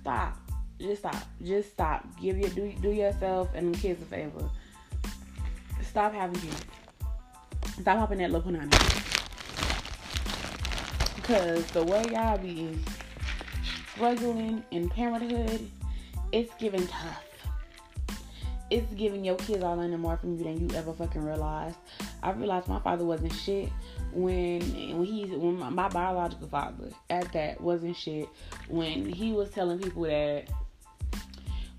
stop. 0.00 0.38
Just 0.78 1.00
stop. 1.00 1.26
Just 1.42 1.70
stop. 1.70 2.06
Give 2.20 2.38
your 2.38 2.50
do 2.50 2.72
do 2.80 2.92
yourself 2.92 3.48
and 3.56 3.74
the 3.74 3.78
kids 3.78 4.00
a 4.00 4.04
favor. 4.04 4.48
Stop 5.90 6.14
having 6.14 6.40
kids. 6.40 6.64
Stop 7.80 7.98
hopping 7.98 8.18
that 8.18 8.30
little 8.30 8.50
punani. 8.50 8.70
Because 11.16 11.66
the 11.72 11.84
way 11.84 12.04
y'all 12.12 12.38
be 12.38 12.78
struggling 13.92 14.62
in 14.70 14.88
parenthood, 14.88 15.68
it's 16.32 16.54
giving 16.58 16.86
tough 16.86 17.24
it's 18.70 18.92
giving 18.94 19.24
your 19.24 19.36
kids 19.36 19.64
all 19.64 19.80
in 19.80 19.98
more 19.98 20.16
from 20.16 20.38
you 20.38 20.44
than 20.44 20.68
you 20.68 20.76
ever 20.76 20.92
fucking 20.92 21.22
realized. 21.22 21.76
I 22.22 22.30
realized 22.30 22.68
my 22.68 22.78
father 22.78 23.04
wasn't 23.04 23.32
shit 23.32 23.68
when 24.12 24.60
when 24.60 25.04
he 25.04 25.24
when 25.24 25.58
my, 25.58 25.70
my 25.70 25.88
biological 25.88 26.48
father 26.48 26.90
at 27.10 27.32
that 27.32 27.60
wasn't 27.60 27.96
shit 27.96 28.28
when 28.68 29.06
he 29.06 29.32
was 29.32 29.50
telling 29.50 29.80
people 29.80 30.02
that 30.02 30.48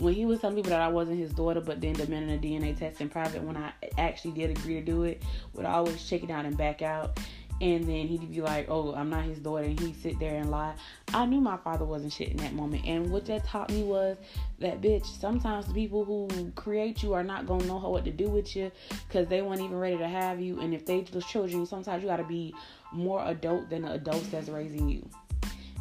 when 0.01 0.13
he 0.13 0.25
was 0.25 0.39
telling 0.39 0.55
people 0.55 0.71
that 0.71 0.81
I 0.81 0.87
wasn't 0.87 1.19
his 1.19 1.31
daughter, 1.31 1.61
but 1.61 1.79
then 1.79 1.93
demanding 1.93 2.35
a 2.35 2.41
DNA 2.41 2.77
test 2.77 3.01
in 3.01 3.09
private 3.09 3.43
when 3.43 3.55
I 3.55 3.71
actually 3.97 4.31
did 4.31 4.49
agree 4.49 4.75
to 4.75 4.81
do 4.81 5.03
it, 5.03 5.23
would 5.53 5.65
always 5.65 6.03
check 6.07 6.23
it 6.23 6.31
out 6.31 6.45
and 6.45 6.57
back 6.57 6.81
out 6.81 7.17
and 7.61 7.83
then 7.83 8.07
he'd 8.07 8.31
be 8.31 8.41
like, 8.41 8.67
"Oh, 8.69 8.93
I'm 8.95 9.09
not 9.11 9.23
his 9.23 9.37
daughter," 9.37 9.65
and 9.65 9.79
he'd 9.79 9.95
sit 10.01 10.19
there 10.19 10.35
and 10.35 10.49
lie. 10.49 10.73
I 11.13 11.27
knew 11.27 11.39
my 11.39 11.57
father 11.57 11.85
wasn't 11.85 12.11
shit 12.11 12.29
in 12.29 12.37
that 12.37 12.53
moment, 12.53 12.85
and 12.85 13.11
what 13.11 13.25
that 13.27 13.45
taught 13.45 13.69
me 13.69 13.83
was 13.83 14.17
that 14.59 14.81
bitch. 14.81 15.05
Sometimes 15.05 15.67
the 15.67 15.73
people 15.73 16.03
who 16.03 16.27
create 16.55 17.03
you 17.03 17.13
are 17.13 17.23
not 17.23 17.45
gonna 17.45 17.65
know 17.65 17.77
what 17.77 18.03
to 18.05 18.11
do 18.11 18.29
with 18.29 18.55
you 18.55 18.71
because 19.07 19.27
they 19.27 19.43
weren't 19.43 19.61
even 19.61 19.77
ready 19.77 19.97
to 19.97 20.07
have 20.07 20.41
you, 20.41 20.59
and 20.59 20.73
if 20.73 20.85
they 20.87 21.01
just 21.01 21.29
children, 21.29 21.65
sometimes 21.67 22.01
you 22.01 22.09
gotta 22.09 22.23
be 22.23 22.53
more 22.91 23.23
adult 23.27 23.69
than 23.69 23.83
the 23.83 23.91
adults 23.91 24.27
that's 24.29 24.49
raising 24.49 24.89
you. 24.89 25.07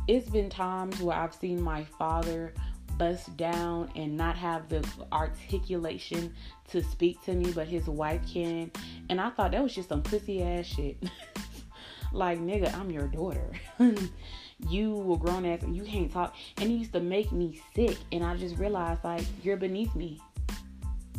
It's 0.06 0.28
been 0.28 0.50
times 0.50 1.00
where 1.00 1.16
I've 1.16 1.34
seen 1.34 1.62
my 1.62 1.84
father 1.84 2.52
bust 3.00 3.34
down 3.38 3.90
and 3.96 4.14
not 4.14 4.36
have 4.36 4.68
the 4.68 4.86
articulation 5.10 6.34
to 6.68 6.82
speak 6.82 7.20
to 7.24 7.32
me, 7.32 7.50
but 7.50 7.66
his 7.66 7.86
wife 7.86 8.20
can. 8.30 8.70
And 9.08 9.18
I 9.18 9.30
thought 9.30 9.52
that 9.52 9.62
was 9.62 9.74
just 9.74 9.88
some 9.88 10.02
pussy 10.02 10.42
ass 10.42 10.66
shit. 10.66 11.02
Like, 12.12 12.40
nigga, 12.40 12.74
I'm 12.74 12.90
your 12.90 13.06
daughter. 13.06 13.52
you 14.68 14.94
were 14.96 15.16
grown 15.16 15.46
ass 15.46 15.62
and 15.62 15.76
you 15.76 15.84
can't 15.84 16.10
talk. 16.10 16.34
And 16.56 16.68
it 16.68 16.74
used 16.74 16.92
to 16.94 17.00
make 17.00 17.30
me 17.30 17.62
sick. 17.72 17.98
And 18.10 18.24
I 18.24 18.36
just 18.36 18.56
realized, 18.56 19.04
like, 19.04 19.24
you're 19.44 19.56
beneath 19.56 19.94
me. 19.94 20.20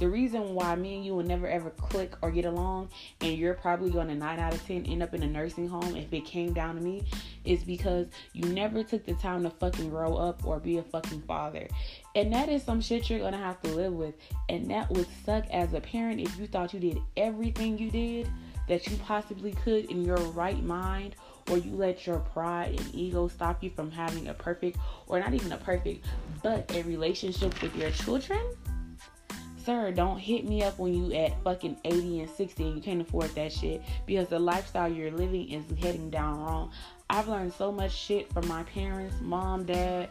The 0.02 0.10
reason 0.10 0.56
why 0.56 0.74
me 0.74 0.96
and 0.96 1.06
you 1.06 1.14
will 1.14 1.24
never 1.24 1.48
ever 1.48 1.70
click 1.70 2.16
or 2.24 2.32
get 2.32 2.46
along, 2.46 2.90
and 3.20 3.38
you're 3.38 3.54
probably 3.54 3.92
going 3.92 4.08
to 4.08 4.16
9 4.16 4.40
out 4.40 4.52
of 4.52 4.66
10 4.66 4.88
end 4.88 5.04
up 5.04 5.14
in 5.14 5.22
a 5.22 5.28
nursing 5.28 5.68
home 5.68 5.96
if 5.96 6.12
it 6.12 6.26
came 6.26 6.54
down 6.54 6.74
to 6.74 6.82
me, 6.82 7.04
is 7.46 7.64
because 7.64 8.08
you 8.34 8.46
never 8.46 8.84
took 8.84 9.06
the 9.06 9.14
time 9.14 9.44
to 9.44 9.52
fucking 9.52 9.92
grow 9.92 10.16
up 10.16 10.44
or 10.44 10.60
be 10.60 10.80
a 10.80 10.82
fucking 10.82 11.22
father. 11.28 11.68
And 12.16 12.34
that 12.34 12.50
is 12.50 12.64
some 12.64 12.82
shit 12.82 13.12
you're 13.12 13.20
going 13.20 13.34
to 13.34 13.38
have 13.38 13.62
to 13.62 13.70
live 13.76 13.94
with. 13.94 14.16
And 14.50 14.72
that 14.72 14.90
would 14.90 15.06
suck 15.24 15.46
as 15.52 15.76
a 15.76 15.80
parent 15.80 16.20
if 16.20 16.36
you 16.40 16.48
thought 16.48 16.74
you 16.74 16.80
did 16.80 17.00
everything 17.16 17.78
you 17.78 17.92
did 17.92 18.28
that 18.68 18.88
you 18.88 18.98
possibly 19.06 19.52
could 19.52 19.86
in 19.86 20.04
your 20.04 20.18
right 20.18 20.64
mind 20.64 21.16
or 21.52 21.60
you 21.60 21.76
let 21.76 22.08
your 22.08 22.20
pride 22.20 22.80
and 22.80 22.96
ego 22.96 23.28
stop 23.28 23.64
you 23.64 23.70
from 23.70 23.92
having 23.92 24.30
a 24.30 24.34
perfect 24.34 24.78
or 25.08 25.20
not 25.20 25.34
even 25.34 25.52
a 25.52 25.58
perfect 25.58 26.06
but 26.42 26.72
a 26.76 26.82
relationship 26.84 27.62
with 27.62 27.76
your 27.76 27.92
children 27.92 28.42
sir 29.64 29.92
don't 29.92 30.18
hit 30.18 30.46
me 30.46 30.64
up 30.64 30.78
when 30.80 30.94
you 30.94 31.14
at 31.14 31.42
fucking 31.44 31.78
80 31.86 32.22
and 32.22 32.30
60 32.30 32.64
and 32.64 32.76
you 32.76 32.82
can't 32.82 33.02
afford 33.02 33.34
that 33.36 33.52
shit 33.52 33.82
because 34.06 34.28
the 34.28 34.40
lifestyle 34.40 34.92
you're 34.92 35.12
living 35.12 35.50
is 35.50 35.64
heading 35.80 36.10
down 36.10 36.40
wrong 36.40 36.72
i've 37.10 37.28
learned 37.28 37.54
so 37.54 37.72
much 37.72 37.92
shit 37.92 38.32
from 38.34 38.48
my 38.48 38.64
parents 38.64 39.16
mom 39.22 39.66
dad 39.66 40.10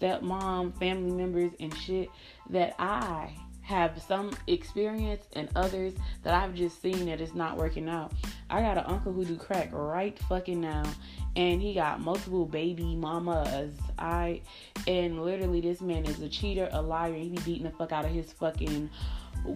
stepmom 0.00 0.76
family 0.78 1.12
members 1.12 1.52
and 1.60 1.76
shit 1.76 2.08
that 2.50 2.74
i 2.78 3.30
have 3.68 4.00
some 4.00 4.30
experience 4.46 5.26
and 5.34 5.46
others 5.54 5.92
that 6.22 6.32
I've 6.32 6.54
just 6.54 6.80
seen 6.80 7.04
that 7.04 7.20
it's 7.20 7.34
not 7.34 7.58
working 7.58 7.86
out. 7.86 8.12
I 8.48 8.62
got 8.62 8.78
an 8.78 8.84
uncle 8.86 9.12
who 9.12 9.26
do 9.26 9.36
crack 9.36 9.68
right 9.72 10.18
fucking 10.20 10.58
now 10.58 10.84
and 11.38 11.62
he 11.62 11.72
got 11.72 12.00
multiple 12.00 12.44
baby 12.44 12.96
mamas. 12.96 13.72
I 13.96 14.42
and 14.88 15.24
literally 15.24 15.60
this 15.60 15.80
man 15.80 16.04
is 16.04 16.20
a 16.20 16.28
cheater, 16.28 16.68
a 16.72 16.82
liar, 16.82 17.14
he 17.14 17.28
be 17.28 17.36
beating 17.42 17.62
the 17.62 17.70
fuck 17.70 17.92
out 17.92 18.04
of 18.04 18.10
his 18.10 18.32
fucking 18.32 18.90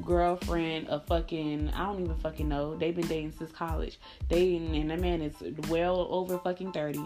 girlfriend, 0.04 0.86
a 0.88 1.00
fucking 1.00 1.70
I 1.74 1.86
don't 1.86 2.00
even 2.00 2.16
fucking 2.18 2.48
know. 2.48 2.76
They've 2.76 2.94
been 2.94 3.08
dating 3.08 3.32
since 3.32 3.50
college. 3.50 3.98
They 4.28 4.54
and 4.54 4.90
that 4.90 5.00
man 5.00 5.22
is 5.22 5.34
well 5.68 6.06
over 6.08 6.38
fucking 6.38 6.70
30. 6.70 7.04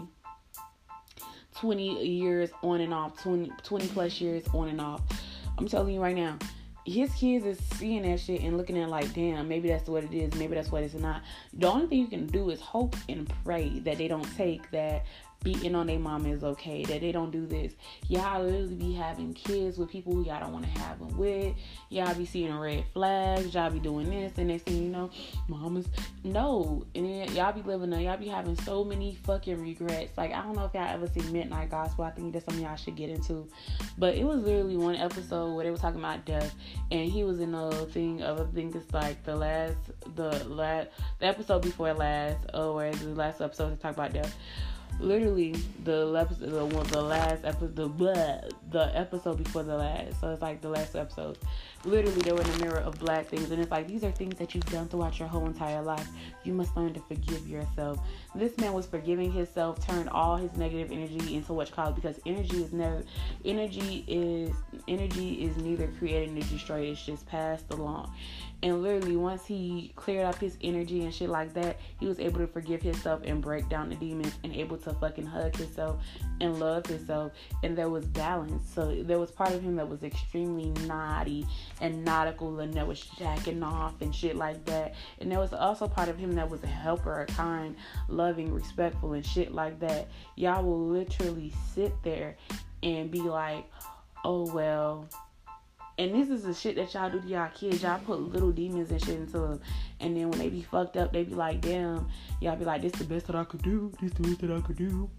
20 1.55 2.05
years 2.05 2.51
on 2.61 2.81
and 2.81 2.93
off, 2.93 3.19
20, 3.23 3.51
20 3.63 3.87
plus 3.87 4.21
years 4.21 4.43
on 4.53 4.67
and 4.67 4.79
off. 4.79 5.01
I'm 5.57 5.67
telling 5.67 5.95
you 5.95 5.99
right 5.99 6.15
now, 6.15 6.37
his 6.87 7.13
kids 7.15 7.45
is 7.45 7.59
seeing 7.73 8.03
that 8.03 8.17
shit 8.17 8.41
and 8.41 8.57
looking 8.57 8.77
at 8.77 8.89
like, 8.89 9.13
damn, 9.13 9.47
maybe 9.47 9.67
that's 9.67 9.89
what 9.89 10.05
it 10.05 10.13
is, 10.13 10.33
maybe 10.35 10.55
that's 10.55 10.71
what 10.71 10.83
it's 10.83 10.93
not. 10.93 11.21
The 11.53 11.67
only 11.67 11.87
thing 11.87 11.99
you 11.99 12.07
can 12.07 12.27
do 12.27 12.49
is 12.49 12.61
hope 12.61 12.95
and 13.09 13.31
pray 13.43 13.79
that 13.79 13.97
they 13.97 14.07
don't 14.07 14.27
take 14.37 14.71
that 14.71 15.05
beating 15.43 15.75
on 15.75 15.87
their 15.87 15.99
mama 15.99 16.29
is 16.29 16.43
okay, 16.43 16.83
that 16.85 17.01
they 17.01 17.11
don't 17.11 17.31
do 17.31 17.45
this. 17.45 17.73
Y'all 18.07 18.43
literally 18.43 18.75
be 18.75 18.93
having 18.93 19.33
kids 19.33 19.77
with 19.77 19.89
people 19.89 20.13
who 20.13 20.23
y'all 20.23 20.39
don't 20.39 20.53
want 20.53 20.65
to 20.65 20.79
have 20.79 20.99
them 20.99 21.17
with. 21.17 21.55
Y'all 21.89 22.13
be 22.13 22.25
seeing 22.25 22.53
red 22.57 22.83
flags. 22.93 23.53
Y'all 23.53 23.69
be 23.69 23.79
doing 23.79 24.09
this, 24.09 24.33
and 24.37 24.47
next 24.47 24.63
thing 24.63 24.83
you 24.83 24.89
know, 24.89 25.09
mamas 25.47 25.87
no. 26.23 26.85
And 26.95 27.05
then 27.05 27.35
y'all 27.35 27.53
be 27.53 27.61
living 27.61 27.89
there. 27.89 28.01
Y'all 28.01 28.17
be 28.17 28.27
having 28.27 28.55
so 28.57 28.83
many 28.83 29.15
fucking 29.23 29.61
regrets. 29.61 30.17
Like 30.17 30.33
I 30.33 30.41
don't 30.41 30.55
know 30.55 30.65
if 30.65 30.73
y'all 30.73 30.87
ever 30.87 31.07
seen 31.07 31.31
Midnight 31.31 31.69
Gospel. 31.69 32.05
I 32.05 32.11
think 32.11 32.33
that's 32.33 32.45
something 32.45 32.63
y'all 32.63 32.75
should 32.75 32.95
get 32.95 33.09
into. 33.09 33.47
But 33.97 34.15
it 34.15 34.23
was 34.23 34.41
literally 34.43 34.77
one 34.77 34.95
episode 34.95 35.53
where 35.55 35.63
they 35.63 35.71
were 35.71 35.77
talking 35.77 35.99
about 35.99 36.25
death, 36.25 36.53
and 36.91 37.09
he 37.09 37.23
was 37.23 37.39
in 37.39 37.53
a 37.53 37.71
thing 37.87 38.21
of 38.21 38.39
I 38.39 38.45
think 38.53 38.75
it's 38.75 38.93
like 38.93 39.23
the 39.23 39.35
last 39.35 39.77
the 40.15 40.43
last 40.45 40.89
the 41.19 41.25
episode 41.25 41.61
before 41.61 41.93
last, 41.93 42.45
or 42.53 42.91
the 42.91 43.15
last 43.15 43.41
episode 43.41 43.69
to 43.69 43.75
talk 43.77 43.93
about 43.93 44.13
death 44.13 44.35
literally 44.99 45.55
the 45.83 46.13
episode, 46.17 46.49
the 46.49 46.83
the 46.85 47.01
last 47.01 47.45
episode, 47.45 47.75
the 47.75 48.53
the 48.71 48.97
episode 48.97 49.43
before 49.43 49.63
the 49.63 49.75
last. 49.75 50.19
So 50.19 50.31
it's 50.31 50.41
like 50.41 50.61
the 50.61 50.69
last 50.69 50.95
episode. 50.95 51.37
Literally, 51.85 52.21
they 52.21 52.31
were 52.31 52.41
in 52.41 52.51
the 52.51 52.65
mirror 52.65 52.79
of 52.79 52.97
black 52.99 53.27
things, 53.27 53.49
and 53.51 53.61
it's 53.61 53.71
like 53.71 53.87
these 53.87 54.03
are 54.03 54.11
things 54.11 54.35
that 54.39 54.53
you've 54.53 54.65
done 54.65 54.87
throughout 54.87 55.19
your 55.19 55.27
whole 55.27 55.45
entire 55.45 55.81
life. 55.81 56.07
You 56.43 56.53
must 56.53 56.75
learn 56.75 56.93
to 56.93 56.99
forgive 57.01 57.47
yourself. 57.47 57.99
This 58.35 58.57
man 58.57 58.73
was 58.73 58.85
forgiving 58.85 59.31
himself, 59.31 59.85
turned 59.85 60.09
all 60.09 60.35
his 60.35 60.53
negative 60.57 60.91
energy 60.91 61.35
into 61.35 61.53
what 61.53 61.69
you 61.69 61.75
call 61.75 61.91
because 61.91 62.19
energy 62.25 62.63
is 62.63 62.73
never, 62.73 63.03
energy 63.45 64.03
is 64.07 64.55
energy 64.87 65.43
is 65.43 65.55
neither 65.57 65.87
created 65.99 66.31
nor 66.33 66.43
destroyed. 66.43 66.89
It's 66.89 67.05
just 67.05 67.25
passed 67.27 67.71
along. 67.71 68.13
And 68.63 68.81
literally, 68.81 69.15
once 69.15 69.45
he 69.45 69.91
cleared 69.95 70.25
up 70.25 70.39
his 70.39 70.57
energy 70.61 71.03
and 71.03 71.13
shit 71.13 71.29
like 71.29 71.53
that, 71.53 71.77
he 71.99 72.07
was 72.07 72.19
able 72.19 72.39
to 72.39 72.47
forgive 72.47 72.81
himself 72.81 73.21
and 73.23 73.39
break 73.39 73.69
down 73.69 73.89
the 73.89 73.95
demons 73.95 74.33
and 74.43 74.51
able 74.51 74.77
to 74.77 74.93
fucking 74.95 75.27
hug 75.27 75.55
himself 75.55 76.01
and 76.41 76.59
love 76.59 76.87
himself. 76.87 77.33
And 77.61 77.77
there 77.77 77.89
was 77.89 78.05
balance. 78.05 78.67
So 78.73 79.03
there 79.03 79.19
was 79.19 79.29
part 79.29 79.51
of 79.51 79.61
him 79.61 79.75
that 79.75 79.87
was 79.87 80.03
extremely 80.03 80.71
naughty 80.87 81.45
and 81.81 82.03
nautical 82.03 82.59
and 82.59 82.73
that 82.73 82.87
was 82.87 82.99
jacking 83.19 83.61
off 83.61 84.01
and 84.01 84.13
shit 84.13 84.35
like 84.35 84.65
that. 84.65 84.95
And 85.19 85.31
there 85.31 85.39
was 85.39 85.53
also 85.53 85.87
part 85.87 86.09
of 86.09 86.17
him 86.17 86.31
that 86.33 86.49
was 86.49 86.63
a 86.63 86.67
helper, 86.67 87.21
a 87.21 87.25
kind, 87.27 87.75
loving, 88.07 88.51
respectful, 88.51 89.13
and 89.13 89.25
shit 89.25 89.53
like 89.53 89.79
that. 89.81 90.07
Y'all 90.35 90.63
will 90.63 90.83
literally 90.87 91.53
sit 91.75 91.93
there 92.01 92.35
and 92.81 93.11
be 93.11 93.21
like, 93.21 93.69
oh, 94.25 94.51
well 94.51 95.07
and 95.97 96.13
this 96.13 96.29
is 96.29 96.43
the 96.43 96.53
shit 96.53 96.75
that 96.75 96.93
y'all 96.93 97.09
do 97.09 97.19
to 97.19 97.27
y'all 97.27 97.49
kids. 97.53 97.81
Y'all 97.81 97.99
put 97.99 98.19
little 98.19 98.51
demons 98.51 98.91
and 98.91 99.03
shit 99.03 99.15
into 99.15 99.39
them. 99.39 99.61
And 99.99 100.15
then 100.15 100.29
when 100.29 100.39
they 100.39 100.49
be 100.49 100.61
fucked 100.61 100.95
up, 100.95 101.11
they 101.11 101.23
be 101.23 101.33
like, 101.33 101.61
damn, 101.61 102.07
y'all 102.39 102.55
be 102.55 102.65
like, 102.65 102.83
this 102.83 102.91
the 102.93 103.03
best 103.03 103.27
that 103.27 103.35
I 103.35 103.43
could 103.43 103.63
do. 103.63 103.91
This 103.99 104.11
the 104.11 104.21
best 104.21 104.41
that 104.41 104.51
I 104.51 104.61
could 104.61 104.77
do. 104.77 105.09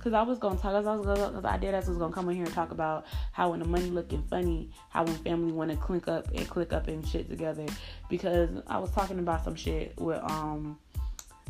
Cause 0.00 0.12
I 0.12 0.22
was 0.22 0.38
gonna 0.38 0.56
talk, 0.56 0.72
cause 0.72 0.86
I 0.86 0.94
was 0.94 1.06
gonna, 1.06 1.32
cause 1.32 1.44
I 1.44 1.56
did. 1.56 1.72
I 1.72 1.78
was 1.78 1.88
gonna 1.96 2.12
come 2.12 2.28
in 2.28 2.36
here 2.36 2.44
and 2.44 2.54
talk 2.54 2.72
about 2.72 3.06
how 3.32 3.50
when 3.50 3.60
the 3.60 3.64
money 3.64 3.90
looking 3.90 4.22
funny, 4.28 4.70
how 4.90 5.04
when 5.04 5.14
family 5.16 5.50
want 5.50 5.70
to 5.70 5.76
clink 5.76 6.08
up 6.08 6.28
and 6.34 6.46
click 6.48 6.72
up 6.72 6.88
and 6.88 7.06
shit 7.06 7.30
together. 7.30 7.64
Because 8.10 8.50
I 8.66 8.78
was 8.78 8.90
talking 8.90 9.18
about 9.18 9.44
some 9.44 9.54
shit 9.54 9.98
with 9.98 10.20
um 10.22 10.78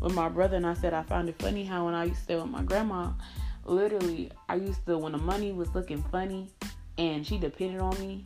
with 0.00 0.14
my 0.14 0.28
brother, 0.28 0.56
and 0.56 0.66
I 0.66 0.74
said 0.74 0.94
I 0.94 1.02
found 1.02 1.28
it 1.28 1.36
funny 1.40 1.64
how 1.64 1.86
when 1.86 1.94
I 1.94 2.04
used 2.04 2.18
to 2.18 2.22
stay 2.22 2.36
with 2.36 2.46
my 2.46 2.62
grandma, 2.62 3.10
literally 3.64 4.30
I 4.48 4.54
used 4.56 4.86
to 4.86 4.98
when 4.98 5.12
the 5.12 5.18
money 5.18 5.52
was 5.52 5.74
looking 5.74 6.02
funny, 6.04 6.48
and 6.96 7.26
she 7.26 7.38
depended 7.38 7.80
on 7.80 7.98
me, 7.98 8.24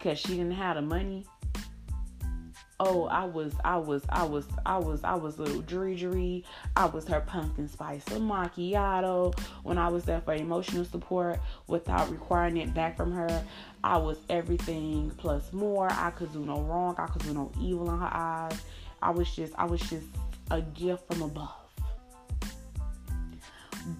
cause 0.00 0.18
she 0.18 0.36
didn't 0.36 0.52
have 0.52 0.76
the 0.76 0.82
money 0.82 1.24
oh, 2.80 3.04
I 3.06 3.26
was, 3.26 3.52
I 3.62 3.76
was, 3.76 4.02
I 4.08 4.24
was, 4.24 4.46
I 4.64 4.78
was, 4.78 5.04
I 5.04 5.14
was 5.14 5.38
little 5.38 5.60
Dri 5.60 6.44
I 6.76 6.86
was 6.86 7.06
her 7.06 7.20
pumpkin 7.20 7.68
spice 7.68 8.04
macchiato 8.06 9.38
when 9.62 9.76
I 9.76 9.88
was 9.88 10.04
there 10.04 10.22
for 10.22 10.34
emotional 10.34 10.86
support 10.86 11.38
without 11.66 12.10
requiring 12.10 12.56
it 12.56 12.72
back 12.72 12.96
from 12.96 13.12
her. 13.12 13.44
I 13.84 13.98
was 13.98 14.18
everything 14.30 15.10
plus 15.18 15.52
more. 15.52 15.88
I 15.92 16.10
could 16.10 16.32
do 16.32 16.44
no 16.44 16.62
wrong. 16.62 16.94
I 16.98 17.06
could 17.06 17.22
do 17.22 17.34
no 17.34 17.52
evil 17.60 17.90
in 17.90 17.98
her 17.98 18.10
eyes. 18.10 18.58
I 19.02 19.10
was 19.10 19.30
just, 19.34 19.52
I 19.58 19.66
was 19.66 19.80
just 19.82 20.06
a 20.50 20.62
gift 20.62 21.06
from 21.06 21.22
above. 21.22 21.54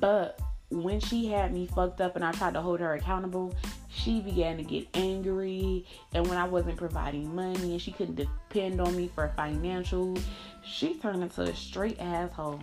But 0.00 0.40
when 0.70 1.00
she 1.00 1.26
had 1.26 1.52
me 1.52 1.66
fucked 1.66 2.00
up 2.00 2.16
and 2.16 2.24
I 2.24 2.32
tried 2.32 2.54
to 2.54 2.62
hold 2.62 2.80
her 2.80 2.94
accountable, 2.94 3.54
she 3.92 4.20
began 4.20 4.56
to 4.56 4.62
get 4.62 4.86
angry. 4.94 5.84
And 6.14 6.26
when 6.28 6.38
I 6.38 6.44
wasn't 6.44 6.76
providing 6.76 7.34
money 7.34 7.72
and 7.72 7.82
she 7.82 7.92
couldn't 7.92 8.16
depend 8.16 8.80
on 8.80 8.96
me 8.96 9.10
for 9.14 9.32
financial, 9.36 10.16
she 10.64 10.94
turned 10.94 11.22
into 11.22 11.42
a 11.42 11.54
straight 11.54 12.00
asshole. 12.00 12.60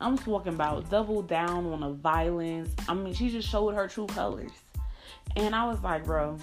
I'm 0.00 0.16
talking 0.16 0.54
about 0.54 0.88
double 0.90 1.20
down 1.22 1.66
on 1.66 1.80
the 1.80 1.90
violence. 1.90 2.74
I 2.88 2.94
mean, 2.94 3.12
she 3.12 3.28
just 3.28 3.48
showed 3.48 3.74
her 3.74 3.86
true 3.86 4.06
colors. 4.06 4.52
And 5.36 5.54
I 5.54 5.66
was 5.66 5.80
like, 5.82 6.04
bro, 6.04 6.38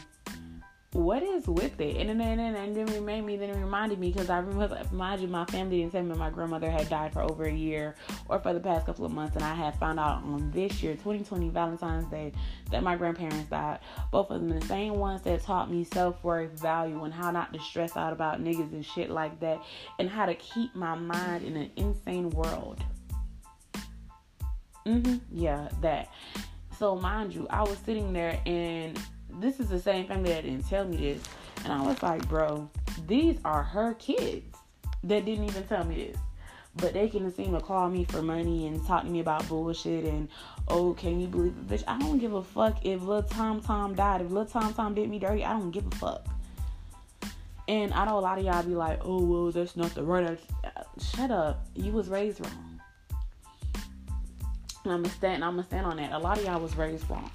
what 0.94 1.22
is 1.22 1.48
with 1.48 1.80
it? 1.82 1.98
And 1.98 2.20
then, 2.20 2.40
and 2.40 2.56
and 2.56 2.76
then 2.76 3.26
me, 3.26 3.36
then 3.36 3.50
it 3.50 3.58
reminded 3.58 4.00
me 4.00 4.12
because 4.12 4.30
I 4.30 4.40
remember, 4.40 4.82
imagine 4.92 5.30
my 5.30 5.46
family 5.46 5.80
didn't 5.80 5.92
tell 5.92 6.04
me 6.04 6.16
my 6.16 6.30
grandmother 6.30 6.72
had 6.72 6.88
died 6.88 7.12
for 7.12 7.24
over 7.24 7.44
a 7.44 7.54
year 7.54 7.96
or 8.30 8.40
for 8.40 8.54
the 8.54 8.60
past 8.60 8.86
couple 8.86 9.06
of 9.06 9.12
months. 9.12 9.36
And 9.36 9.44
I 9.44 9.54
had 9.54 9.78
found 9.78 10.00
out 10.00 10.24
on 10.24 10.50
this 10.52 10.82
year, 10.82 10.94
2020 10.94 11.50
Valentine's 11.50 12.10
Day, 12.10 12.32
that 12.72 12.84
my 12.84 12.96
grandparents 12.96 13.50
died. 13.50 13.80
Both 14.12 14.32
of 14.32 14.40
them 14.40 14.58
the 14.58 14.66
same 14.66 14.94
ones 14.94 15.22
that 15.24 15.44
taught 15.44 15.70
me 15.70 15.84
self 15.84 16.24
worth, 16.24 16.52
value, 16.52 17.04
and 17.04 17.14
how 17.14 17.32
not 17.32 17.52
to 17.54 17.60
stress 17.60 17.98
out 17.98 18.14
about 18.14 18.42
niggas 18.42 18.72
and 18.72 18.86
shit 18.86 19.10
like 19.10 19.40
that, 19.42 19.62
and 20.00 20.10
how 20.10 20.26
to 20.26 20.36
keep 20.36 20.74
my 20.74 20.96
mind 20.96 21.44
in 21.44 21.58
an 21.58 21.70
insane 21.76 22.30
world. 22.30 22.82
Mm-hmm. 24.86 25.18
Yeah, 25.32 25.68
that. 25.82 26.08
So 26.80 26.96
mind 26.96 27.36
you, 27.36 27.46
I 27.50 27.64
was 27.64 27.78
sitting 27.80 28.14
there 28.14 28.40
and 28.46 28.98
this 29.40 29.60
is 29.60 29.70
the 29.70 29.80
same 29.80 30.08
family 30.08 30.32
that 30.32 30.44
didn't 30.44 30.68
tell 30.68 30.86
me 30.86 30.98
this. 30.98 31.24
And 31.64 31.74
I 31.74 31.82
was 31.82 32.02
like, 32.02 32.28
bro, 32.28 32.70
these 33.08 33.38
are 33.46 33.64
her 33.64 33.94
kids 33.96 34.46
that 35.04 35.26
didn't 35.26 35.46
even 35.46 35.64
tell 35.64 35.84
me 35.84 35.96
this. 36.08 36.18
But 36.76 36.94
they 36.94 37.10
can 37.10 37.34
seem 37.34 37.54
to 37.54 37.60
call 37.60 37.90
me 37.90 38.06
for 38.06 38.22
money 38.22 38.68
and 38.68 38.86
talk 38.86 39.04
to 39.04 39.10
me 39.10 39.20
about 39.20 39.48
bullshit 39.50 40.06
and 40.06 40.30
oh, 40.68 40.94
can 40.94 41.20
you 41.20 41.28
believe 41.28 41.54
it, 41.58 41.68
bitch? 41.68 41.84
I 41.88 41.98
don't 41.98 42.20
give 42.20 42.34
a 42.34 42.44
fuck 42.44 42.86
if 42.86 43.02
Lil 43.02 43.24
Tom 43.24 43.62
Tom 43.62 43.96
died. 43.96 44.22
If 44.22 44.32
Lil 44.32 44.46
Tom 44.46 44.74
Tom 44.74 44.94
did 44.94 45.10
me 45.10 45.18
dirty, 45.18 45.44
I 45.44 45.54
don't 45.54 45.72
give 45.72 45.88
a 45.88 45.96
fuck. 45.96 46.26
And 47.68 47.94
I 47.94 48.06
know 48.06 48.18
a 48.18 48.22
lot 48.22 48.38
of 48.38 48.46
y'all 48.46 48.64
be 48.64 48.76
like, 48.76 49.00
oh 49.04 49.24
well, 49.24 49.52
that's 49.52 49.76
not 49.76 49.94
the 49.96 50.04
right. 50.04 50.40
Shut 51.16 51.32
up. 51.32 51.66
You 51.76 51.92
was 51.92 52.10
raised 52.10 52.42
wrong. 52.42 52.82
I'm 54.86 55.02
gonna 55.02 55.10
stand. 55.10 55.44
I'm 55.44 55.54
gonna 55.54 55.64
stand 55.64 55.86
on 55.86 55.98
that. 55.98 56.12
A 56.14 56.18
lot 56.18 56.38
of 56.38 56.46
y'all 56.46 56.62
was 56.62 56.76
raised 56.78 57.10
wrong. 57.10 57.30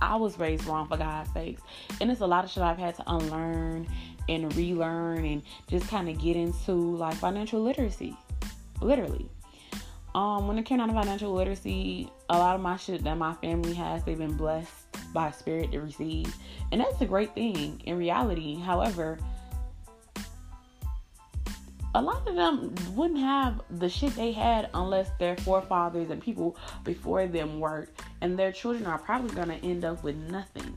I 0.00 0.16
was 0.16 0.38
raised 0.38 0.64
wrong 0.66 0.88
for 0.88 0.96
God's 0.96 1.32
sakes. 1.32 1.62
And 2.00 2.10
it's 2.10 2.20
a 2.20 2.26
lot 2.26 2.44
of 2.44 2.50
shit 2.50 2.62
I've 2.62 2.78
had 2.78 2.94
to 2.96 3.04
unlearn 3.06 3.86
and 4.28 4.54
relearn 4.56 5.24
and 5.24 5.42
just 5.68 5.88
kind 5.88 6.08
of 6.08 6.20
get 6.20 6.36
into 6.36 6.72
like 6.72 7.14
financial 7.16 7.60
literacy. 7.60 8.16
Literally. 8.80 9.28
Um, 10.14 10.48
when 10.48 10.58
it 10.58 10.64
came 10.64 10.78
down 10.78 10.88
to 10.88 10.94
financial 10.94 11.32
literacy, 11.32 12.10
a 12.28 12.38
lot 12.38 12.56
of 12.56 12.60
my 12.60 12.76
shit 12.76 13.04
that 13.04 13.16
my 13.16 13.34
family 13.34 13.74
has, 13.74 14.02
they've 14.02 14.18
been 14.18 14.36
blessed 14.36 14.72
by 15.12 15.30
spirit 15.30 15.70
to 15.72 15.80
receive. 15.80 16.34
And 16.72 16.80
that's 16.80 17.00
a 17.00 17.06
great 17.06 17.34
thing 17.34 17.80
in 17.84 17.96
reality. 17.96 18.58
However, 18.58 19.18
a 21.94 22.00
lot 22.00 22.26
of 22.28 22.36
them 22.36 22.74
wouldn't 22.94 23.20
have 23.20 23.62
the 23.70 23.88
shit 23.88 24.14
they 24.14 24.32
had 24.32 24.70
unless 24.74 25.10
their 25.18 25.36
forefathers 25.38 26.10
and 26.10 26.22
people 26.22 26.56
before 26.84 27.26
them 27.26 27.58
worked, 27.58 28.02
and 28.20 28.38
their 28.38 28.52
children 28.52 28.86
are 28.86 28.98
probably 28.98 29.34
gonna 29.34 29.58
end 29.62 29.84
up 29.84 30.02
with 30.04 30.16
nothing 30.16 30.76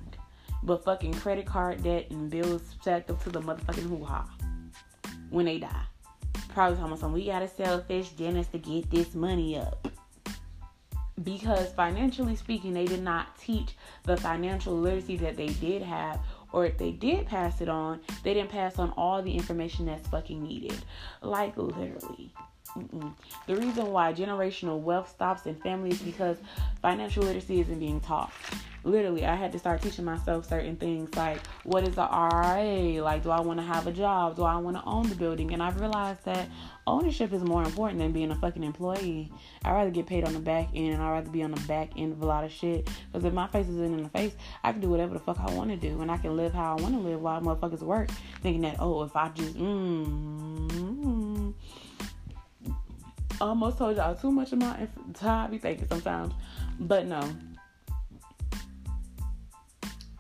but 0.64 0.84
fucking 0.84 1.14
credit 1.14 1.46
card 1.46 1.84
debt 1.84 2.10
and 2.10 2.30
bills 2.30 2.64
stacked 2.82 3.10
up 3.10 3.22
to 3.24 3.30
the 3.30 3.42
motherfucking 3.42 3.88
hoo 3.90 4.04
ha 4.04 4.28
when 5.30 5.46
they 5.46 5.60
die. 5.60 5.86
Probably 6.50 6.76
talking 6.78 6.88
about 6.88 7.00
something, 7.00 7.22
we 7.22 7.28
gotta 7.28 7.48
sell 7.48 7.82
fish 7.82 8.10
dinners 8.10 8.48
to 8.48 8.58
get 8.58 8.90
this 8.90 9.14
money 9.14 9.58
up. 9.58 9.88
Because 11.24 11.72
financially 11.74 12.36
speaking, 12.36 12.74
they 12.74 12.86
did 12.86 13.04
not 13.04 13.38
teach 13.38 13.76
the 14.04 14.18
financial 14.18 14.74
literacy 14.74 15.18
that 15.18 15.38
they 15.38 15.48
did 15.48 15.82
have 15.82 16.20
or 16.54 16.66
if 16.66 16.78
they 16.78 16.92
did 16.92 17.26
pass 17.26 17.60
it 17.60 17.68
on, 17.68 18.00
they 18.24 18.34
didn't 18.34 18.52
pass 18.52 18.80
on 18.80 18.92
all 18.92 19.22
the 19.22 19.34
information 19.34 19.86
that's 19.86 20.08
fucking 20.08 20.42
needed. 20.42 20.78
Like 21.22 21.58
literally. 21.58 22.32
Mm-mm. 22.78 23.14
The 23.46 23.56
reason 23.58 23.88
why 23.88 24.14
generational 24.14 24.80
wealth 24.80 25.10
stops 25.10 25.46
in 25.46 25.56
families 25.56 26.02
because 26.02 26.38
financial 26.82 27.24
literacy 27.24 27.60
isn't 27.60 27.80
being 27.80 28.00
taught. 28.00 28.32
Literally, 28.86 29.26
I 29.26 29.36
had 29.36 29.52
to 29.54 29.60
start 29.60 29.82
teaching 29.82 30.04
myself 30.04 30.48
certain 30.48 30.76
things 30.76 31.16
like 31.16 31.40
what 31.64 31.88
is 31.88 31.96
the 31.96 32.04
RIA? 32.04 33.02
Like, 33.02 33.24
do 33.24 33.32
I 33.32 33.40
want 33.40 33.60
to 33.60 33.66
have 33.66 33.88
a 33.88 33.92
job? 33.92 34.36
Do 34.36 34.44
I 34.44 34.58
want 34.58 34.78
to 34.78 34.84
own 34.84 35.08
the 35.08 35.16
building? 35.16 35.54
And 35.54 35.64
I've 35.64 35.80
realized 35.80 36.26
that 36.26 36.50
ownership 36.86 37.32
is 37.32 37.44
more 37.44 37.64
important 37.64 38.00
than 38.00 38.12
being 38.12 38.32
a 38.32 38.36
fucking 38.36 38.64
employee. 38.64 39.32
I'd 39.64 39.72
rather 39.72 39.92
get 39.92 40.06
paid 40.06 40.26
on 40.26 40.34
the 40.34 40.40
back 40.40 40.70
end 40.76 40.94
and 40.94 41.02
I'd 41.02 41.12
rather 41.12 41.30
be 41.30 41.44
on 41.44 41.52
the 41.52 41.62
back 41.62 41.92
end 41.98 42.14
of 42.14 42.22
a 42.22 42.26
lot 42.26 42.44
of 42.44 42.52
shit. 42.52 42.90
Because 43.12 43.24
if 43.26 43.34
my 43.34 43.48
face 43.48 43.68
isn't 43.70 43.94
in 43.94 44.04
the 44.04 44.10
face, 44.10 44.34
I 44.64 44.74
can 44.74 44.82
do 44.82 44.90
whatever 44.90 45.14
the 45.14 45.20
fuck 45.20 45.40
I 45.40 45.52
want 45.54 45.70
to 45.70 45.78
do 45.78 46.02
and 46.02 46.12
I 46.12 46.18
can 46.18 46.36
live 46.36 46.54
how 46.54 46.76
I 46.78 46.82
want 46.82 46.94
to 46.96 47.00
live 47.00 47.22
while 47.22 47.42
motherfuckers 47.42 47.82
work. 47.82 48.10
Thinking 48.42 48.62
that, 48.64 48.78
oh, 48.80 49.04
if 49.04 49.16
I 49.16 49.30
just, 49.30 49.56
mm, 49.56 51.54
almost 53.40 53.78
told 53.78 53.98
y'all 53.98 54.16
too 54.16 54.32
much 54.32 54.54
of 54.54 54.60
my 54.60 54.88
time 55.14 55.52
be 55.52 55.58
thinking 55.58 55.88
sometimes. 55.88 56.34
But 56.80 57.06
no. 57.06 57.22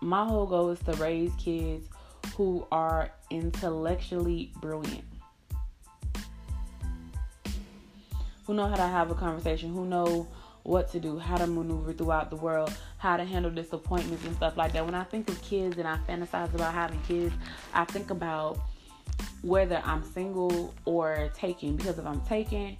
My 0.03 0.25
whole 0.25 0.45
goal 0.45 0.69
is 0.69 0.79
to 0.81 0.93
raise 0.93 1.31
kids 1.39 1.87
who 2.35 2.67
are 2.71 3.11
intellectually 3.29 4.51
brilliant 4.59 5.05
who 8.45 8.53
know 8.53 8.67
how 8.67 8.75
to 8.75 8.81
have 8.81 9.09
a 9.09 9.15
conversation, 9.15 9.73
who 9.73 9.85
know 9.85 10.27
what 10.63 10.91
to 10.91 10.99
do, 10.99 11.17
how 11.17 11.37
to 11.37 11.47
maneuver 11.47 11.93
throughout 11.93 12.29
the 12.29 12.35
world, 12.35 12.73
how 12.97 13.17
to 13.17 13.23
handle 13.23 13.51
disappointments 13.51 14.25
and 14.25 14.35
stuff 14.35 14.57
like 14.57 14.73
that. 14.73 14.85
When 14.85 14.95
I 14.95 15.03
think 15.03 15.29
of 15.29 15.41
kids 15.41 15.77
and 15.77 15.87
I 15.87 15.97
fantasize 16.07 16.53
about 16.53 16.73
having 16.73 17.01
kids, 17.01 17.33
I 17.73 17.85
think 17.85 18.09
about 18.09 18.59
whether 19.41 19.81
I'm 19.85 20.03
single 20.03 20.73
or 20.85 21.31
taken. 21.35 21.75
Because 21.75 21.99
if 21.99 22.05
I'm 22.05 22.21
taken 22.21 22.77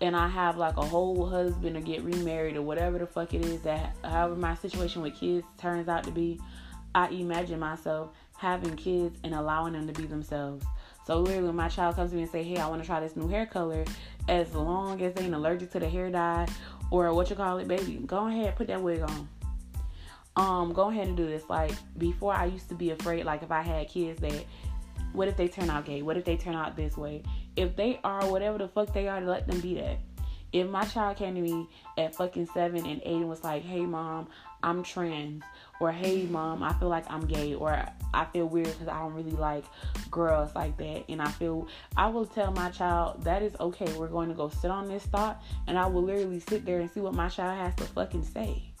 and 0.00 0.16
I 0.16 0.28
have 0.28 0.56
like 0.56 0.76
a 0.76 0.84
whole 0.84 1.26
husband 1.26 1.76
or 1.76 1.80
get 1.80 2.02
remarried 2.02 2.56
or 2.56 2.62
whatever 2.62 2.98
the 2.98 3.06
fuck 3.06 3.34
it 3.34 3.44
is 3.44 3.62
that 3.62 3.96
however 4.02 4.36
my 4.36 4.54
situation 4.54 5.02
with 5.02 5.14
kids 5.14 5.46
turns 5.58 5.88
out 5.88 6.04
to 6.04 6.10
be, 6.10 6.40
I 6.94 7.08
imagine 7.08 7.58
myself 7.58 8.10
having 8.36 8.76
kids 8.76 9.18
and 9.24 9.34
allowing 9.34 9.72
them 9.72 9.86
to 9.86 9.92
be 9.92 10.06
themselves. 10.06 10.64
So 11.06 11.20
literally, 11.20 11.48
when 11.48 11.56
my 11.56 11.68
child 11.68 11.96
comes 11.96 12.10
to 12.10 12.16
me 12.16 12.22
and 12.22 12.30
say, 12.30 12.42
"Hey, 12.42 12.56
I 12.56 12.66
want 12.66 12.82
to 12.82 12.86
try 12.86 13.00
this 13.00 13.16
new 13.16 13.28
hair 13.28 13.46
color," 13.46 13.84
as 14.28 14.54
long 14.54 15.00
as 15.02 15.14
they 15.14 15.24
ain't 15.24 15.34
allergic 15.34 15.70
to 15.72 15.80
the 15.80 15.88
hair 15.88 16.10
dye 16.10 16.46
or 16.90 17.12
what 17.12 17.28
you 17.30 17.36
call 17.36 17.58
it, 17.58 17.68
baby, 17.68 17.96
go 18.06 18.26
ahead, 18.26 18.56
put 18.56 18.68
that 18.68 18.82
wig 18.82 19.02
on. 19.02 19.28
Um, 20.36 20.72
go 20.72 20.90
ahead 20.90 21.06
and 21.06 21.16
do 21.16 21.26
this. 21.26 21.44
Like 21.48 21.72
before, 21.98 22.32
I 22.32 22.46
used 22.46 22.68
to 22.70 22.74
be 22.74 22.90
afraid. 22.90 23.24
Like 23.24 23.42
if 23.42 23.50
I 23.50 23.62
had 23.62 23.88
kids, 23.88 24.20
that 24.20 24.44
what 25.12 25.28
if 25.28 25.36
they 25.36 25.48
turn 25.48 25.70
out 25.70 25.84
gay? 25.84 26.02
What 26.02 26.16
if 26.16 26.24
they 26.24 26.36
turn 26.36 26.54
out 26.54 26.76
this 26.76 26.96
way? 26.96 27.22
If 27.56 27.76
they 27.76 28.00
are 28.02 28.26
whatever 28.28 28.58
the 28.58 28.68
fuck 28.68 28.92
they 28.92 29.08
are, 29.08 29.20
let 29.20 29.46
them 29.46 29.60
be 29.60 29.74
that. 29.74 29.98
If 30.52 30.68
my 30.68 30.84
child 30.84 31.16
came 31.16 31.34
to 31.34 31.40
me 31.40 31.68
at 31.98 32.14
fucking 32.14 32.46
seven 32.54 32.86
and 32.86 33.00
eight 33.04 33.16
and 33.16 33.28
was 33.28 33.42
like, 33.42 33.64
"Hey, 33.64 33.80
mom, 33.80 34.28
I'm 34.62 34.84
trans," 34.84 35.42
or 35.80 35.90
"Hey, 35.90 36.26
mom, 36.26 36.62
I 36.62 36.72
feel 36.74 36.88
like 36.88 37.10
I'm 37.10 37.26
gay," 37.26 37.54
or 37.54 37.84
I 38.12 38.24
feel 38.26 38.46
weird 38.46 38.68
because 38.68 38.86
I 38.86 39.00
don't 39.00 39.14
really 39.14 39.32
like 39.32 39.64
girls 40.12 40.54
like 40.54 40.76
that. 40.76 41.04
And 41.08 41.20
I 41.20 41.28
feel 41.28 41.66
I 41.96 42.06
will 42.06 42.26
tell 42.26 42.52
my 42.52 42.70
child 42.70 43.24
that 43.24 43.42
is 43.42 43.56
okay. 43.58 43.92
We're 43.94 44.06
going 44.06 44.28
to 44.28 44.34
go 44.34 44.48
sit 44.48 44.70
on 44.70 44.86
this 44.86 45.04
thought, 45.06 45.42
and 45.66 45.76
I 45.76 45.86
will 45.86 46.02
literally 46.02 46.38
sit 46.38 46.64
there 46.64 46.78
and 46.78 46.88
see 46.88 47.00
what 47.00 47.14
my 47.14 47.28
child 47.28 47.58
has 47.58 47.74
to 47.76 47.84
fucking 47.92 48.24
say. 48.24 48.73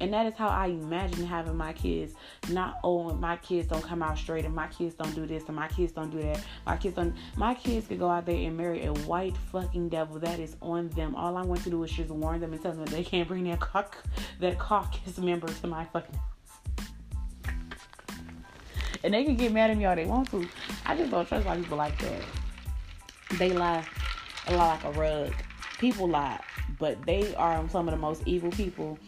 And 0.00 0.12
that 0.12 0.26
is 0.26 0.34
how 0.34 0.48
I 0.48 0.66
imagine 0.66 1.26
having 1.26 1.56
my 1.56 1.72
kids. 1.72 2.14
Not 2.50 2.78
oh 2.84 3.12
my 3.14 3.36
kids 3.36 3.68
don't 3.68 3.82
come 3.82 4.02
out 4.02 4.16
straight 4.16 4.44
and 4.44 4.54
my 4.54 4.68
kids 4.68 4.94
don't 4.94 5.14
do 5.14 5.26
this 5.26 5.44
and 5.46 5.56
my 5.56 5.68
kids 5.68 5.92
don't 5.92 6.10
do 6.10 6.22
that. 6.22 6.42
My 6.66 6.76
kids 6.76 6.94
don't 6.94 7.14
my 7.36 7.54
kids 7.54 7.88
could 7.88 7.98
go 7.98 8.08
out 8.08 8.26
there 8.26 8.36
and 8.36 8.56
marry 8.56 8.84
a 8.84 8.92
white 8.92 9.36
fucking 9.50 9.88
devil. 9.88 10.18
That 10.20 10.38
is 10.38 10.56
on 10.62 10.88
them. 10.90 11.14
All 11.16 11.36
I 11.36 11.42
want 11.42 11.64
to 11.64 11.70
do 11.70 11.82
is 11.82 11.90
just 11.90 12.10
warn 12.10 12.40
them 12.40 12.52
and 12.52 12.62
tell 12.62 12.72
them 12.72 12.84
that 12.84 12.90
they 12.90 13.04
can't 13.04 13.26
bring 13.26 13.44
that 13.44 13.60
cock 13.60 13.96
that 14.40 14.58
caucus 14.58 15.18
member 15.18 15.48
to 15.48 15.66
my 15.66 15.84
fucking. 15.86 16.18
And 19.04 19.14
they 19.14 19.24
can 19.24 19.36
get 19.36 19.52
mad 19.52 19.70
at 19.70 19.76
me 19.76 19.84
all 19.84 19.96
they 19.96 20.06
want 20.06 20.30
to. 20.30 20.48
I 20.84 20.96
just 20.96 21.10
don't 21.10 21.26
trust 21.26 21.46
white 21.46 21.60
people 21.62 21.78
like 21.78 21.98
that. 21.98 22.22
They 23.38 23.52
lie 23.52 23.84
a 24.48 24.56
lot 24.56 24.84
like 24.84 24.96
a 24.96 24.98
rug. 24.98 25.32
People 25.78 26.08
lie, 26.08 26.40
but 26.78 27.00
they 27.06 27.34
are 27.36 27.68
some 27.68 27.86
of 27.86 27.92
the 27.92 28.00
most 28.00 28.22
evil 28.26 28.50
people 28.50 28.98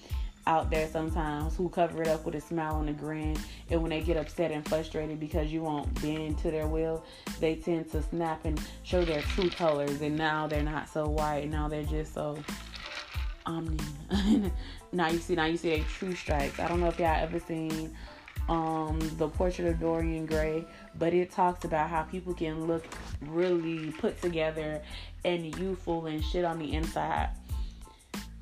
out 0.46 0.70
there 0.70 0.88
sometimes 0.88 1.56
who 1.56 1.68
cover 1.68 2.02
it 2.02 2.08
up 2.08 2.24
with 2.24 2.34
a 2.34 2.40
smile 2.40 2.80
and 2.80 2.88
a 2.88 2.92
grin. 2.92 3.36
And 3.70 3.82
when 3.82 3.90
they 3.90 4.00
get 4.00 4.16
upset 4.16 4.50
and 4.50 4.66
frustrated 4.66 5.20
because 5.20 5.52
you 5.52 5.62
won't 5.62 6.00
bend 6.00 6.38
to 6.38 6.50
their 6.50 6.66
will, 6.66 7.04
they 7.40 7.56
tend 7.56 7.90
to 7.92 8.02
snap 8.02 8.44
and 8.44 8.60
show 8.82 9.04
their 9.04 9.22
true 9.22 9.50
colors. 9.50 10.00
And 10.00 10.16
now 10.16 10.46
they're 10.46 10.62
not 10.62 10.88
so 10.88 11.08
white. 11.08 11.50
Now 11.50 11.68
they're 11.68 11.82
just 11.84 12.14
so 12.14 12.38
omni. 13.46 13.78
now 14.92 15.08
you 15.08 15.18
see, 15.18 15.34
now 15.34 15.46
you 15.46 15.56
see 15.56 15.72
a 15.72 15.80
true 15.84 16.14
stripes. 16.14 16.58
I 16.58 16.68
don't 16.68 16.80
know 16.80 16.88
if 16.88 16.98
y'all 16.98 17.22
ever 17.22 17.38
seen 17.38 17.96
um, 18.48 18.98
the 19.16 19.28
portrait 19.28 19.68
of 19.68 19.78
Dorian 19.78 20.26
Gray, 20.26 20.64
but 20.98 21.14
it 21.14 21.30
talks 21.30 21.64
about 21.64 21.88
how 21.88 22.02
people 22.02 22.34
can 22.34 22.66
look 22.66 22.84
really 23.22 23.92
put 23.92 24.20
together 24.20 24.82
and 25.24 25.56
youthful 25.58 26.06
and 26.06 26.24
shit 26.24 26.44
on 26.44 26.58
the 26.58 26.72
inside. 26.72 27.30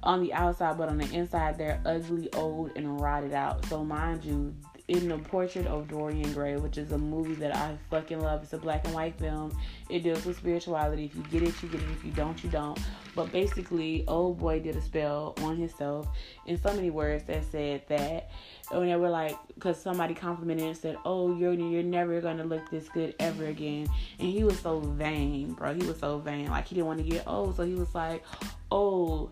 On 0.02 0.22
the 0.22 0.32
outside, 0.32 0.78
but 0.78 0.88
on 0.88 0.98
the 0.98 1.12
inside, 1.12 1.58
they're 1.58 1.80
ugly, 1.84 2.32
old, 2.34 2.70
and 2.76 3.00
rotted 3.00 3.32
out. 3.32 3.64
So, 3.66 3.84
mind 3.84 4.24
you, 4.24 4.54
in 4.88 5.06
the 5.06 5.18
portrait 5.18 5.66
of 5.66 5.86
Dorian 5.86 6.32
Gray, 6.32 6.56
which 6.56 6.78
is 6.78 6.92
a 6.92 6.98
movie 6.98 7.34
that 7.34 7.54
I 7.54 7.76
fucking 7.90 8.20
love. 8.20 8.42
It's 8.42 8.54
a 8.54 8.58
black 8.58 8.86
and 8.86 8.94
white 8.94 9.18
film. 9.18 9.56
It 9.90 10.02
deals 10.02 10.24
with 10.24 10.38
spirituality. 10.38 11.04
If 11.04 11.14
you 11.14 11.22
get 11.24 11.42
it, 11.42 11.62
you 11.62 11.68
get 11.68 11.82
it. 11.82 11.90
If 11.90 12.04
you 12.04 12.10
don't, 12.12 12.42
you 12.42 12.48
don't. 12.48 12.78
But 13.14 13.30
basically, 13.30 14.04
old 14.08 14.38
boy 14.38 14.60
did 14.60 14.76
a 14.76 14.80
spell 14.80 15.34
on 15.42 15.58
himself 15.58 16.08
in 16.46 16.58
so 16.58 16.72
many 16.72 16.88
words 16.88 17.24
that 17.24 17.44
said 17.50 17.82
that 17.88 18.30
when 18.70 18.86
they 18.86 18.96
were 18.96 19.10
like, 19.10 19.36
because 19.54 19.80
somebody 19.80 20.14
complimented 20.14 20.66
and 20.66 20.76
said, 20.76 20.96
"Oh, 21.04 21.36
you're 21.36 21.52
you're 21.52 21.82
never 21.82 22.20
gonna 22.22 22.44
look 22.44 22.70
this 22.70 22.88
good 22.88 23.14
ever 23.18 23.46
again," 23.46 23.88
and 24.18 24.28
he 24.28 24.42
was 24.42 24.58
so 24.58 24.80
vain, 24.80 25.52
bro. 25.52 25.74
He 25.74 25.84
was 25.86 25.98
so 25.98 26.18
vain, 26.18 26.48
like 26.48 26.66
he 26.66 26.76
didn't 26.76 26.86
want 26.86 27.00
to 27.00 27.04
get 27.04 27.24
old, 27.26 27.56
so 27.56 27.64
he 27.64 27.74
was 27.74 27.94
like, 27.94 28.24
"Oh." 28.70 29.30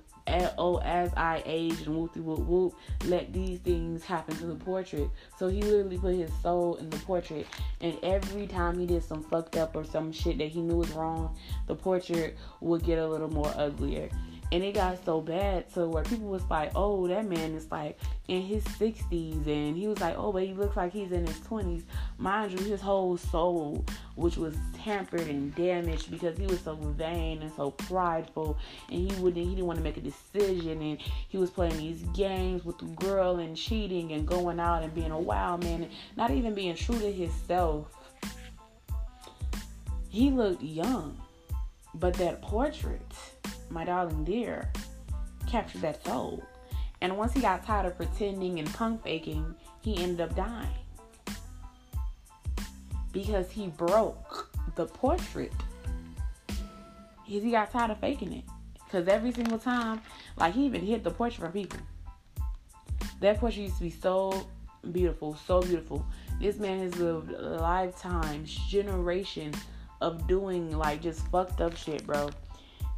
Oh, 0.59 0.79
as 0.79 1.13
I 1.17 1.43
age 1.47 1.83
and 1.83 1.97
whoop 1.97 2.17
whoop 2.17 2.41
whoop, 2.41 2.75
let 3.05 3.33
these 3.33 3.59
things 3.61 4.05
happen 4.05 4.37
to 4.37 4.47
the 4.47 4.55
portrait. 4.55 5.09
So 5.39 5.49
he 5.49 5.63
literally 5.63 5.99
put 5.99 6.15
his 6.15 6.31
soul 6.43 6.77
in 6.77 6.91
the 6.91 6.99
portrait, 6.99 7.47
and 7.81 7.99
every 8.03 8.47
time 8.47 8.79
he 8.79 8.87
did 8.87 9.03
some 9.03 9.23
fucked 9.23 9.57
up 9.57 9.77
or 9.77 9.85
some 9.85 10.13
shit 10.13 10.39
that 10.39 10.49
he 10.49 10.61
knew 10.61 10.77
was 10.77 10.91
wrong, 10.93 11.37
the 11.67 11.75
portrait 11.75 12.37
would 12.61 12.83
get 12.85 12.99
a 12.99 13.07
little 13.07 13.31
more 13.31 13.53
uglier. 13.57 14.09
And 14.53 14.63
it 14.63 14.75
got 14.75 15.05
so 15.05 15.21
bad 15.21 15.69
to 15.75 15.89
where 15.89 16.05
people 16.05 16.29
was 16.29 16.45
like, 16.49 16.71
oh, 16.77 17.09
that 17.09 17.27
man 17.27 17.55
is 17.55 17.69
like 17.71 17.99
in 18.29 18.43
his 18.43 18.63
60s. 18.65 19.47
And 19.47 19.77
he 19.77 19.89
was 19.89 20.01
like, 20.01 20.17
oh, 20.17 20.33
but 20.33 20.45
he 20.45 20.55
looks 20.55 20.77
like 20.77 20.93
he's 20.93 21.11
in 21.11 21.27
his 21.27 21.37
20s. 21.41 21.83
Mind 22.19 22.53
you, 22.53 22.65
his 22.65 22.81
whole 22.81 23.17
soul, 23.17 23.85
which 24.15 24.37
was 24.37 24.57
tampered 24.73 25.27
and 25.27 25.53
damaged 25.57 26.13
because 26.13 26.39
he 26.39 26.47
was 26.47 26.61
so 26.61 26.77
vain 26.77 27.43
and 27.43 27.53
so 27.57 27.73
prideful. 27.73 28.57
And 28.89 29.11
he 29.11 29.21
wouldn't, 29.21 29.45
he 29.45 29.55
didn't 29.57 29.67
want 29.67 29.79
to 29.79 29.83
make 29.83 29.97
a 29.97 30.01
decision. 30.01 30.81
And 30.81 31.01
he 31.29 31.39
was 31.39 31.51
playing 31.51 31.77
these 31.79 32.03
games 32.15 32.65
with 32.65 32.79
the 32.79 32.87
girl 32.87 33.41
and 33.41 33.57
cheating 33.57 34.13
and 34.13 34.29
going 34.29 34.61
out 34.61 34.85
and 34.85 34.95
being 34.95 35.11
a 35.11 35.19
wild 35.19 35.65
man 35.65 35.83
and 35.83 35.93
not 36.17 36.31
even 36.31 36.55
being 36.55 36.77
true 36.77 36.99
to 37.01 37.11
himself. 37.13 37.89
He 40.09 40.31
looked 40.31 40.63
young. 40.63 41.21
But 41.99 42.13
that 42.15 42.43
portrait 42.43 43.01
my 43.71 43.85
darling 43.85 44.25
dear, 44.25 44.71
captured 45.47 45.83
that 45.83 46.05
soul. 46.05 46.43
And 47.01 47.17
once 47.17 47.33
he 47.33 47.41
got 47.41 47.65
tired 47.65 47.87
of 47.87 47.97
pretending 47.97 48.59
and 48.59 48.73
punk 48.73 49.03
faking, 49.03 49.55
he 49.83 50.03
ended 50.03 50.21
up 50.21 50.35
dying. 50.35 50.69
Because 53.13 53.51
he 53.51 53.69
broke 53.69 54.51
the 54.75 54.87
portrait. 54.87 55.53
He 57.25 57.51
got 57.51 57.71
tired 57.71 57.91
of 57.91 58.01
faking 58.01 58.33
it. 58.33 58.45
Because 58.85 59.09
every 59.09 59.33
single 59.33 59.59
time, 59.59 60.01
like 60.37 60.55
he 60.55 60.67
even 60.67 60.81
hit 60.81 61.05
the 61.05 61.11
portrait 61.11 61.47
for 61.47 61.53
people. 61.53 61.81
That 63.21 63.39
portrait 63.39 63.63
used 63.63 63.79
to 63.79 63.85
be 63.85 63.91
so 63.91 64.47
beautiful, 64.93 65.37
so 65.47 65.63
beautiful. 65.63 66.05
This 66.41 66.59
man 66.59 66.81
has 66.81 66.97
lived 66.97 67.31
lifetimes, 67.33 68.55
generations 68.69 69.57
of 70.01 70.27
doing 70.27 70.77
like 70.77 71.03
just 71.03 71.27
fucked 71.29 71.61
up 71.61 71.77
shit, 71.77 72.07
bro. 72.07 72.31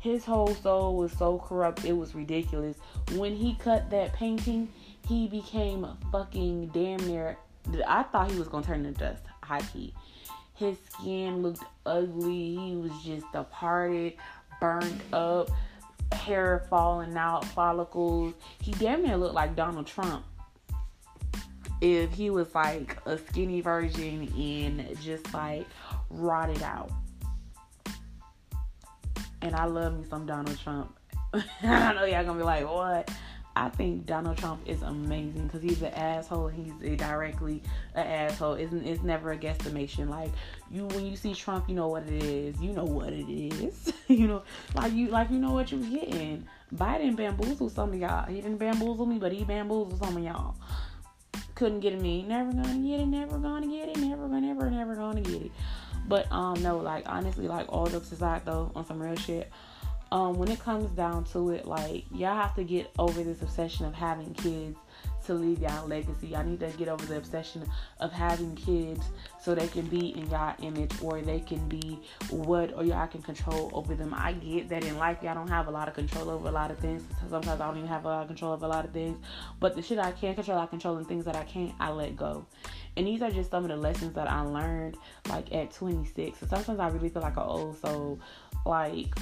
His 0.00 0.24
whole 0.24 0.54
soul 0.54 0.96
was 0.96 1.12
so 1.12 1.38
corrupt, 1.38 1.84
it 1.84 1.92
was 1.92 2.14
ridiculous. 2.14 2.76
When 3.14 3.34
he 3.34 3.54
cut 3.56 3.90
that 3.90 4.12
painting, 4.12 4.68
he 5.08 5.26
became 5.26 5.86
fucking 6.12 6.68
damn 6.68 6.98
near. 7.06 7.36
I 7.86 8.04
thought 8.04 8.30
he 8.30 8.38
was 8.38 8.48
gonna 8.48 8.64
turn 8.64 8.84
to 8.84 8.92
dust, 8.92 9.24
high 9.42 9.60
key. 9.60 9.92
His 10.54 10.76
skin 10.90 11.42
looked 11.42 11.64
ugly. 11.84 12.56
He 12.56 12.76
was 12.76 12.92
just 13.04 13.30
departed, 13.32 14.14
burnt 14.60 15.00
up, 15.12 15.50
hair 16.12 16.64
falling 16.70 17.16
out, 17.16 17.44
follicles. 17.44 18.34
He 18.62 18.72
damn 18.72 19.02
near 19.02 19.16
looked 19.16 19.34
like 19.34 19.56
Donald 19.56 19.86
Trump 19.86 20.24
if 21.80 22.12
he 22.12 22.30
was 22.30 22.52
like 22.54 22.98
a 23.06 23.18
skinny 23.18 23.60
version 23.60 24.32
and 24.36 25.00
just 25.00 25.32
like 25.32 25.66
rotted 26.10 26.62
out 26.62 26.90
and 29.42 29.54
I 29.54 29.64
love 29.64 29.98
me 29.98 30.04
some 30.08 30.26
Donald 30.26 30.58
Trump. 30.58 30.96
I 31.62 31.92
know 31.92 32.04
y'all 32.04 32.24
gonna 32.24 32.38
be 32.38 32.44
like, 32.44 32.68
what? 32.68 33.10
I 33.58 33.68
think 33.70 34.06
Donald 34.06 34.38
Trump 34.38 34.60
is 34.66 34.82
amazing 34.82 35.48
because 35.48 35.62
he's 35.62 35.82
an 35.82 35.92
asshole. 35.92 36.46
He's 36.46 36.72
a 36.80 36.94
directly 36.94 37.60
an 37.96 38.06
asshole. 38.06 38.54
It's, 38.54 38.72
it's 38.72 39.02
never 39.02 39.32
a 39.32 39.36
guesstimation. 39.36 40.08
Like 40.08 40.30
you, 40.70 40.86
when 40.86 41.04
you 41.04 41.16
see 41.16 41.34
Trump, 41.34 41.68
you 41.68 41.74
know 41.74 41.88
what 41.88 42.04
it 42.04 42.22
is. 42.22 42.60
You 42.60 42.72
know 42.72 42.84
what 42.84 43.12
it 43.12 43.28
is. 43.28 43.92
you 44.08 44.28
know, 44.28 44.44
like 44.76 44.92
you, 44.92 45.08
like 45.08 45.30
you 45.30 45.38
know 45.38 45.50
what 45.50 45.72
you're 45.72 45.80
getting. 45.80 46.46
Biden 46.72 47.16
bamboozled 47.16 47.72
some 47.72 47.92
of 47.92 47.98
y'all. 47.98 48.26
He 48.26 48.36
didn't 48.36 48.58
bamboozle 48.58 49.06
me, 49.06 49.18
but 49.18 49.32
he 49.32 49.42
bamboozled 49.42 49.98
some 49.98 50.16
of 50.16 50.22
y'all. 50.22 50.54
Couldn't 51.56 51.80
get 51.80 52.00
me. 52.00 52.22
Never 52.22 52.52
gonna 52.52 52.78
get 52.78 53.00
it. 53.00 53.06
Never 53.06 53.38
gonna 53.38 53.66
get 53.66 53.88
it. 53.88 53.96
Never 53.98 54.28
gonna, 54.28 54.40
never, 54.40 54.70
never 54.70 54.94
gonna 54.94 55.20
get 55.20 55.42
it. 55.42 55.52
But 56.08 56.30
um 56.32 56.62
no, 56.62 56.78
like 56.78 57.04
honestly, 57.06 57.46
like 57.48 57.66
all 57.68 57.86
jokes 57.86 58.10
aside 58.12 58.42
though, 58.44 58.72
on 58.74 58.84
some 58.86 59.00
real 59.00 59.16
shit. 59.16 59.50
Um, 60.10 60.38
when 60.38 60.50
it 60.50 60.58
comes 60.58 60.90
down 60.92 61.24
to 61.32 61.50
it, 61.50 61.66
like 61.66 62.06
y'all 62.10 62.34
have 62.34 62.54
to 62.56 62.64
get 62.64 62.90
over 62.98 63.22
this 63.22 63.42
obsession 63.42 63.84
of 63.84 63.92
having 63.92 64.32
kids 64.32 64.78
to 65.28 65.34
leave 65.34 65.60
y'all 65.60 65.86
legacy. 65.86 66.28
Y'all 66.28 66.42
need 66.42 66.58
to 66.60 66.68
get 66.78 66.88
over 66.88 67.04
the 67.04 67.18
obsession 67.18 67.62
of 68.00 68.10
having 68.10 68.56
kids 68.56 69.04
so 69.38 69.54
they 69.54 69.68
can 69.68 69.86
be 69.86 70.08
in 70.16 70.28
y'all 70.30 70.54
image 70.62 70.90
or 71.02 71.20
they 71.20 71.38
can 71.38 71.68
be 71.68 72.00
what 72.30 72.72
or 72.74 72.82
y'all 72.82 73.06
can 73.06 73.20
control 73.20 73.70
over 73.74 73.94
them. 73.94 74.14
I 74.16 74.32
get 74.32 74.70
that 74.70 74.84
in 74.84 74.96
life 74.96 75.18
y'all 75.22 75.34
don't 75.34 75.48
have 75.48 75.68
a 75.68 75.70
lot 75.70 75.86
of 75.86 75.92
control 75.92 76.30
over 76.30 76.48
a 76.48 76.50
lot 76.50 76.70
of 76.70 76.78
things. 76.78 77.02
Sometimes 77.28 77.60
I 77.60 77.66
don't 77.66 77.76
even 77.76 77.88
have 77.88 78.06
a 78.06 78.08
lot 78.08 78.22
of 78.22 78.28
control 78.28 78.52
over 78.52 78.64
a 78.64 78.68
lot 78.68 78.86
of 78.86 78.90
things. 78.92 79.18
But 79.60 79.76
the 79.76 79.82
shit 79.82 79.98
I 79.98 80.12
can 80.12 80.34
control, 80.34 80.58
I 80.58 80.66
control 80.66 80.96
and 80.96 81.06
things 81.06 81.26
that 81.26 81.36
I 81.36 81.44
can't, 81.44 81.74
I 81.78 81.90
let 81.90 82.16
go. 82.16 82.46
And 82.96 83.06
these 83.06 83.20
are 83.20 83.30
just 83.30 83.50
some 83.50 83.64
of 83.64 83.68
the 83.68 83.76
lessons 83.76 84.14
that 84.14 84.30
I 84.30 84.40
learned 84.40 84.96
like 85.28 85.52
at 85.52 85.72
26. 85.72 86.40
So 86.40 86.46
sometimes 86.46 86.80
I 86.80 86.88
really 86.88 87.10
feel 87.10 87.22
like 87.22 87.36
an 87.36 87.42
old 87.42 87.78
soul. 87.78 88.18
Like 88.64 89.14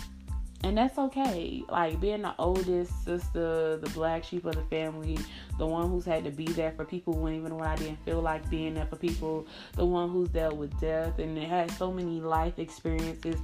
and 0.64 0.76
that's 0.76 0.98
okay. 0.98 1.62
Like 1.68 2.00
being 2.00 2.22
the 2.22 2.34
oldest 2.38 3.04
sister, 3.04 3.76
the 3.76 3.90
black 3.90 4.24
sheep 4.24 4.44
of 4.46 4.54
the 4.54 4.62
family, 4.62 5.18
the 5.58 5.66
one 5.66 5.90
who's 5.90 6.04
had 6.04 6.24
to 6.24 6.30
be 6.30 6.46
there 6.46 6.72
for 6.72 6.84
people 6.84 7.12
when 7.14 7.34
even 7.34 7.56
when 7.56 7.68
I 7.68 7.76
didn't 7.76 8.04
feel 8.04 8.20
like 8.20 8.48
being 8.50 8.74
there 8.74 8.86
for 8.86 8.96
people, 8.96 9.46
the 9.74 9.84
one 9.84 10.10
who's 10.10 10.28
dealt 10.28 10.56
with 10.56 10.78
death 10.80 11.18
and 11.18 11.36
had 11.38 11.70
so 11.72 11.92
many 11.92 12.20
life 12.20 12.58
experiences 12.58 13.36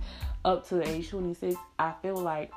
up 0.45 0.67
to 0.69 0.83
age 0.89 1.11
26. 1.11 1.55
I 1.79 1.93
feel 2.03 2.17
like 2.17 2.53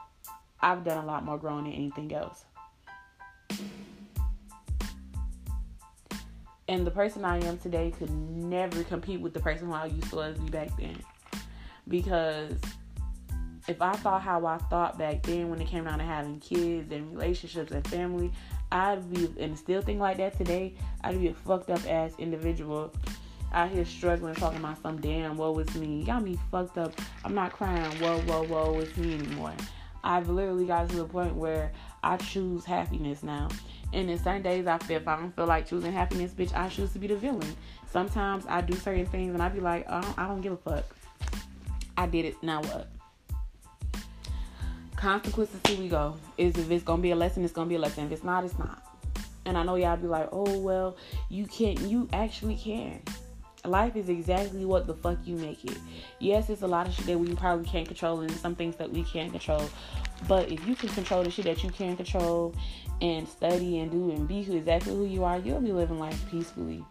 I've 0.61 0.83
done 0.83 1.03
a 1.03 1.07
lot 1.07 1.23
more 1.25 1.37
growing 1.37 1.65
than 1.65 1.73
anything 1.73 2.13
else. 2.13 2.45
And 6.67 6.87
the 6.87 6.91
person 6.91 7.23
I 7.23 7.37
am 7.45 7.59
today 7.59 7.93
could 7.95 8.09
never 8.09 8.83
compete 8.83 9.21
with 9.21 9.33
the 9.33 9.39
person 9.39 9.67
who 9.67 9.73
I 9.73 9.85
used 9.85 10.09
to 10.09 10.33
be 10.43 10.49
back 10.49 10.75
then. 10.77 10.97
Because 11.87 12.57
if 13.67 13.81
I 13.81 13.93
thought 13.93 14.21
how 14.21 14.45
I 14.45 14.57
thought 14.57 14.97
back 14.97 15.23
then 15.23 15.49
when 15.49 15.59
it 15.59 15.67
came 15.67 15.85
down 15.85 15.99
to 15.99 16.05
having 16.05 16.39
kids 16.39 16.91
and 16.91 17.11
relationships 17.11 17.71
and 17.71 17.85
family, 17.87 18.31
I'd 18.71 19.11
be 19.11 19.29
and 19.41 19.57
still 19.57 19.81
think 19.81 19.99
like 19.99 20.17
that 20.17 20.37
today, 20.37 20.75
I'd 21.03 21.19
be 21.19 21.29
a 21.29 21.33
fucked 21.33 21.69
up 21.69 21.85
ass 21.89 22.13
individual 22.17 22.93
out 23.53 23.69
here 23.69 23.85
struggling 23.85 24.35
talking 24.35 24.59
about 24.59 24.81
some 24.81 24.99
damn 24.99 25.37
woe 25.37 25.57
is 25.59 25.73
me. 25.75 26.03
Y'all 26.03 26.19
me 26.19 26.37
fucked 26.51 26.77
up. 26.77 26.93
I'm 27.23 27.33
not 27.33 27.53
crying 27.53 27.91
whoa 27.99 28.19
whoa 28.21 28.43
whoa 28.43 28.79
it's 28.79 28.95
me 28.97 29.15
anymore. 29.15 29.53
I've 30.03 30.29
literally 30.29 30.65
got 30.65 30.89
to 30.89 30.97
the 30.97 31.05
point 31.05 31.35
where 31.35 31.71
I 32.03 32.17
choose 32.17 32.63
happiness 32.63 33.23
now. 33.23 33.49
And 33.93 34.09
in 34.09 34.17
certain 34.19 34.43
days, 34.43 34.67
I 34.67 34.77
feel 34.77 34.97
if 34.97 35.07
I 35.07 35.15
don't 35.15 35.35
feel 35.35 35.47
like 35.47 35.67
choosing 35.67 35.91
happiness, 35.91 36.31
bitch, 36.31 36.55
I 36.55 36.69
choose 36.69 36.91
to 36.93 36.99
be 36.99 37.07
the 37.07 37.15
villain. 37.15 37.55
Sometimes 37.89 38.45
I 38.47 38.61
do 38.61 38.75
certain 38.75 39.07
things 39.07 39.33
and 39.33 39.41
I 39.41 39.49
be 39.49 39.61
like, 39.61 39.87
don't, 39.87 40.19
I 40.19 40.27
don't 40.27 40.41
give 40.41 40.53
a 40.53 40.57
fuck. 40.57 40.85
I 41.97 42.05
did 42.05 42.25
it. 42.25 42.43
Now 42.43 42.61
what? 42.61 42.89
Consequences, 44.95 45.59
here 45.67 45.79
we 45.79 45.89
go. 45.89 46.15
Is 46.37 46.57
if 46.57 46.71
it's 46.71 46.83
gonna 46.83 47.01
be 47.01 47.11
a 47.11 47.15
lesson, 47.15 47.43
it's 47.43 47.53
gonna 47.53 47.69
be 47.69 47.75
a 47.75 47.79
lesson. 47.79 48.05
If 48.05 48.11
it's 48.11 48.23
not, 48.23 48.43
it's 48.43 48.57
not. 48.57 48.81
And 49.45 49.57
I 49.57 49.63
know 49.63 49.75
y'all 49.75 49.97
be 49.97 50.07
like, 50.07 50.29
oh 50.31 50.59
well, 50.59 50.97
you 51.29 51.45
can't. 51.45 51.79
You 51.79 52.07
actually 52.13 52.55
can. 52.55 53.01
Life 53.63 53.95
is 53.95 54.09
exactly 54.09 54.63
what 54.63 54.85
the 54.87 54.93
fuck 54.93 55.17
you 55.25 55.35
make 55.35 55.65
it. 55.65 55.77
Yes, 56.19 56.49
it's 56.49 56.61
a 56.61 56.67
lot 56.67 56.87
of 56.87 56.93
shit 56.93 57.07
that 57.07 57.19
we 57.19 57.33
probably 57.35 57.65
can't 57.65 57.87
control, 57.87 58.21
and 58.21 58.31
some 58.31 58.55
things 58.55 58.75
that 58.77 58.91
we 58.91 59.03
can't 59.03 59.31
control. 59.31 59.69
But 60.27 60.51
if 60.51 60.65
you 60.67 60.75
can 60.75 60.89
control 60.89 61.23
the 61.23 61.31
shit 61.31 61.45
that 61.45 61.63
you 61.63 61.71
can 61.71 61.95
control, 61.97 62.55
and 63.01 63.27
study 63.27 63.79
and 63.79 63.91
do 63.91 64.11
and 64.11 64.27
be 64.27 64.43
who 64.43 64.55
exactly 64.55 64.93
who 64.93 65.05
you 65.05 65.23
are, 65.23 65.37
you'll 65.39 65.61
be 65.61 65.71
living 65.71 65.99
life 65.99 66.23
peacefully. 66.29 66.83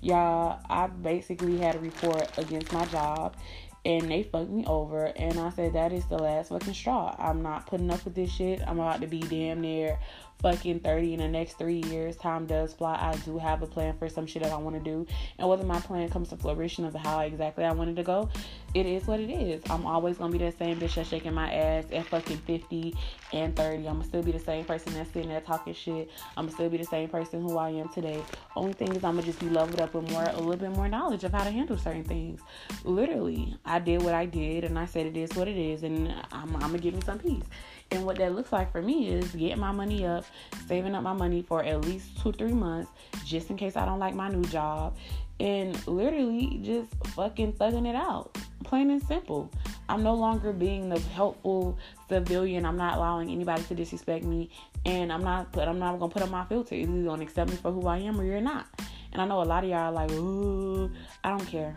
Y'all, 0.00 0.58
I 0.68 0.88
basically 0.88 1.58
had 1.58 1.76
a 1.76 1.78
report 1.78 2.36
against 2.38 2.72
my 2.72 2.84
job 2.86 3.36
and 3.84 4.10
they 4.10 4.22
fucked 4.22 4.50
me 4.50 4.64
over 4.66 5.06
and 5.16 5.38
I 5.38 5.50
said 5.50 5.72
that 5.72 5.92
is 5.92 6.04
the 6.06 6.18
last 6.18 6.50
fucking 6.50 6.74
straw. 6.74 7.14
I'm 7.18 7.42
not 7.42 7.66
putting 7.66 7.90
up 7.90 8.04
with 8.04 8.14
this 8.14 8.30
shit. 8.30 8.60
I'm 8.66 8.78
about 8.78 9.00
to 9.00 9.06
be 9.06 9.20
damn 9.20 9.60
near 9.60 9.98
fucking 10.40 10.80
30 10.80 11.14
in 11.14 11.20
the 11.20 11.28
next 11.28 11.58
three 11.58 11.82
years. 11.84 12.16
Time 12.16 12.46
does 12.46 12.74
fly. 12.74 12.94
I 12.94 13.16
do 13.24 13.38
have 13.38 13.62
a 13.62 13.66
plan 13.66 13.96
for 13.98 14.08
some 14.08 14.26
shit 14.26 14.42
that 14.42 14.52
I 14.52 14.56
want 14.56 14.76
to 14.76 14.82
do. 14.82 15.06
And 15.38 15.48
whether 15.48 15.64
my 15.64 15.80
plan 15.80 16.08
comes 16.10 16.28
to 16.30 16.36
flourishing 16.36 16.84
of 16.84 16.94
how 16.94 17.20
exactly 17.20 17.64
I 17.64 17.72
wanted 17.72 17.96
to 17.96 18.02
go, 18.02 18.28
it 18.74 18.86
is 18.86 19.06
what 19.06 19.20
it 19.20 19.30
is. 19.30 19.62
I'm 19.68 19.84
always 19.84 20.16
gonna 20.16 20.32
be 20.32 20.38
that 20.38 20.58
same 20.58 20.78
bitch 20.78 20.94
that's 20.94 21.08
shaking 21.08 21.34
my 21.34 21.52
ass 21.52 21.84
at 21.92 22.06
fucking 22.06 22.38
50 22.38 22.94
and 23.32 23.54
30. 23.54 23.76
I'm 23.76 23.84
gonna 23.84 24.04
still 24.04 24.22
be 24.22 24.32
the 24.32 24.38
same 24.38 24.64
person 24.64 24.94
that's 24.94 25.12
sitting 25.12 25.28
there 25.28 25.42
talking 25.42 25.74
shit. 25.74 26.10
I'm 26.36 26.46
gonna 26.46 26.54
still 26.54 26.70
be 26.70 26.78
the 26.78 26.84
same 26.84 27.08
person 27.08 27.42
who 27.42 27.58
I 27.58 27.70
am 27.70 27.90
today. 27.90 28.22
Only 28.56 28.72
thing 28.72 28.88
is 28.92 29.04
I'm 29.04 29.16
gonna 29.16 29.26
just 29.26 29.40
be 29.40 29.50
leveled 29.50 29.80
up 29.80 29.92
with 29.92 30.10
more 30.10 30.24
a 30.24 30.36
little 30.38 30.56
bit 30.56 30.70
more 30.70 30.88
knowledge 30.88 31.22
of 31.24 31.32
how 31.32 31.44
to 31.44 31.50
handle 31.50 31.76
certain 31.76 32.04
things. 32.04 32.40
Literally, 32.84 33.54
I 33.66 33.78
did 33.78 34.02
what 34.02 34.14
I 34.14 34.24
did 34.24 34.64
and 34.64 34.78
I 34.78 34.86
said 34.86 35.04
it 35.06 35.16
is 35.18 35.34
what 35.34 35.48
it 35.48 35.58
is 35.58 35.82
and 35.82 36.08
I'm, 36.32 36.54
I'm 36.54 36.60
gonna 36.60 36.78
give 36.78 36.94
me 36.94 37.02
some 37.04 37.18
peace. 37.18 37.44
And 37.90 38.06
what 38.06 38.16
that 38.16 38.34
looks 38.34 38.52
like 38.52 38.72
for 38.72 38.80
me 38.80 39.08
is 39.08 39.32
getting 39.32 39.60
my 39.60 39.72
money 39.72 40.06
up, 40.06 40.24
saving 40.66 40.94
up 40.94 41.02
my 41.02 41.12
money 41.12 41.42
for 41.42 41.62
at 41.62 41.82
least 41.82 42.22
two, 42.22 42.32
three 42.32 42.54
months, 42.54 42.90
just 43.26 43.50
in 43.50 43.58
case 43.58 43.76
I 43.76 43.84
don't 43.84 43.98
like 43.98 44.14
my 44.14 44.28
new 44.28 44.44
job, 44.44 44.96
and 45.38 45.86
literally 45.86 46.58
just 46.62 46.90
fucking 47.08 47.52
thugging 47.52 47.86
it 47.86 47.96
out. 47.96 48.38
Plain 48.62 48.90
and 48.90 49.02
simple. 49.02 49.50
I'm 49.88 50.02
no 50.02 50.14
longer 50.14 50.52
being 50.52 50.88
the 50.88 50.98
helpful 50.98 51.78
civilian. 52.08 52.64
I'm 52.64 52.76
not 52.76 52.96
allowing 52.96 53.30
anybody 53.30 53.62
to 53.64 53.74
disrespect 53.74 54.24
me, 54.24 54.50
and 54.84 55.12
I'm 55.12 55.22
not 55.22 55.52
put. 55.52 55.68
I'm 55.68 55.78
not 55.78 55.98
gonna 55.98 56.12
put 56.12 56.22
on 56.22 56.30
my 56.30 56.44
filter. 56.44 56.74
Either 56.74 56.92
you're 56.92 57.04
gonna 57.04 57.22
accept 57.22 57.50
me 57.50 57.56
for 57.56 57.72
who 57.72 57.86
I 57.86 57.98
am 57.98 58.20
or 58.20 58.24
you're 58.24 58.40
not. 58.40 58.66
And 59.12 59.20
I 59.20 59.26
know 59.26 59.42
a 59.42 59.44
lot 59.44 59.64
of 59.64 59.70
y'all 59.70 59.80
are 59.80 59.92
like, 59.92 60.10
ooh, 60.12 60.90
I 61.22 61.30
don't 61.30 61.46
care. 61.46 61.76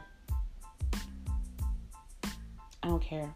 I 2.81 2.87
don't 2.87 3.01
care. 3.01 3.33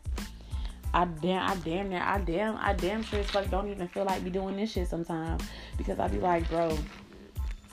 I 0.93 1.05
damn, 1.05 1.49
I 1.49 1.55
damn 1.57 1.89
near, 1.89 2.01
I 2.01 2.19
damn, 2.19 2.57
I 2.57 2.73
damn 2.73 3.03
sure 3.03 3.19
as 3.19 3.29
fuck 3.29 3.49
don't 3.49 3.69
even 3.69 3.87
feel 3.87 4.05
like 4.05 4.23
be 4.23 4.31
doing 4.31 4.55
this 4.55 4.71
shit 4.71 4.87
sometimes 4.87 5.43
because 5.77 5.99
I 5.99 6.07
be 6.07 6.17
like, 6.17 6.49
bro, 6.49 6.75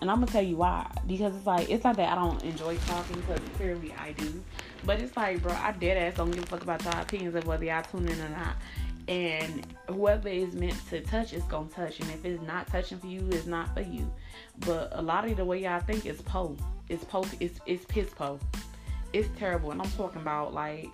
and 0.00 0.10
I'm 0.10 0.20
gonna 0.20 0.30
tell 0.30 0.42
you 0.42 0.56
why. 0.56 0.90
Because 1.06 1.34
it's 1.34 1.46
like 1.46 1.70
it's 1.70 1.84
not 1.84 1.96
that 1.96 2.12
I 2.12 2.14
don't 2.14 2.42
enjoy 2.42 2.76
talking, 2.78 3.16
because 3.20 3.40
clearly 3.56 3.94
I 3.98 4.12
do. 4.12 4.42
But 4.84 5.00
it's 5.00 5.16
like, 5.16 5.42
bro, 5.42 5.52
I 5.52 5.72
dead 5.72 5.96
ass 5.96 6.16
don't 6.16 6.30
give 6.30 6.44
a 6.44 6.46
fuck 6.46 6.62
about 6.62 6.84
your 6.84 6.94
opinions 6.94 7.34
of 7.34 7.46
whether 7.46 7.64
y'all 7.64 7.82
tune 7.82 8.08
in 8.08 8.20
or 8.20 8.28
not. 8.28 8.56
And 9.08 9.66
whoever 9.88 10.28
is 10.28 10.54
meant 10.54 10.76
to 10.90 11.00
touch 11.00 11.32
is 11.32 11.44
gonna 11.44 11.68
touch, 11.68 12.00
and 12.00 12.10
if 12.10 12.24
it's 12.24 12.42
not 12.42 12.66
touching 12.66 12.98
for 12.98 13.06
you, 13.06 13.26
it's 13.30 13.46
not 13.46 13.72
for 13.74 13.82
you. 13.82 14.10
But 14.60 14.90
a 14.92 15.02
lot 15.02 15.28
of 15.28 15.36
the 15.36 15.44
way 15.44 15.62
y'all 15.62 15.80
think 15.80 16.06
is 16.06 16.20
po, 16.22 16.56
it's 16.88 17.04
po, 17.04 17.24
it's 17.40 17.60
it's 17.66 17.84
piss 17.84 18.10
po. 18.10 18.40
It's 19.12 19.28
terrible, 19.38 19.70
and 19.70 19.80
I'm 19.80 19.90
talking 19.92 20.20
about 20.20 20.52
like 20.52 20.88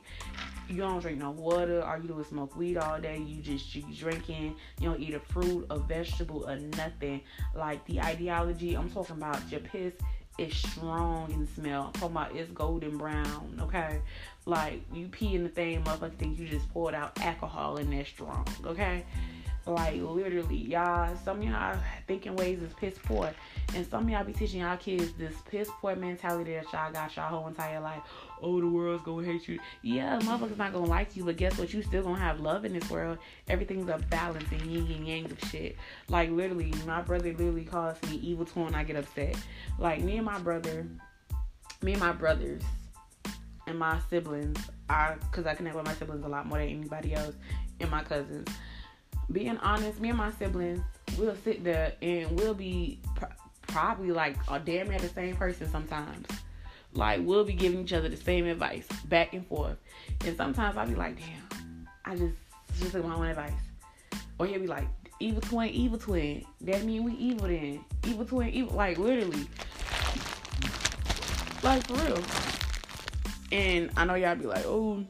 you 0.68 0.78
don't 0.78 1.00
drink 1.00 1.18
no 1.18 1.30
water, 1.30 1.82
or 1.82 1.98
you 1.98 2.08
don't 2.08 2.26
smoke 2.26 2.56
weed 2.56 2.76
all 2.76 3.00
day, 3.00 3.18
you 3.18 3.42
just 3.42 3.74
you 3.74 3.82
drinking, 3.94 4.56
you 4.80 4.90
don't 4.90 5.00
eat 5.00 5.14
a 5.14 5.20
fruit, 5.20 5.66
a 5.70 5.78
vegetable, 5.78 6.48
or 6.48 6.56
nothing. 6.56 7.20
Like 7.54 7.84
the 7.86 8.00
ideology, 8.00 8.74
I'm 8.74 8.90
talking 8.90 9.16
about 9.16 9.50
your 9.50 9.60
piss 9.60 9.94
is 10.38 10.54
strong 10.54 11.30
in 11.32 11.46
smell. 11.46 11.86
I'm 11.86 11.92
talking 11.92 12.16
about 12.16 12.36
it's 12.36 12.50
golden 12.52 12.96
brown, 12.96 13.58
okay? 13.60 14.00
Like 14.46 14.82
you 14.92 15.08
pee 15.08 15.34
in 15.34 15.44
the 15.44 15.50
thing, 15.50 15.82
motherfucker 15.84 16.16
think 16.16 16.38
you 16.38 16.48
just 16.48 16.70
poured 16.72 16.94
out 16.94 17.20
alcohol 17.20 17.76
and 17.76 17.92
that's 17.92 18.08
strong, 18.08 18.46
okay? 18.64 19.04
Like 19.66 19.94
literally, 19.94 20.56
y'all, 20.56 21.16
some 21.24 21.42
y'all 21.42 21.78
thinking 22.08 22.34
ways 22.34 22.60
is 22.62 22.72
piss 22.74 22.98
poor. 23.04 23.32
And 23.74 23.86
some 23.86 24.08
y'all 24.08 24.24
be 24.24 24.32
teaching 24.32 24.60
y'all 24.60 24.76
kids 24.76 25.12
this 25.12 25.34
piss 25.48 25.68
poor 25.80 25.94
mentality 25.94 26.54
that 26.54 26.72
y'all 26.72 26.92
got 26.92 27.14
y'all 27.14 27.28
whole 27.28 27.46
entire 27.46 27.80
life. 27.80 28.02
Oh, 28.42 28.60
the 28.60 28.66
world's 28.66 29.04
gonna 29.04 29.26
hate 29.26 29.48
you. 29.48 29.58
Yeah, 29.82 30.18
motherfuckers 30.20 30.56
not 30.56 30.72
gonna 30.72 30.86
like 30.86 31.16
you, 31.16 31.24
but 31.24 31.36
guess 31.36 31.58
what? 31.58 31.72
You 31.72 31.82
still 31.82 32.02
gonna 32.02 32.18
have 32.18 32.40
love 32.40 32.64
in 32.64 32.72
this 32.72 32.88
world. 32.90 33.18
Everything's 33.48 33.88
a 33.88 33.98
balance 34.10 34.50
and 34.50 34.62
yin 34.62 34.90
and 34.90 35.06
yang 35.06 35.24
of 35.26 35.38
shit. 35.50 35.76
Like 36.08 36.30
literally, 36.30 36.72
my 36.86 37.02
brother 37.02 37.30
literally 37.32 37.64
calls 37.64 37.96
me 38.10 38.16
evil 38.16 38.44
twin. 38.44 38.74
I 38.74 38.84
get 38.84 38.96
upset. 38.96 39.36
Like 39.78 40.02
me 40.02 40.16
and 40.16 40.26
my 40.26 40.38
brother, 40.38 40.86
me 41.82 41.92
and 41.92 42.00
my 42.00 42.12
brothers 42.12 42.62
and 43.66 43.78
my 43.78 43.98
siblings, 44.10 44.58
I 44.88 45.14
cause 45.30 45.46
I 45.46 45.54
connect 45.54 45.76
with 45.76 45.86
my 45.86 45.94
siblings 45.94 46.24
a 46.24 46.28
lot 46.28 46.46
more 46.46 46.58
than 46.58 46.68
anybody 46.68 47.14
else, 47.14 47.34
and 47.80 47.90
my 47.90 48.02
cousins 48.02 48.48
being 49.32 49.56
honest, 49.58 50.00
me 50.00 50.10
and 50.10 50.18
my 50.18 50.30
siblings, 50.32 50.80
we'll 51.18 51.36
sit 51.36 51.62
there 51.64 51.92
and 52.02 52.38
we'll 52.38 52.54
be 52.54 53.00
pr- 53.16 53.26
probably 53.66 54.10
like 54.10 54.36
a 54.50 54.58
damn 54.58 54.88
near 54.88 54.98
the 54.98 55.08
same 55.08 55.36
person 55.36 55.68
sometimes. 55.70 56.26
Like 56.94 57.20
we'll 57.22 57.44
be 57.44 57.54
giving 57.54 57.80
each 57.80 57.92
other 57.92 58.08
the 58.08 58.16
same 58.16 58.46
advice 58.46 58.86
back 59.06 59.32
and 59.32 59.46
forth, 59.46 59.76
and 60.26 60.36
sometimes 60.36 60.76
I'll 60.76 60.86
be 60.86 60.94
like, 60.94 61.16
damn, 61.16 61.88
I 62.04 62.16
just 62.16 62.34
just 62.78 62.92
took 62.92 63.04
my 63.04 63.14
own 63.14 63.26
advice, 63.26 63.52
or 64.38 64.46
he'll 64.46 64.60
be 64.60 64.66
like, 64.66 64.86
evil 65.20 65.40
twin, 65.40 65.68
evil 65.70 65.98
twin. 65.98 66.44
That 66.62 66.82
mean 66.84 67.04
we 67.04 67.12
evil 67.14 67.48
then. 67.48 67.84
Evil 68.06 68.24
twin, 68.24 68.50
evil. 68.50 68.76
Like 68.76 68.98
literally, 68.98 69.46
like 71.62 71.86
for 71.86 71.94
real. 71.94 72.22
And 73.52 73.90
I 73.96 74.04
know 74.04 74.14
y'all 74.14 74.34
be 74.34 74.46
like, 74.46 74.64
oh, 74.66 75.04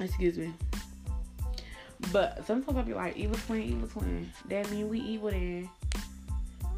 excuse 0.00 0.36
me. 0.36 0.52
But 2.12 2.44
sometimes 2.46 2.76
I'll 2.76 2.84
be 2.84 2.94
like, 2.94 3.16
evil 3.16 3.36
twin, 3.46 3.62
evil 3.62 3.88
twin. 3.88 4.30
That 4.48 4.70
mean 4.70 4.88
we 4.88 5.00
evil 5.00 5.30
then. 5.30 5.68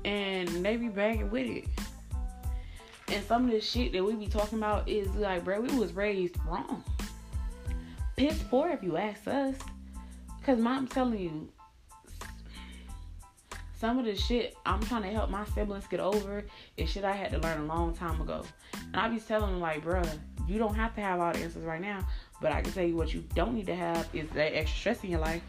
And 0.05 0.49
they 0.65 0.77
be 0.77 0.89
bagging 0.89 1.31
with 1.31 1.47
it. 1.47 1.65
And 3.11 3.25
some 3.25 3.47
of 3.47 3.51
the 3.51 3.61
shit 3.61 3.93
that 3.93 4.05
we 4.05 4.15
be 4.15 4.29
talking 4.29 4.59
about 4.59 4.89
is 4.89 5.09
like, 5.17 5.45
bro, 5.45 5.61
we 5.61 5.75
was 5.77 5.93
raised 5.93 6.37
wrong. 6.47 6.85
Piss 8.17 8.41
poor 8.49 8.69
if 8.69 8.83
you 8.83 8.97
ask 8.97 9.27
us. 9.27 9.57
Cause 10.45 10.59
mom 10.59 10.87
telling 10.87 11.19
you, 11.19 11.49
some 13.79 13.99
of 13.99 14.05
the 14.05 14.15
shit 14.15 14.57
I'm 14.65 14.81
trying 14.83 15.03
to 15.03 15.11
help 15.11 15.31
my 15.31 15.45
siblings 15.47 15.87
get 15.87 16.01
over 16.01 16.45
is 16.77 16.91
shit 16.91 17.05
I 17.05 17.13
had 17.13 17.31
to 17.33 17.39
learn 17.39 17.63
a 17.63 17.65
long 17.65 17.95
time 17.95 18.21
ago. 18.21 18.45
And 18.75 18.97
I 18.97 19.09
be 19.09 19.19
telling 19.19 19.53
them 19.53 19.61
like, 19.61 19.83
bro, 19.83 20.03
you 20.47 20.59
don't 20.59 20.75
have 20.75 20.95
to 20.95 21.01
have 21.01 21.19
all 21.19 21.33
the 21.33 21.41
answers 21.41 21.65
right 21.65 21.81
now, 21.81 22.07
but 22.41 22.53
I 22.53 22.61
can 22.61 22.73
tell 22.73 22.85
you 22.85 22.97
what 22.97 23.13
you 23.13 23.25
don't 23.35 23.55
need 23.55 23.67
to 23.67 23.75
have 23.75 24.09
is 24.13 24.29
that 24.31 24.57
extra 24.57 24.79
stress 24.79 25.05
in 25.05 25.11
your 25.11 25.21
life. 25.21 25.43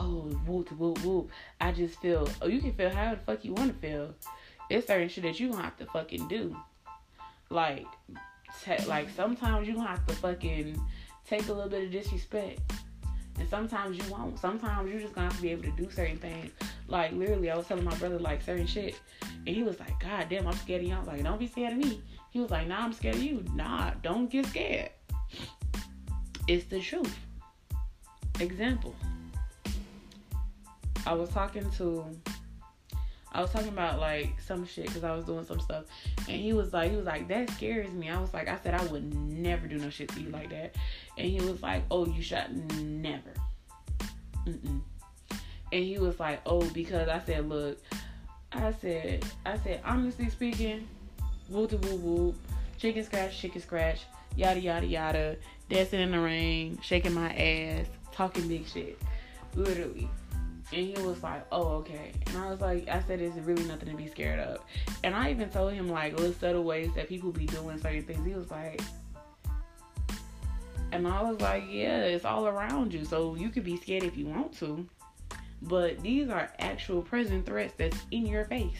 Oh, 0.00 0.30
whoop, 0.46 0.70
whoop, 0.70 1.04
whoop. 1.04 1.30
I 1.60 1.72
just 1.72 2.00
feel, 2.00 2.28
oh, 2.40 2.46
you 2.46 2.60
can 2.60 2.72
feel 2.72 2.88
how 2.88 3.16
the 3.16 3.20
fuck 3.20 3.44
you 3.44 3.52
want 3.52 3.72
to 3.72 3.78
feel. 3.86 4.14
It's 4.70 4.86
certain 4.86 5.08
shit 5.08 5.24
that 5.24 5.40
you 5.40 5.50
gonna 5.50 5.64
have 5.64 5.76
to 5.78 5.86
fucking 5.86 6.28
do. 6.28 6.56
Like, 7.50 7.86
te- 8.62 8.84
like 8.86 9.08
sometimes 9.10 9.66
you 9.66 9.74
gonna 9.74 9.88
have 9.88 10.06
to 10.06 10.14
fucking 10.14 10.80
take 11.26 11.48
a 11.48 11.52
little 11.52 11.68
bit 11.68 11.84
of 11.86 11.90
disrespect. 11.90 12.60
And 13.40 13.48
sometimes 13.48 13.98
you 13.98 14.12
won't. 14.12 14.38
Sometimes 14.38 14.92
you 14.92 15.00
just 15.00 15.14
gonna 15.14 15.28
have 15.28 15.36
to 15.36 15.42
be 15.42 15.50
able 15.50 15.64
to 15.64 15.72
do 15.72 15.90
certain 15.90 16.18
things. 16.18 16.52
Like 16.86 17.12
literally, 17.12 17.50
I 17.50 17.56
was 17.56 17.66
telling 17.66 17.84
my 17.84 17.94
brother 17.96 18.20
like 18.20 18.42
certain 18.42 18.66
shit, 18.66 19.00
and 19.22 19.48
he 19.48 19.64
was 19.64 19.80
like, 19.80 19.98
"God 19.98 20.28
damn, 20.30 20.46
I'm 20.46 20.54
scared 20.54 20.82
of 20.82 20.88
you." 20.88 20.94
I 20.94 20.98
was 20.98 21.08
like, 21.08 21.24
"Don't 21.24 21.40
be 21.40 21.48
scared 21.48 21.72
of 21.72 21.78
me." 21.78 22.02
He 22.30 22.38
was 22.38 22.50
like, 22.52 22.68
"Nah, 22.68 22.84
I'm 22.84 22.92
scared 22.92 23.16
of 23.16 23.22
you." 23.22 23.44
Nah, 23.54 23.92
don't 24.02 24.30
get 24.30 24.46
scared. 24.46 24.90
It's 26.46 26.66
the 26.66 26.80
truth. 26.80 27.16
Example. 28.38 28.94
I 31.06 31.14
was 31.14 31.30
talking 31.30 31.70
to. 31.72 32.04
I 33.30 33.42
was 33.42 33.50
talking 33.50 33.68
about 33.68 33.98
like 34.00 34.40
some 34.40 34.66
shit 34.66 34.86
because 34.86 35.04
I 35.04 35.14
was 35.14 35.24
doing 35.24 35.44
some 35.44 35.60
stuff, 35.60 35.84
and 36.28 36.40
he 36.40 36.52
was 36.52 36.72
like, 36.72 36.90
he 36.90 36.96
was 36.96 37.06
like, 37.06 37.28
that 37.28 37.50
scares 37.50 37.90
me. 37.92 38.08
I 38.08 38.20
was 38.20 38.32
like, 38.32 38.48
I 38.48 38.58
said 38.62 38.74
I 38.74 38.84
would 38.86 39.14
never 39.14 39.66
do 39.66 39.76
no 39.78 39.90
shit 39.90 40.08
to 40.10 40.20
you 40.20 40.30
like 40.30 40.50
that, 40.50 40.76
and 41.16 41.28
he 41.28 41.40
was 41.40 41.62
like, 41.62 41.84
oh, 41.90 42.06
you 42.06 42.22
should 42.22 42.80
never. 42.80 43.32
Mm-mm. 44.46 44.80
And 45.70 45.84
he 45.84 45.98
was 45.98 46.18
like, 46.18 46.40
oh, 46.46 46.64
because 46.70 47.08
I 47.08 47.20
said, 47.20 47.48
look, 47.48 47.78
I 48.52 48.72
said, 48.72 49.26
I 49.44 49.58
said, 49.58 49.82
honestly 49.84 50.30
speaking, 50.30 50.88
whoop 51.50 51.70
de 51.70 51.76
whoop 51.76 52.00
whoop, 52.00 52.34
chicken 52.78 53.04
scratch, 53.04 53.38
chicken 53.38 53.60
scratch. 53.60 54.00
yada 54.36 54.60
yada 54.60 54.86
yada, 54.86 55.36
dancing 55.68 56.00
in 56.00 56.12
the 56.12 56.18
rain, 56.18 56.78
shaking 56.82 57.12
my 57.12 57.30
ass, 57.34 57.86
talking 58.12 58.48
big 58.48 58.66
shit, 58.66 58.98
literally. 59.54 60.08
And 60.70 60.86
he 60.86 61.02
was 61.02 61.22
like, 61.22 61.46
"Oh, 61.50 61.68
okay." 61.78 62.12
And 62.26 62.36
I 62.36 62.50
was 62.50 62.60
like, 62.60 62.88
"I 62.88 63.00
said 63.00 63.20
it's 63.20 63.36
really 63.38 63.64
nothing 63.64 63.88
to 63.88 63.96
be 63.96 64.06
scared 64.06 64.38
of." 64.40 64.60
And 65.02 65.14
I 65.14 65.30
even 65.30 65.48
told 65.48 65.72
him 65.72 65.88
like 65.88 66.18
little 66.18 66.34
subtle 66.34 66.64
ways 66.64 66.90
that 66.94 67.08
people 67.08 67.32
be 67.32 67.46
doing 67.46 67.78
certain 67.80 68.02
things. 68.02 68.26
He 68.26 68.34
was 68.34 68.50
like, 68.50 68.80
and 70.92 71.06
I 71.06 71.22
was 71.22 71.40
like, 71.40 71.64
"Yeah, 71.68 72.00
it's 72.00 72.24
all 72.24 72.46
around 72.46 72.92
you, 72.92 73.04
so 73.04 73.34
you 73.34 73.48
could 73.48 73.64
be 73.64 73.76
scared 73.76 74.02
if 74.02 74.16
you 74.16 74.26
want 74.26 74.52
to." 74.58 74.86
But 75.62 76.00
these 76.00 76.28
are 76.28 76.52
actual 76.58 77.02
present 77.02 77.46
threats 77.46 77.74
that's 77.76 77.98
in 78.10 78.26
your 78.26 78.44
face. 78.44 78.78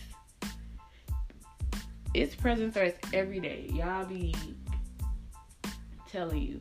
It's 2.14 2.34
present 2.34 2.74
threats 2.74 2.98
every 3.12 3.40
day. 3.40 3.68
Y'all 3.72 4.06
be 4.06 4.34
telling 6.08 6.42
you, 6.42 6.60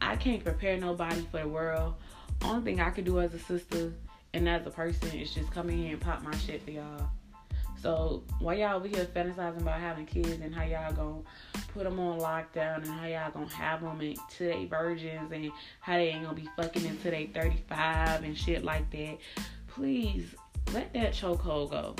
I 0.00 0.16
can't 0.16 0.42
prepare 0.44 0.76
nobody 0.78 1.26
for 1.30 1.40
the 1.40 1.48
world. 1.48 1.94
Only 2.42 2.64
thing 2.64 2.80
I 2.80 2.90
can 2.90 3.04
do 3.04 3.20
as 3.20 3.32
a 3.34 3.38
sister 3.38 3.92
and 4.34 4.48
as 4.48 4.66
a 4.66 4.70
person 4.70 5.08
it's 5.14 5.32
just 5.32 5.50
come 5.50 5.70
in 5.70 5.78
here 5.78 5.92
and 5.92 6.00
pop 6.00 6.22
my 6.22 6.36
shit 6.36 6.62
for 6.62 6.72
y'all. 6.72 7.08
So 7.80 8.22
while 8.38 8.56
y'all 8.56 8.76
over 8.76 8.88
here 8.88 9.04
fantasizing 9.04 9.60
about 9.60 9.78
having 9.78 10.06
kids 10.06 10.40
and 10.40 10.54
how 10.54 10.64
y'all 10.64 10.92
gonna 10.92 11.20
put 11.72 11.84
them 11.84 12.00
on 12.00 12.18
lockdown 12.18 12.76
and 12.78 12.86
how 12.86 13.06
y'all 13.06 13.30
gonna 13.30 13.54
have 13.54 13.82
them 13.82 14.00
until 14.00 14.50
they 14.50 14.64
virgins 14.64 15.30
and 15.32 15.50
how 15.80 15.96
they 15.96 16.08
ain't 16.08 16.24
gonna 16.24 16.34
be 16.34 16.48
fucking 16.56 16.86
until 16.86 17.10
they 17.10 17.26
35 17.26 18.24
and 18.24 18.36
shit 18.36 18.64
like 18.64 18.90
that, 18.90 19.18
please 19.68 20.34
let 20.72 20.92
that 20.94 21.12
chokehold 21.12 21.70
go. 21.70 21.94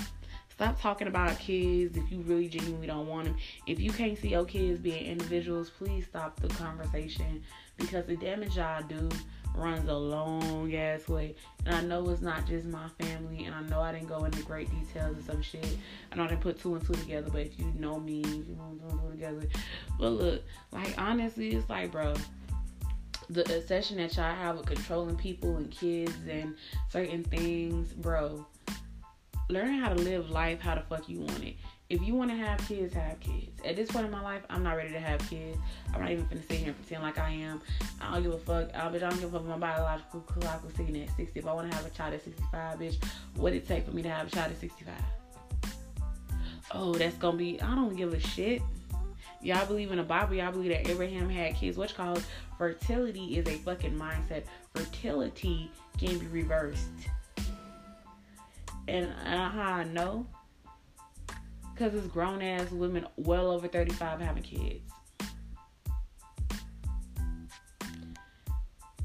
Stop 0.49 0.81
talking 0.81 1.09
about 1.09 1.39
kids 1.39 1.97
if 1.97 2.11
you 2.11 2.21
really 2.21 2.49
genuinely 2.49 2.87
don't 2.87 3.09
want 3.09 3.27
them. 3.27 3.37
If 3.67 3.79
you 3.79 3.91
can't 3.91 4.17
see 4.17 4.29
your 4.29 4.45
kids 4.45 4.79
being 4.79 5.05
individuals, 5.05 5.69
please 5.69 6.07
stop 6.07 6.41
the 6.41 6.49
conversation 6.49 7.43
because 7.77 8.07
the 8.07 8.17
damage 8.17 8.57
y'all 8.57 8.83
do 8.83 9.11
runs 9.55 9.89
a 9.89 9.95
long 9.95 10.75
ass 10.75 11.09
way. 11.09 11.35
And 11.65 11.75
I 11.75 11.81
know 11.83 12.09
it's 12.11 12.21
not 12.21 12.47
just 12.47 12.67
my 12.67 12.89
family, 13.01 13.45
and 13.45 13.55
I 13.55 13.63
know 13.63 13.81
I 13.81 13.93
didn't 13.93 14.09
go 14.09 14.25
into 14.25 14.43
great 14.43 14.69
details 14.71 15.19
of 15.19 15.25
some 15.25 15.43
shit. 15.43 15.67
I 16.13 16.17
know 16.17 16.25
I 16.25 16.29
didn't 16.29 16.43
put 16.43 16.61
two 16.61 16.75
and 16.75 16.85
two 16.85 16.95
together, 16.95 17.31
but 17.31 17.43
if 17.43 17.59
you 17.59 17.73
know 17.79 17.99
me, 17.99 18.23
you 18.23 18.57
know 18.57 18.79
and 18.81 18.81
two 18.81 19.11
together. 19.11 19.47
But 19.99 20.11
look, 20.11 20.43
like 20.73 20.95
honestly, 20.99 21.51
it's 21.51 21.69
like, 21.69 21.93
bro, 21.93 22.15
the 23.31 23.43
obsession 23.57 23.97
that 23.99 24.17
y'all 24.17 24.35
have 24.35 24.57
with 24.57 24.67
controlling 24.67 25.17
people 25.17 25.57
and 25.57 25.71
kids 25.71 26.15
and 26.29 26.55
certain 26.91 27.25
things, 27.25 27.93
bro. 27.93 28.47
Learn 29.51 29.75
how 29.75 29.91
to 29.91 29.97
live 29.97 30.31
life 30.31 30.61
how 30.61 30.75
the 30.75 30.81
fuck 30.81 31.09
you 31.09 31.21
want 31.21 31.45
it. 31.45 31.57
If 31.91 32.01
you 32.03 32.15
want 32.15 32.31
to 32.31 32.37
have 32.37 32.67
kids, 32.67 32.95
have 32.95 33.21
kids. 33.21 33.61
At 33.63 33.77
this 33.77 33.91
point 33.91 34.07
in 34.07 34.11
my 34.11 34.23
life, 34.23 34.43
I'm 34.49 34.63
not 34.63 34.77
ready 34.77 34.91
to 34.93 35.01
have 35.01 35.21
kids. 35.29 35.59
I'm 35.93 36.01
not 36.01 36.11
even 36.11 36.27
gonna 36.27 36.43
sit 36.43 36.59
here 36.59 36.69
and 36.69 36.77
pretend 36.77 37.03
like 37.03 37.19
I 37.19 37.31
am. 37.31 37.61
I 38.01 38.15
don't 38.15 38.23
give 38.23 38.33
a 38.33 38.39
fuck. 38.39 38.71
I, 38.75 38.89
bitch, 38.89 39.03
I 39.03 39.11
don't 39.11 39.21
give 39.21 39.35
a 39.35 39.39
fuck 39.39 39.47
my 39.47 39.59
biological 39.59 40.21
clock 40.21 40.65
was 40.65 40.75
sitting 40.75 40.97
at 41.03 41.15
60. 41.15 41.39
If 41.39 41.47
I 41.47 41.53
want 41.53 41.71
to 41.71 41.77
have 41.77 41.85
a 41.85 41.91
child 41.91 42.15
at 42.15 42.25
65, 42.25 42.79
bitch, 42.79 42.97
what 43.37 43.53
it 43.53 43.69
take 43.69 43.85
for 43.85 43.91
me 43.91 44.03
to 44.03 44.09
have 44.09 44.29
a 44.29 44.31
child 44.31 44.51
at 44.51 44.59
65? 44.59 44.95
Oh, 46.73 46.95
that's 46.95 47.17
gonna 47.17 47.37
be. 47.37 47.61
I 47.61 47.75
don't 47.75 47.95
give 47.95 48.15
a 48.15 48.21
shit. 48.21 48.63
Y'all 49.43 49.67
believe 49.67 49.91
in 49.91 49.99
the 49.99 50.03
Bible. 50.03 50.35
Y'all 50.37 50.53
believe 50.53 50.71
that 50.71 50.89
Abraham 50.89 51.29
had 51.29 51.55
kids. 51.55 51.77
What's 51.77 51.93
called 51.93 52.25
fertility 52.57 53.37
is 53.37 53.47
a 53.47 53.59
fucking 53.59 53.95
mindset. 53.95 54.45
Fertility 54.75 55.71
can 55.99 56.19
be 56.19 56.27
reversed. 56.29 56.89
And 58.89 59.07
uh, 59.27 59.51
I 59.55 59.85
know? 59.85 60.27
Because 61.75 61.95
it's 61.95 62.07
grown 62.07 62.41
ass 62.41 62.71
women 62.71 63.07
well 63.17 63.51
over 63.51 63.67
35 63.67 64.21
having 64.21 64.43
kids. 64.43 64.81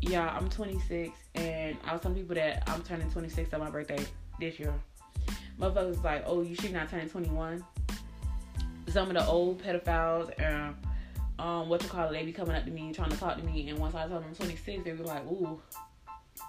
Yeah, 0.02 0.30
I'm 0.30 0.50
26, 0.50 1.18
and 1.36 1.78
I 1.84 1.94
was 1.94 2.02
telling 2.02 2.18
people 2.18 2.36
that 2.36 2.64
I'm 2.68 2.82
turning 2.84 3.12
26 3.12 3.54
on 3.54 3.60
my 3.60 3.70
birthday 3.70 4.04
this 4.40 4.60
year. 4.60 4.74
Motherfuckers 5.60 6.04
like, 6.04 6.24
oh, 6.26 6.42
you 6.42 6.56
should 6.56 6.72
not 6.72 6.90
turn 6.90 7.10
21 7.10 7.64
some 8.90 9.08
of 9.08 9.14
the 9.14 9.26
old 9.26 9.62
pedophiles 9.62 10.32
and 10.40 10.76
um, 11.38 11.70
what 11.70 11.82
you 11.82 11.90
call 11.90 12.10
it, 12.10 12.12
they 12.12 12.26
be 12.26 12.34
coming 12.34 12.56
up 12.56 12.66
to 12.66 12.72
me 12.72 12.92
trying 12.92 13.12
to 13.12 13.18
talk 13.18 13.38
to 13.38 13.44
me, 13.44 13.70
and 13.70 13.80
once 13.80 13.96
I 13.96 14.08
told 14.08 14.24
them 14.24 14.30
I'm 14.30 14.36
26, 14.36 14.84
they 14.84 14.92
be 14.92 15.04
like, 15.04 15.26
"Ooh, 15.26 15.62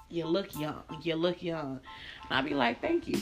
you 0.09 0.27
look 0.27 0.59
young, 0.59 0.83
you 1.03 1.15
look 1.15 1.43
young." 1.45 1.79
And 2.29 2.39
I 2.39 2.43
be 2.43 2.55
like, 2.55 2.81
"Thank 2.81 3.07
you." 3.07 3.21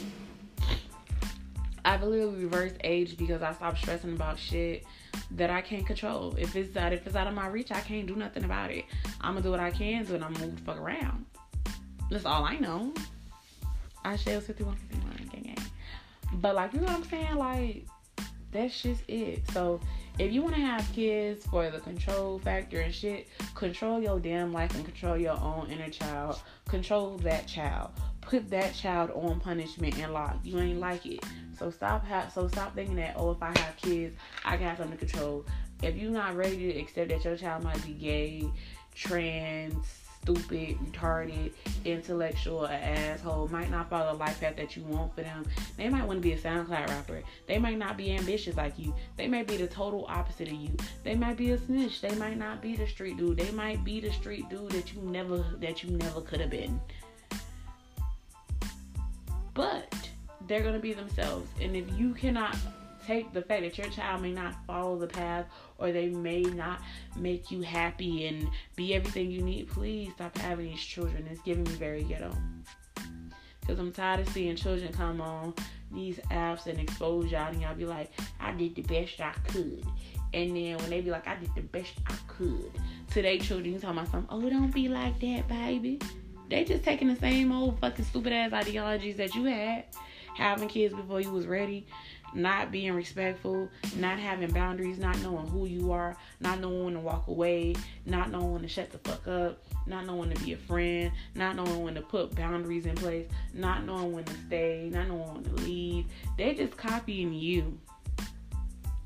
I've 1.88 2.02
literally 2.02 2.44
reversed 2.44 2.76
age 2.84 3.16
because 3.16 3.40
I 3.40 3.54
stopped 3.54 3.78
stressing 3.78 4.12
about 4.12 4.38
shit 4.38 4.84
that 5.30 5.48
I 5.48 5.62
can't 5.62 5.86
control. 5.86 6.34
If 6.36 6.54
it's 6.54 6.76
out, 6.76 6.92
if 6.92 7.06
it's 7.06 7.16
out 7.16 7.26
of 7.26 7.32
my 7.32 7.48
reach, 7.48 7.72
I 7.72 7.80
can't 7.80 8.06
do 8.06 8.14
nothing 8.14 8.44
about 8.44 8.70
it. 8.70 8.84
I'm 9.22 9.32
gonna 9.32 9.42
do 9.42 9.50
what 9.50 9.58
I 9.58 9.70
can 9.70 10.04
do, 10.04 10.14
and 10.14 10.22
I'm 10.22 10.34
gonna 10.34 10.48
move 10.48 10.56
the 10.56 10.62
fuck 10.64 10.76
around. 10.76 11.24
That's 12.10 12.26
all 12.26 12.44
I 12.44 12.58
know. 12.58 12.92
I 14.04 14.16
share 14.16 14.38
5151 14.38 15.28
gang 15.32 15.54
gang. 15.54 15.66
But 16.34 16.56
like, 16.56 16.74
you 16.74 16.80
know 16.80 16.88
what 16.88 16.96
I'm 16.96 17.04
saying? 17.04 17.36
Like, 17.36 17.86
that's 18.52 18.82
just 18.82 19.00
it. 19.08 19.50
So 19.52 19.80
if 20.18 20.30
you 20.30 20.42
want 20.42 20.56
to 20.56 20.60
have 20.60 20.86
kids 20.92 21.46
for 21.46 21.70
the 21.70 21.80
control 21.80 22.38
factor 22.38 22.80
and 22.80 22.94
shit, 22.94 23.28
control 23.54 24.02
your 24.02 24.20
damn 24.20 24.52
life 24.52 24.74
and 24.74 24.84
control 24.84 25.16
your 25.16 25.40
own 25.40 25.70
inner 25.70 25.88
child. 25.88 26.38
Control 26.66 27.16
that 27.18 27.46
child. 27.46 27.92
Put 28.28 28.50
that 28.50 28.74
child 28.74 29.10
on 29.14 29.40
punishment 29.40 29.98
and 29.98 30.12
lock. 30.12 30.36
You 30.44 30.58
ain't 30.58 30.80
like 30.80 31.06
it. 31.06 31.24
So 31.58 31.70
stop 31.70 32.06
ha- 32.06 32.28
so 32.28 32.46
stop 32.46 32.74
thinking 32.74 32.96
that 32.96 33.14
oh 33.16 33.30
if 33.30 33.42
I 33.42 33.58
have 33.58 33.74
kids 33.78 34.16
I 34.44 34.58
got 34.58 34.76
them 34.76 34.90
to 34.90 34.98
control. 34.98 35.46
If 35.82 35.96
you're 35.96 36.10
not 36.10 36.36
ready 36.36 36.72
to 36.72 36.78
accept 36.78 37.08
that 37.08 37.24
your 37.24 37.36
child 37.36 37.64
might 37.64 37.82
be 37.86 37.92
gay, 37.92 38.44
trans, 38.94 39.86
stupid, 40.22 40.76
retarded, 40.78 41.52
intellectual, 41.84 42.64
an 42.66 42.80
asshole, 42.82 43.48
might 43.48 43.70
not 43.70 43.88
follow 43.88 44.12
the 44.12 44.18
life 44.18 44.40
path 44.40 44.56
that 44.56 44.76
you 44.76 44.82
want 44.82 45.14
for 45.14 45.22
them. 45.22 45.46
They 45.76 45.88
might 45.88 46.06
want 46.06 46.18
to 46.18 46.20
be 46.20 46.32
a 46.32 46.38
SoundCloud 46.38 46.88
rapper. 46.88 47.22
They 47.46 47.58
might 47.58 47.78
not 47.78 47.96
be 47.96 48.12
ambitious 48.12 48.56
like 48.56 48.78
you. 48.78 48.94
They 49.16 49.28
might 49.28 49.46
be 49.46 49.56
the 49.56 49.68
total 49.68 50.04
opposite 50.08 50.48
of 50.48 50.54
you. 50.54 50.76
They 51.02 51.14
might 51.14 51.36
be 51.36 51.52
a 51.52 51.58
snitch. 51.58 52.00
They 52.00 52.14
might 52.16 52.36
not 52.36 52.60
be 52.60 52.76
the 52.76 52.86
street 52.86 53.16
dude. 53.16 53.38
They 53.38 53.50
might 53.52 53.84
be 53.84 54.00
the 54.00 54.12
street 54.12 54.50
dude 54.50 54.72
that 54.72 54.92
you 54.92 55.00
never 55.00 55.44
that 55.60 55.82
you 55.82 55.90
never 55.96 56.20
could 56.20 56.40
have 56.40 56.50
been. 56.50 56.80
But 59.58 59.92
they're 60.46 60.62
gonna 60.62 60.78
be 60.78 60.92
themselves. 60.92 61.50
And 61.60 61.74
if 61.74 61.84
you 61.98 62.14
cannot 62.14 62.56
take 63.04 63.32
the 63.32 63.42
fact 63.42 63.62
that 63.62 63.76
your 63.76 63.88
child 63.88 64.22
may 64.22 64.30
not 64.30 64.54
follow 64.68 64.96
the 64.96 65.08
path 65.08 65.46
or 65.78 65.90
they 65.90 66.10
may 66.10 66.42
not 66.42 66.80
make 67.16 67.50
you 67.50 67.62
happy 67.62 68.28
and 68.28 68.48
be 68.76 68.94
everything 68.94 69.32
you 69.32 69.42
need, 69.42 69.66
please 69.68 70.12
stop 70.14 70.38
having 70.38 70.66
these 70.66 70.80
children. 70.80 71.26
It's 71.28 71.40
giving 71.42 71.64
me 71.64 71.72
very 71.72 72.04
ghetto. 72.04 72.32
Because 73.60 73.80
I'm 73.80 73.90
tired 73.90 74.20
of 74.20 74.28
seeing 74.28 74.54
children 74.54 74.92
come 74.92 75.20
on 75.20 75.54
these 75.90 76.18
apps 76.30 76.66
and 76.66 76.78
expose 76.78 77.32
y'all, 77.32 77.48
and 77.48 77.60
y'all 77.60 77.74
be 77.74 77.84
like, 77.84 78.12
I 78.38 78.52
did 78.52 78.76
the 78.76 78.82
best 78.82 79.20
I 79.20 79.32
could. 79.48 79.84
And 80.34 80.56
then 80.56 80.76
when 80.76 80.90
they 80.90 81.00
be 81.00 81.10
like, 81.10 81.26
I 81.26 81.34
did 81.34 81.50
the 81.56 81.62
best 81.62 81.94
I 82.06 82.14
could, 82.28 82.70
today 83.10 83.40
children 83.40 83.72
you 83.72 83.80
talking 83.80 83.98
about 83.98 84.10
something, 84.12 84.28
oh, 84.30 84.48
don't 84.48 84.72
be 84.72 84.88
like 84.88 85.18
that, 85.18 85.48
baby. 85.48 85.98
They 86.48 86.64
just 86.64 86.84
taking 86.84 87.08
the 87.08 87.16
same 87.16 87.52
old 87.52 87.78
fucking 87.78 88.04
stupid 88.06 88.32
ass 88.32 88.52
ideologies 88.52 89.16
that 89.16 89.34
you 89.34 89.44
had, 89.44 89.84
having 90.34 90.68
kids 90.68 90.94
before 90.94 91.20
you 91.20 91.30
was 91.30 91.46
ready, 91.46 91.86
not 92.34 92.70
being 92.70 92.92
respectful, 92.92 93.68
not 93.96 94.18
having 94.18 94.50
boundaries, 94.50 94.98
not 94.98 95.20
knowing 95.22 95.46
who 95.48 95.66
you 95.66 95.92
are, 95.92 96.16
not 96.40 96.60
knowing 96.60 96.84
when 96.84 96.94
to 96.94 97.00
walk 97.00 97.28
away, 97.28 97.74
not 98.06 98.30
knowing 98.30 98.52
when 98.52 98.62
to 98.62 98.68
shut 98.68 98.90
the 98.90 98.98
fuck 98.98 99.26
up, 99.28 99.62
not 99.86 100.06
knowing 100.06 100.30
to 100.30 100.44
be 100.44 100.52
a 100.52 100.56
friend, 100.56 101.12
not 101.34 101.56
knowing 101.56 101.82
when 101.82 101.94
to 101.94 102.02
put 102.02 102.34
boundaries 102.34 102.86
in 102.86 102.94
place, 102.94 103.26
not 103.52 103.84
knowing 103.84 104.12
when 104.12 104.24
to 104.24 104.34
stay, 104.46 104.88
not 104.92 105.08
knowing 105.08 105.34
when 105.34 105.44
to 105.44 105.52
leave. 105.62 106.06
They're 106.36 106.54
just 106.54 106.76
copying 106.76 107.32
you. 107.32 107.78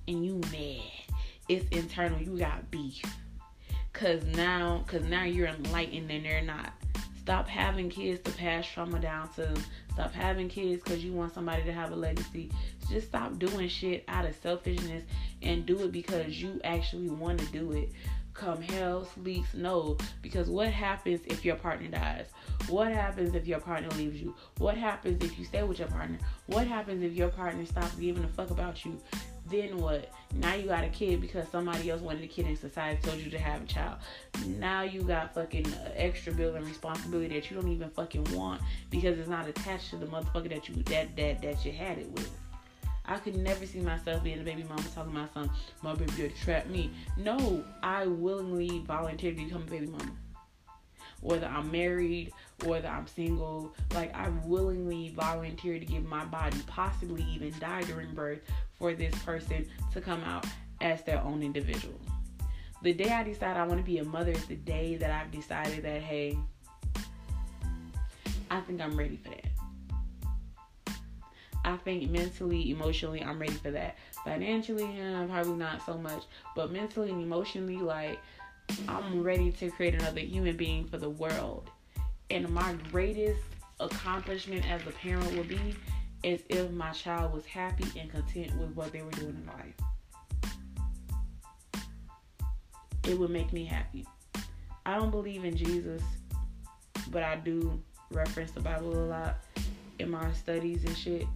And 0.08 0.24
you 0.26 0.40
mad. 0.50 0.82
It's 1.48 1.66
internal. 1.76 2.20
You 2.20 2.36
got 2.38 2.70
beef. 2.70 3.02
Cause 3.92 4.24
now, 4.34 4.84
cause 4.88 5.04
now 5.04 5.24
you're 5.24 5.46
enlightened 5.48 6.10
and 6.10 6.24
they're 6.24 6.42
not. 6.42 6.72
Stop 7.22 7.46
having 7.46 7.88
kids 7.88 8.20
to 8.24 8.36
pass 8.36 8.66
trauma 8.66 8.98
down 8.98 9.32
to. 9.34 9.54
Stop 9.92 10.12
having 10.12 10.48
kids 10.48 10.82
because 10.82 11.04
you 11.04 11.12
want 11.12 11.32
somebody 11.32 11.62
to 11.62 11.72
have 11.72 11.92
a 11.92 11.96
legacy. 11.96 12.50
Just 12.90 13.08
stop 13.08 13.38
doing 13.38 13.68
shit 13.68 14.04
out 14.08 14.24
of 14.24 14.34
selfishness 14.42 15.04
and 15.40 15.64
do 15.64 15.84
it 15.84 15.92
because 15.92 16.42
you 16.42 16.60
actually 16.64 17.10
want 17.10 17.38
to 17.38 17.46
do 17.46 17.70
it. 17.72 17.90
Come 18.34 18.60
hell, 18.60 19.04
sleets, 19.04 19.54
no. 19.54 19.98
Because 20.20 20.48
what 20.48 20.68
happens 20.68 21.20
if 21.26 21.44
your 21.44 21.56
partner 21.56 21.88
dies? 21.88 22.26
What 22.68 22.90
happens 22.90 23.34
if 23.36 23.46
your 23.46 23.60
partner 23.60 23.90
leaves 23.90 24.20
you? 24.20 24.34
What 24.58 24.76
happens 24.76 25.22
if 25.22 25.38
you 25.38 25.44
stay 25.44 25.62
with 25.62 25.78
your 25.78 25.88
partner? 25.88 26.18
What 26.46 26.66
happens 26.66 27.04
if 27.04 27.12
your 27.12 27.28
partner 27.28 27.64
stops 27.66 27.94
giving 27.94 28.24
a 28.24 28.28
fuck 28.28 28.50
about 28.50 28.84
you? 28.84 28.98
Then 29.46 29.78
what? 29.78 30.10
Now 30.34 30.54
you 30.54 30.66
got 30.66 30.84
a 30.84 30.88
kid 30.88 31.20
because 31.20 31.48
somebody 31.48 31.90
else 31.90 32.00
wanted 32.00 32.22
a 32.24 32.26
kid 32.26 32.46
and 32.46 32.56
society 32.56 33.00
told 33.02 33.20
you 33.20 33.30
to 33.30 33.38
have 33.38 33.62
a 33.62 33.66
child. 33.66 33.96
Now 34.46 34.82
you 34.82 35.02
got 35.02 35.34
fucking 35.34 35.66
extra 35.94 36.32
bill 36.32 36.54
and 36.54 36.66
responsibility 36.66 37.34
that 37.34 37.50
you 37.50 37.60
don't 37.60 37.70
even 37.70 37.90
fucking 37.90 38.24
want 38.36 38.62
because 38.90 39.18
it's 39.18 39.28
not 39.28 39.48
attached 39.48 39.90
to 39.90 39.96
the 39.96 40.06
motherfucker 40.06 40.48
that 40.50 40.68
you 40.68 40.76
that 40.84 41.16
that 41.16 41.42
that 41.42 41.64
you 41.64 41.72
had 41.72 41.98
it 41.98 42.10
with. 42.12 42.30
I 43.04 43.18
could 43.18 43.36
never 43.36 43.66
see 43.66 43.80
myself 43.80 44.22
being 44.22 44.40
a 44.40 44.42
baby 44.42 44.64
mama 44.64 44.82
talking 44.94 45.12
about 45.12 45.34
my 45.34 45.42
son, 45.42 45.50
my 45.82 45.94
baby 45.94 46.12
daddy 46.12 46.34
trapped 46.40 46.68
me. 46.68 46.90
No, 47.16 47.64
I 47.82 48.06
willingly 48.06 48.78
volunteered 48.86 49.36
to 49.36 49.44
become 49.44 49.62
a 49.62 49.70
baby 49.70 49.86
mama. 49.86 50.12
Whether 51.20 51.46
I'm 51.46 51.70
married, 51.70 52.32
whether 52.64 52.88
I'm 52.88 53.06
single, 53.06 53.74
like 53.94 54.14
I 54.14 54.28
willingly 54.44 55.10
volunteered 55.10 55.80
to 55.80 55.86
give 55.86 56.04
my 56.04 56.24
body, 56.24 56.58
possibly 56.66 57.22
even 57.24 57.54
die 57.60 57.82
during 57.82 58.12
birth, 58.14 58.40
for 58.82 58.94
this 58.94 59.14
person 59.22 59.64
to 59.92 60.00
come 60.00 60.24
out 60.24 60.44
as 60.80 61.04
their 61.04 61.22
own 61.22 61.40
individual. 61.40 62.00
The 62.82 62.92
day 62.92 63.10
I 63.10 63.22
decide 63.22 63.56
I 63.56 63.64
want 63.64 63.78
to 63.78 63.86
be 63.86 63.98
a 63.98 64.04
mother 64.04 64.32
is 64.32 64.44
the 64.46 64.56
day 64.56 64.96
that 64.96 65.08
I've 65.08 65.30
decided 65.30 65.84
that, 65.84 66.02
hey, 66.02 66.36
I 68.50 68.60
think 68.62 68.80
I'm 68.80 68.96
ready 68.96 69.20
for 69.22 69.28
that. 69.28 70.96
I 71.64 71.76
think 71.76 72.10
mentally, 72.10 72.72
emotionally, 72.72 73.22
I'm 73.22 73.38
ready 73.38 73.52
for 73.52 73.70
that. 73.70 73.98
Financially, 74.24 75.00
uh, 75.00 75.26
probably 75.26 75.54
not 75.54 75.86
so 75.86 75.96
much, 75.96 76.24
but 76.56 76.72
mentally 76.72 77.10
and 77.10 77.22
emotionally, 77.22 77.76
like 77.76 78.18
I'm 78.88 79.22
ready 79.22 79.52
to 79.52 79.70
create 79.70 79.94
another 79.94 80.22
human 80.22 80.56
being 80.56 80.88
for 80.88 80.98
the 80.98 81.10
world. 81.10 81.70
And 82.30 82.48
my 82.48 82.74
greatest 82.90 83.42
accomplishment 83.78 84.68
as 84.68 84.84
a 84.88 84.90
parent 84.90 85.36
would 85.36 85.46
be 85.46 85.76
is 86.22 86.42
if 86.48 86.70
my 86.70 86.90
child 86.90 87.32
was 87.32 87.44
happy 87.46 87.86
and 87.98 88.10
content 88.10 88.56
with 88.58 88.74
what 88.74 88.92
they 88.92 89.02
were 89.02 89.10
doing 89.10 89.36
in 89.36 89.46
life. 89.46 89.74
It 93.04 93.18
would 93.18 93.30
make 93.30 93.52
me 93.52 93.64
happy. 93.64 94.06
I 94.86 94.96
don't 94.96 95.10
believe 95.10 95.44
in 95.44 95.56
Jesus, 95.56 96.02
but 97.10 97.22
I 97.22 97.36
do 97.36 97.82
reference 98.12 98.52
the 98.52 98.60
Bible 98.60 98.94
a 98.94 99.06
lot 99.06 99.36
in 99.98 100.10
my 100.10 100.32
studies 100.32 100.84
and 100.84 100.96
shit. 100.96 101.26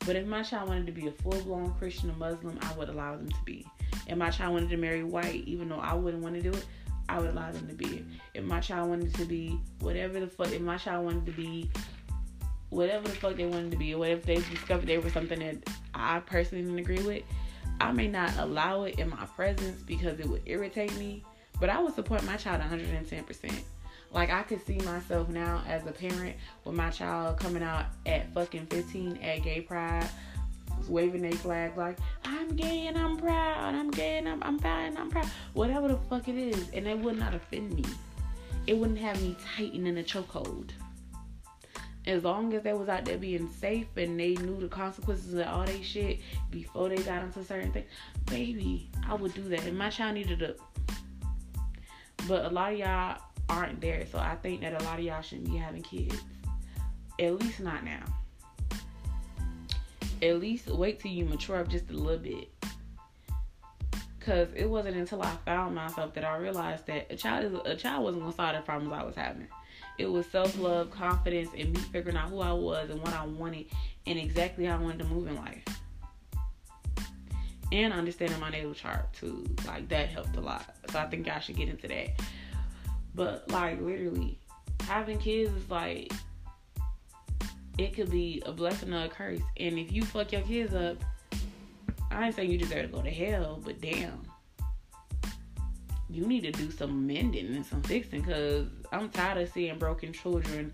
But 0.00 0.14
if 0.14 0.26
my 0.26 0.42
child 0.42 0.68
wanted 0.68 0.86
to 0.86 0.92
be 0.92 1.08
a 1.08 1.12
full 1.12 1.40
blown 1.42 1.74
Christian 1.74 2.10
or 2.10 2.14
Muslim, 2.14 2.58
I 2.62 2.72
would 2.74 2.88
allow 2.88 3.16
them 3.16 3.28
to 3.28 3.42
be. 3.44 3.66
If 4.06 4.16
my 4.16 4.30
child 4.30 4.52
wanted 4.52 4.70
to 4.70 4.76
marry 4.76 5.02
white, 5.02 5.44
even 5.46 5.68
though 5.68 5.80
I 5.80 5.94
wouldn't 5.94 6.22
want 6.22 6.36
to 6.36 6.42
do 6.42 6.50
it, 6.50 6.64
I 7.08 7.18
would 7.18 7.30
allow 7.30 7.50
them 7.50 7.66
to 7.68 7.74
be. 7.74 8.04
If 8.34 8.44
my 8.44 8.60
child 8.60 8.88
wanted 8.88 9.14
to 9.14 9.24
be 9.24 9.60
whatever 9.80 10.20
the 10.20 10.26
fuck, 10.28 10.52
if 10.52 10.60
my 10.60 10.76
child 10.76 11.04
wanted 11.04 11.26
to 11.26 11.32
be 11.32 11.70
whatever 12.70 13.08
the 13.08 13.14
fuck 13.14 13.36
they 13.36 13.46
wanted 13.46 13.70
to 13.70 13.76
be, 13.76 13.94
or 13.94 13.98
whatever 13.98 14.22
they 14.22 14.36
discovered 14.36 14.86
they 14.86 14.98
were 14.98 15.10
something 15.10 15.38
that 15.38 15.56
I 15.94 16.20
personally 16.20 16.64
didn't 16.64 16.78
agree 16.78 17.02
with, 17.02 17.22
I 17.80 17.92
may 17.92 18.08
not 18.08 18.36
allow 18.38 18.84
it 18.84 18.98
in 18.98 19.10
my 19.10 19.26
presence 19.36 19.82
because 19.82 20.18
it 20.18 20.26
would 20.26 20.42
irritate 20.46 20.96
me, 20.96 21.24
but 21.60 21.68
I 21.68 21.80
would 21.80 21.94
support 21.94 22.24
my 22.24 22.36
child 22.36 22.62
110%. 22.62 23.52
Like 24.12 24.30
I 24.30 24.42
could 24.42 24.64
see 24.64 24.78
myself 24.78 25.28
now 25.28 25.62
as 25.66 25.86
a 25.86 25.92
parent 25.92 26.36
with 26.64 26.74
my 26.74 26.90
child 26.90 27.38
coming 27.38 27.62
out 27.62 27.86
at 28.06 28.32
fucking 28.32 28.66
15 28.66 29.18
at 29.18 29.42
gay 29.42 29.60
pride, 29.60 30.08
waving 30.88 31.24
a 31.24 31.32
flag 31.32 31.76
like 31.76 31.98
I'm 32.24 32.48
gay 32.56 32.86
and 32.86 32.96
I'm 32.96 33.16
proud, 33.16 33.74
I'm 33.74 33.90
gay 33.90 34.18
and 34.18 34.28
I'm 34.28 34.42
I'm 34.42 34.58
fine 34.58 34.88
and 34.88 34.98
I'm 34.98 35.10
proud, 35.10 35.26
whatever 35.54 35.88
the 35.88 35.96
fuck 36.08 36.28
it 36.28 36.36
is, 36.36 36.70
and 36.72 36.86
it 36.86 36.98
would 36.98 37.18
not 37.18 37.34
offend 37.34 37.74
me. 37.74 37.84
It 38.66 38.76
wouldn't 38.76 38.98
have 38.98 39.20
me 39.22 39.36
tighten 39.56 39.86
in 39.86 39.98
a 39.98 40.02
chokehold. 40.02 40.70
As 42.06 42.22
long 42.22 42.54
as 42.54 42.62
they 42.62 42.72
was 42.72 42.88
out 42.88 43.04
there 43.04 43.18
being 43.18 43.50
safe 43.50 43.88
and 43.96 44.18
they 44.18 44.34
knew 44.34 44.60
the 44.60 44.68
consequences 44.68 45.34
of 45.34 45.46
all 45.48 45.64
they 45.64 45.82
shit 45.82 46.20
before 46.50 46.88
they 46.88 47.02
got 47.02 47.22
into 47.22 47.42
certain 47.44 47.72
things, 47.72 47.88
baby, 48.26 48.88
I 49.08 49.14
would 49.14 49.34
do 49.34 49.42
that. 49.48 49.64
And 49.64 49.76
my 49.76 49.90
child 49.90 50.14
needed 50.14 50.42
a 50.42 50.54
but 52.28 52.44
a 52.44 52.48
lot 52.48 52.72
of 52.72 52.78
y'all 52.78 53.20
aren't 53.48 53.80
there. 53.80 54.04
So 54.10 54.18
I 54.18 54.36
think 54.36 54.60
that 54.62 54.80
a 54.80 54.84
lot 54.84 54.98
of 54.98 55.04
y'all 55.04 55.22
shouldn't 55.22 55.50
be 55.50 55.56
having 55.56 55.82
kids. 55.82 56.20
At 57.18 57.40
least 57.40 57.60
not 57.60 57.84
now. 57.84 58.04
At 60.22 60.40
least 60.40 60.68
wait 60.68 61.00
till 61.00 61.12
you 61.12 61.24
mature 61.24 61.60
up 61.60 61.68
just 61.68 61.90
a 61.90 61.92
little 61.92 62.18
bit. 62.18 62.48
Cause 64.26 64.48
it 64.56 64.68
wasn't 64.68 64.96
until 64.96 65.22
I 65.22 65.30
found 65.44 65.76
myself 65.76 66.12
that 66.14 66.24
I 66.24 66.36
realized 66.36 66.88
that 66.88 67.06
a 67.10 67.16
child 67.16 67.44
is 67.44 67.60
a 67.64 67.76
child 67.76 68.02
wasn't 68.02 68.24
gonna 68.24 68.34
solve 68.34 68.56
the 68.56 68.62
problems 68.62 68.92
I 68.92 69.04
was 69.04 69.14
having. 69.14 69.46
It 69.98 70.10
was 70.10 70.26
self 70.26 70.58
love, 70.58 70.90
confidence, 70.90 71.50
and 71.56 71.72
me 71.72 71.78
figuring 71.80 72.16
out 72.16 72.30
who 72.30 72.40
I 72.40 72.52
was 72.52 72.90
and 72.90 73.00
what 73.00 73.14
I 73.14 73.24
wanted 73.24 73.66
and 74.04 74.18
exactly 74.18 74.64
how 74.64 74.78
I 74.78 74.82
wanted 74.82 74.98
to 74.98 75.04
move 75.04 75.28
in 75.28 75.36
life. 75.36 75.62
And 77.70 77.92
understanding 77.92 78.40
my 78.40 78.50
natal 78.50 78.74
chart 78.74 79.12
too. 79.12 79.46
Like 79.64 79.88
that 79.90 80.08
helped 80.08 80.34
a 80.34 80.40
lot. 80.40 80.74
So 80.90 80.98
I 80.98 81.06
think 81.06 81.28
I 81.28 81.38
should 81.38 81.56
get 81.56 81.68
into 81.68 81.86
that. 81.86 82.20
But 83.14 83.48
like 83.52 83.80
literally, 83.80 84.40
having 84.88 85.18
kids 85.18 85.54
is 85.54 85.70
like 85.70 86.12
it 87.78 87.94
could 87.94 88.10
be 88.10 88.42
a 88.44 88.50
blessing 88.50 88.92
or 88.92 89.04
a 89.04 89.08
curse. 89.08 89.40
And 89.56 89.78
if 89.78 89.92
you 89.92 90.02
fuck 90.02 90.32
your 90.32 90.42
kids 90.42 90.74
up, 90.74 90.96
I 92.16 92.26
ain't 92.26 92.34
saying 92.34 92.50
you 92.50 92.56
deserve 92.56 92.86
to 92.86 92.96
go 92.96 93.02
to 93.02 93.10
hell, 93.10 93.60
but 93.62 93.78
damn. 93.82 94.22
You 96.08 96.24
need 96.24 96.44
to 96.44 96.50
do 96.50 96.70
some 96.70 97.06
mending 97.06 97.54
and 97.54 97.66
some 97.66 97.82
fixing 97.82 98.22
because 98.22 98.68
I'm 98.90 99.10
tired 99.10 99.36
of 99.36 99.52
seeing 99.52 99.78
broken 99.78 100.14
children. 100.14 100.72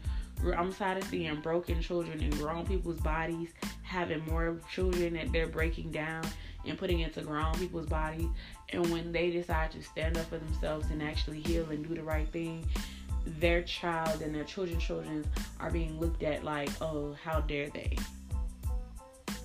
I'm 0.57 0.72
tired 0.72 1.03
of 1.03 1.05
seeing 1.09 1.40
broken 1.40 1.80
children 1.80 2.20
in 2.20 2.30
grown 2.30 2.64
people's 2.64 3.01
bodies 3.01 3.49
having 3.82 4.24
more 4.26 4.57
children 4.72 5.14
that 5.14 5.32
they're 5.32 5.49
breaking 5.49 5.90
down 5.90 6.22
and 6.64 6.78
putting 6.78 7.01
into 7.01 7.22
grown 7.22 7.53
people's 7.55 7.86
bodies. 7.86 8.28
And 8.68 8.88
when 8.90 9.11
they 9.11 9.30
decide 9.30 9.72
to 9.72 9.82
stand 9.82 10.16
up 10.16 10.26
for 10.26 10.38
themselves 10.38 10.90
and 10.93 11.03
actually 11.03 11.40
heal 11.40 11.68
and 11.70 11.86
do 11.86 11.97
the 11.97 12.05
right 12.05 12.28
thing, 12.28 12.64
their 13.26 13.62
child 13.62 14.22
and 14.22 14.32
their 14.32 14.45
children's 14.45 14.84
children 14.84 15.24
are 15.59 15.72
being 15.72 15.99
looked 15.99 16.22
at 16.22 16.45
like, 16.45 16.70
oh, 16.80 17.16
how 17.24 17.40
dare 17.40 17.68
they? 17.70 17.97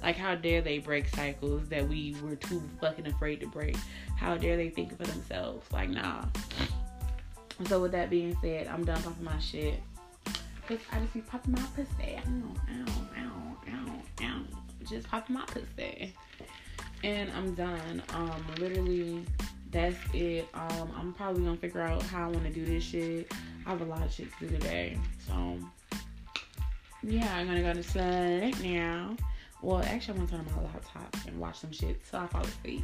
Like, 0.02 0.16
how 0.16 0.36
dare 0.36 0.62
they 0.62 0.80
break 0.80 1.08
cycles 1.10 1.68
that 1.70 1.88
we 1.88 2.16
were 2.24 2.36
too 2.36 2.62
fucking 2.80 3.08
afraid 3.08 3.41
to 3.41 3.48
break? 3.48 3.76
How 4.16 4.38
dare 4.38 4.58
they 4.58 4.70
think 4.70 4.98
for 4.98 5.04
themselves? 5.04 5.72
Like, 5.72 5.89
nah. 5.89 6.26
So, 7.68 7.82
with 7.82 7.91
that 7.93 8.10
being 8.10 8.38
said, 8.41 8.68
I'm 8.68 8.86
done 8.86 9.02
popping 9.02 9.24
my 9.24 9.39
shit. 9.39 9.82
Cause 10.68 10.80
I 10.91 11.00
just 11.00 11.14
be 11.14 11.22
popping 11.22 11.54
my 11.54 11.64
pussy. 11.76 12.18
Ow, 12.18 12.56
ow, 12.70 12.93
ow, 13.18 13.58
ow, 13.72 14.26
ow. 14.26 14.41
Just 14.84 15.08
popping 15.10 15.36
my 15.36 15.45
pussy 15.45 16.14
and 17.04 17.32
I'm 17.32 17.54
done. 17.54 18.02
Um, 18.14 18.45
literally, 18.60 19.26
that's 19.72 19.98
it. 20.14 20.48
Um, 20.54 20.91
I'm 20.95 21.14
probably 21.14 21.43
gonna 21.43 21.58
figure 21.58 21.82
out 21.82 22.02
how 22.04 22.26
I 22.26 22.28
want 22.28 22.43
to 22.45 22.52
do 22.52 22.66
this 22.66 22.84
shit. 22.84 23.32
I 23.66 23.72
have 23.72 23.82
a 23.82 23.86
lot 23.86 24.04
of 24.04 24.12
shit 24.12 24.30
to 24.39 24.48
do 24.48 24.58
today, 24.58 24.98
so 25.28 25.58
yeah, 27.04 27.36
I'm 27.36 27.48
gonna 27.48 27.62
go 27.62 27.74
to 27.74 27.84
sleep 27.84 28.62
now. 28.64 29.16
Well, 29.62 29.82
actually, 29.82 30.20
I'm 30.20 30.26
gonna 30.26 30.43
turn 30.43 30.53
on 30.55 30.64
my 30.64 30.70
laptop 30.72 31.16
and 31.28 31.39
watch 31.39 31.60
some 31.60 31.72
shit 31.72 32.01
so 32.10 32.20
I 32.20 32.28
fall 32.28 32.43
asleep. 32.43 32.84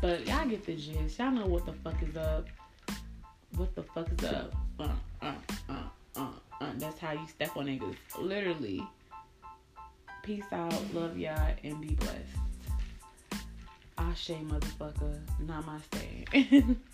But 0.00 0.26
y'all 0.26 0.46
get 0.48 0.66
the 0.66 0.74
gist. 0.74 1.18
Y'all 1.18 1.30
know 1.30 1.46
what 1.46 1.66
the 1.66 1.72
fuck 1.72 2.02
is 2.02 2.16
up. 2.16 2.48
What 3.56 3.74
the 3.74 3.82
fuck 3.82 4.08
is 4.18 4.24
up? 4.24 4.54
Uh, 4.78 4.88
uh, 5.22 5.32
uh, 5.68 5.74
uh, 6.16 6.28
uh. 6.60 6.70
That's 6.76 6.98
how 6.98 7.12
you 7.12 7.26
step 7.28 7.56
on 7.56 7.66
niggas. 7.66 7.96
Literally. 8.18 8.82
Peace 10.22 10.44
out. 10.52 10.94
Love 10.94 11.18
y'all 11.18 11.54
and 11.62 11.80
be 11.80 11.94
blessed. 11.94 13.42
Ashe, 13.98 14.30
motherfucker. 14.30 15.20
Namaste. 15.44 16.76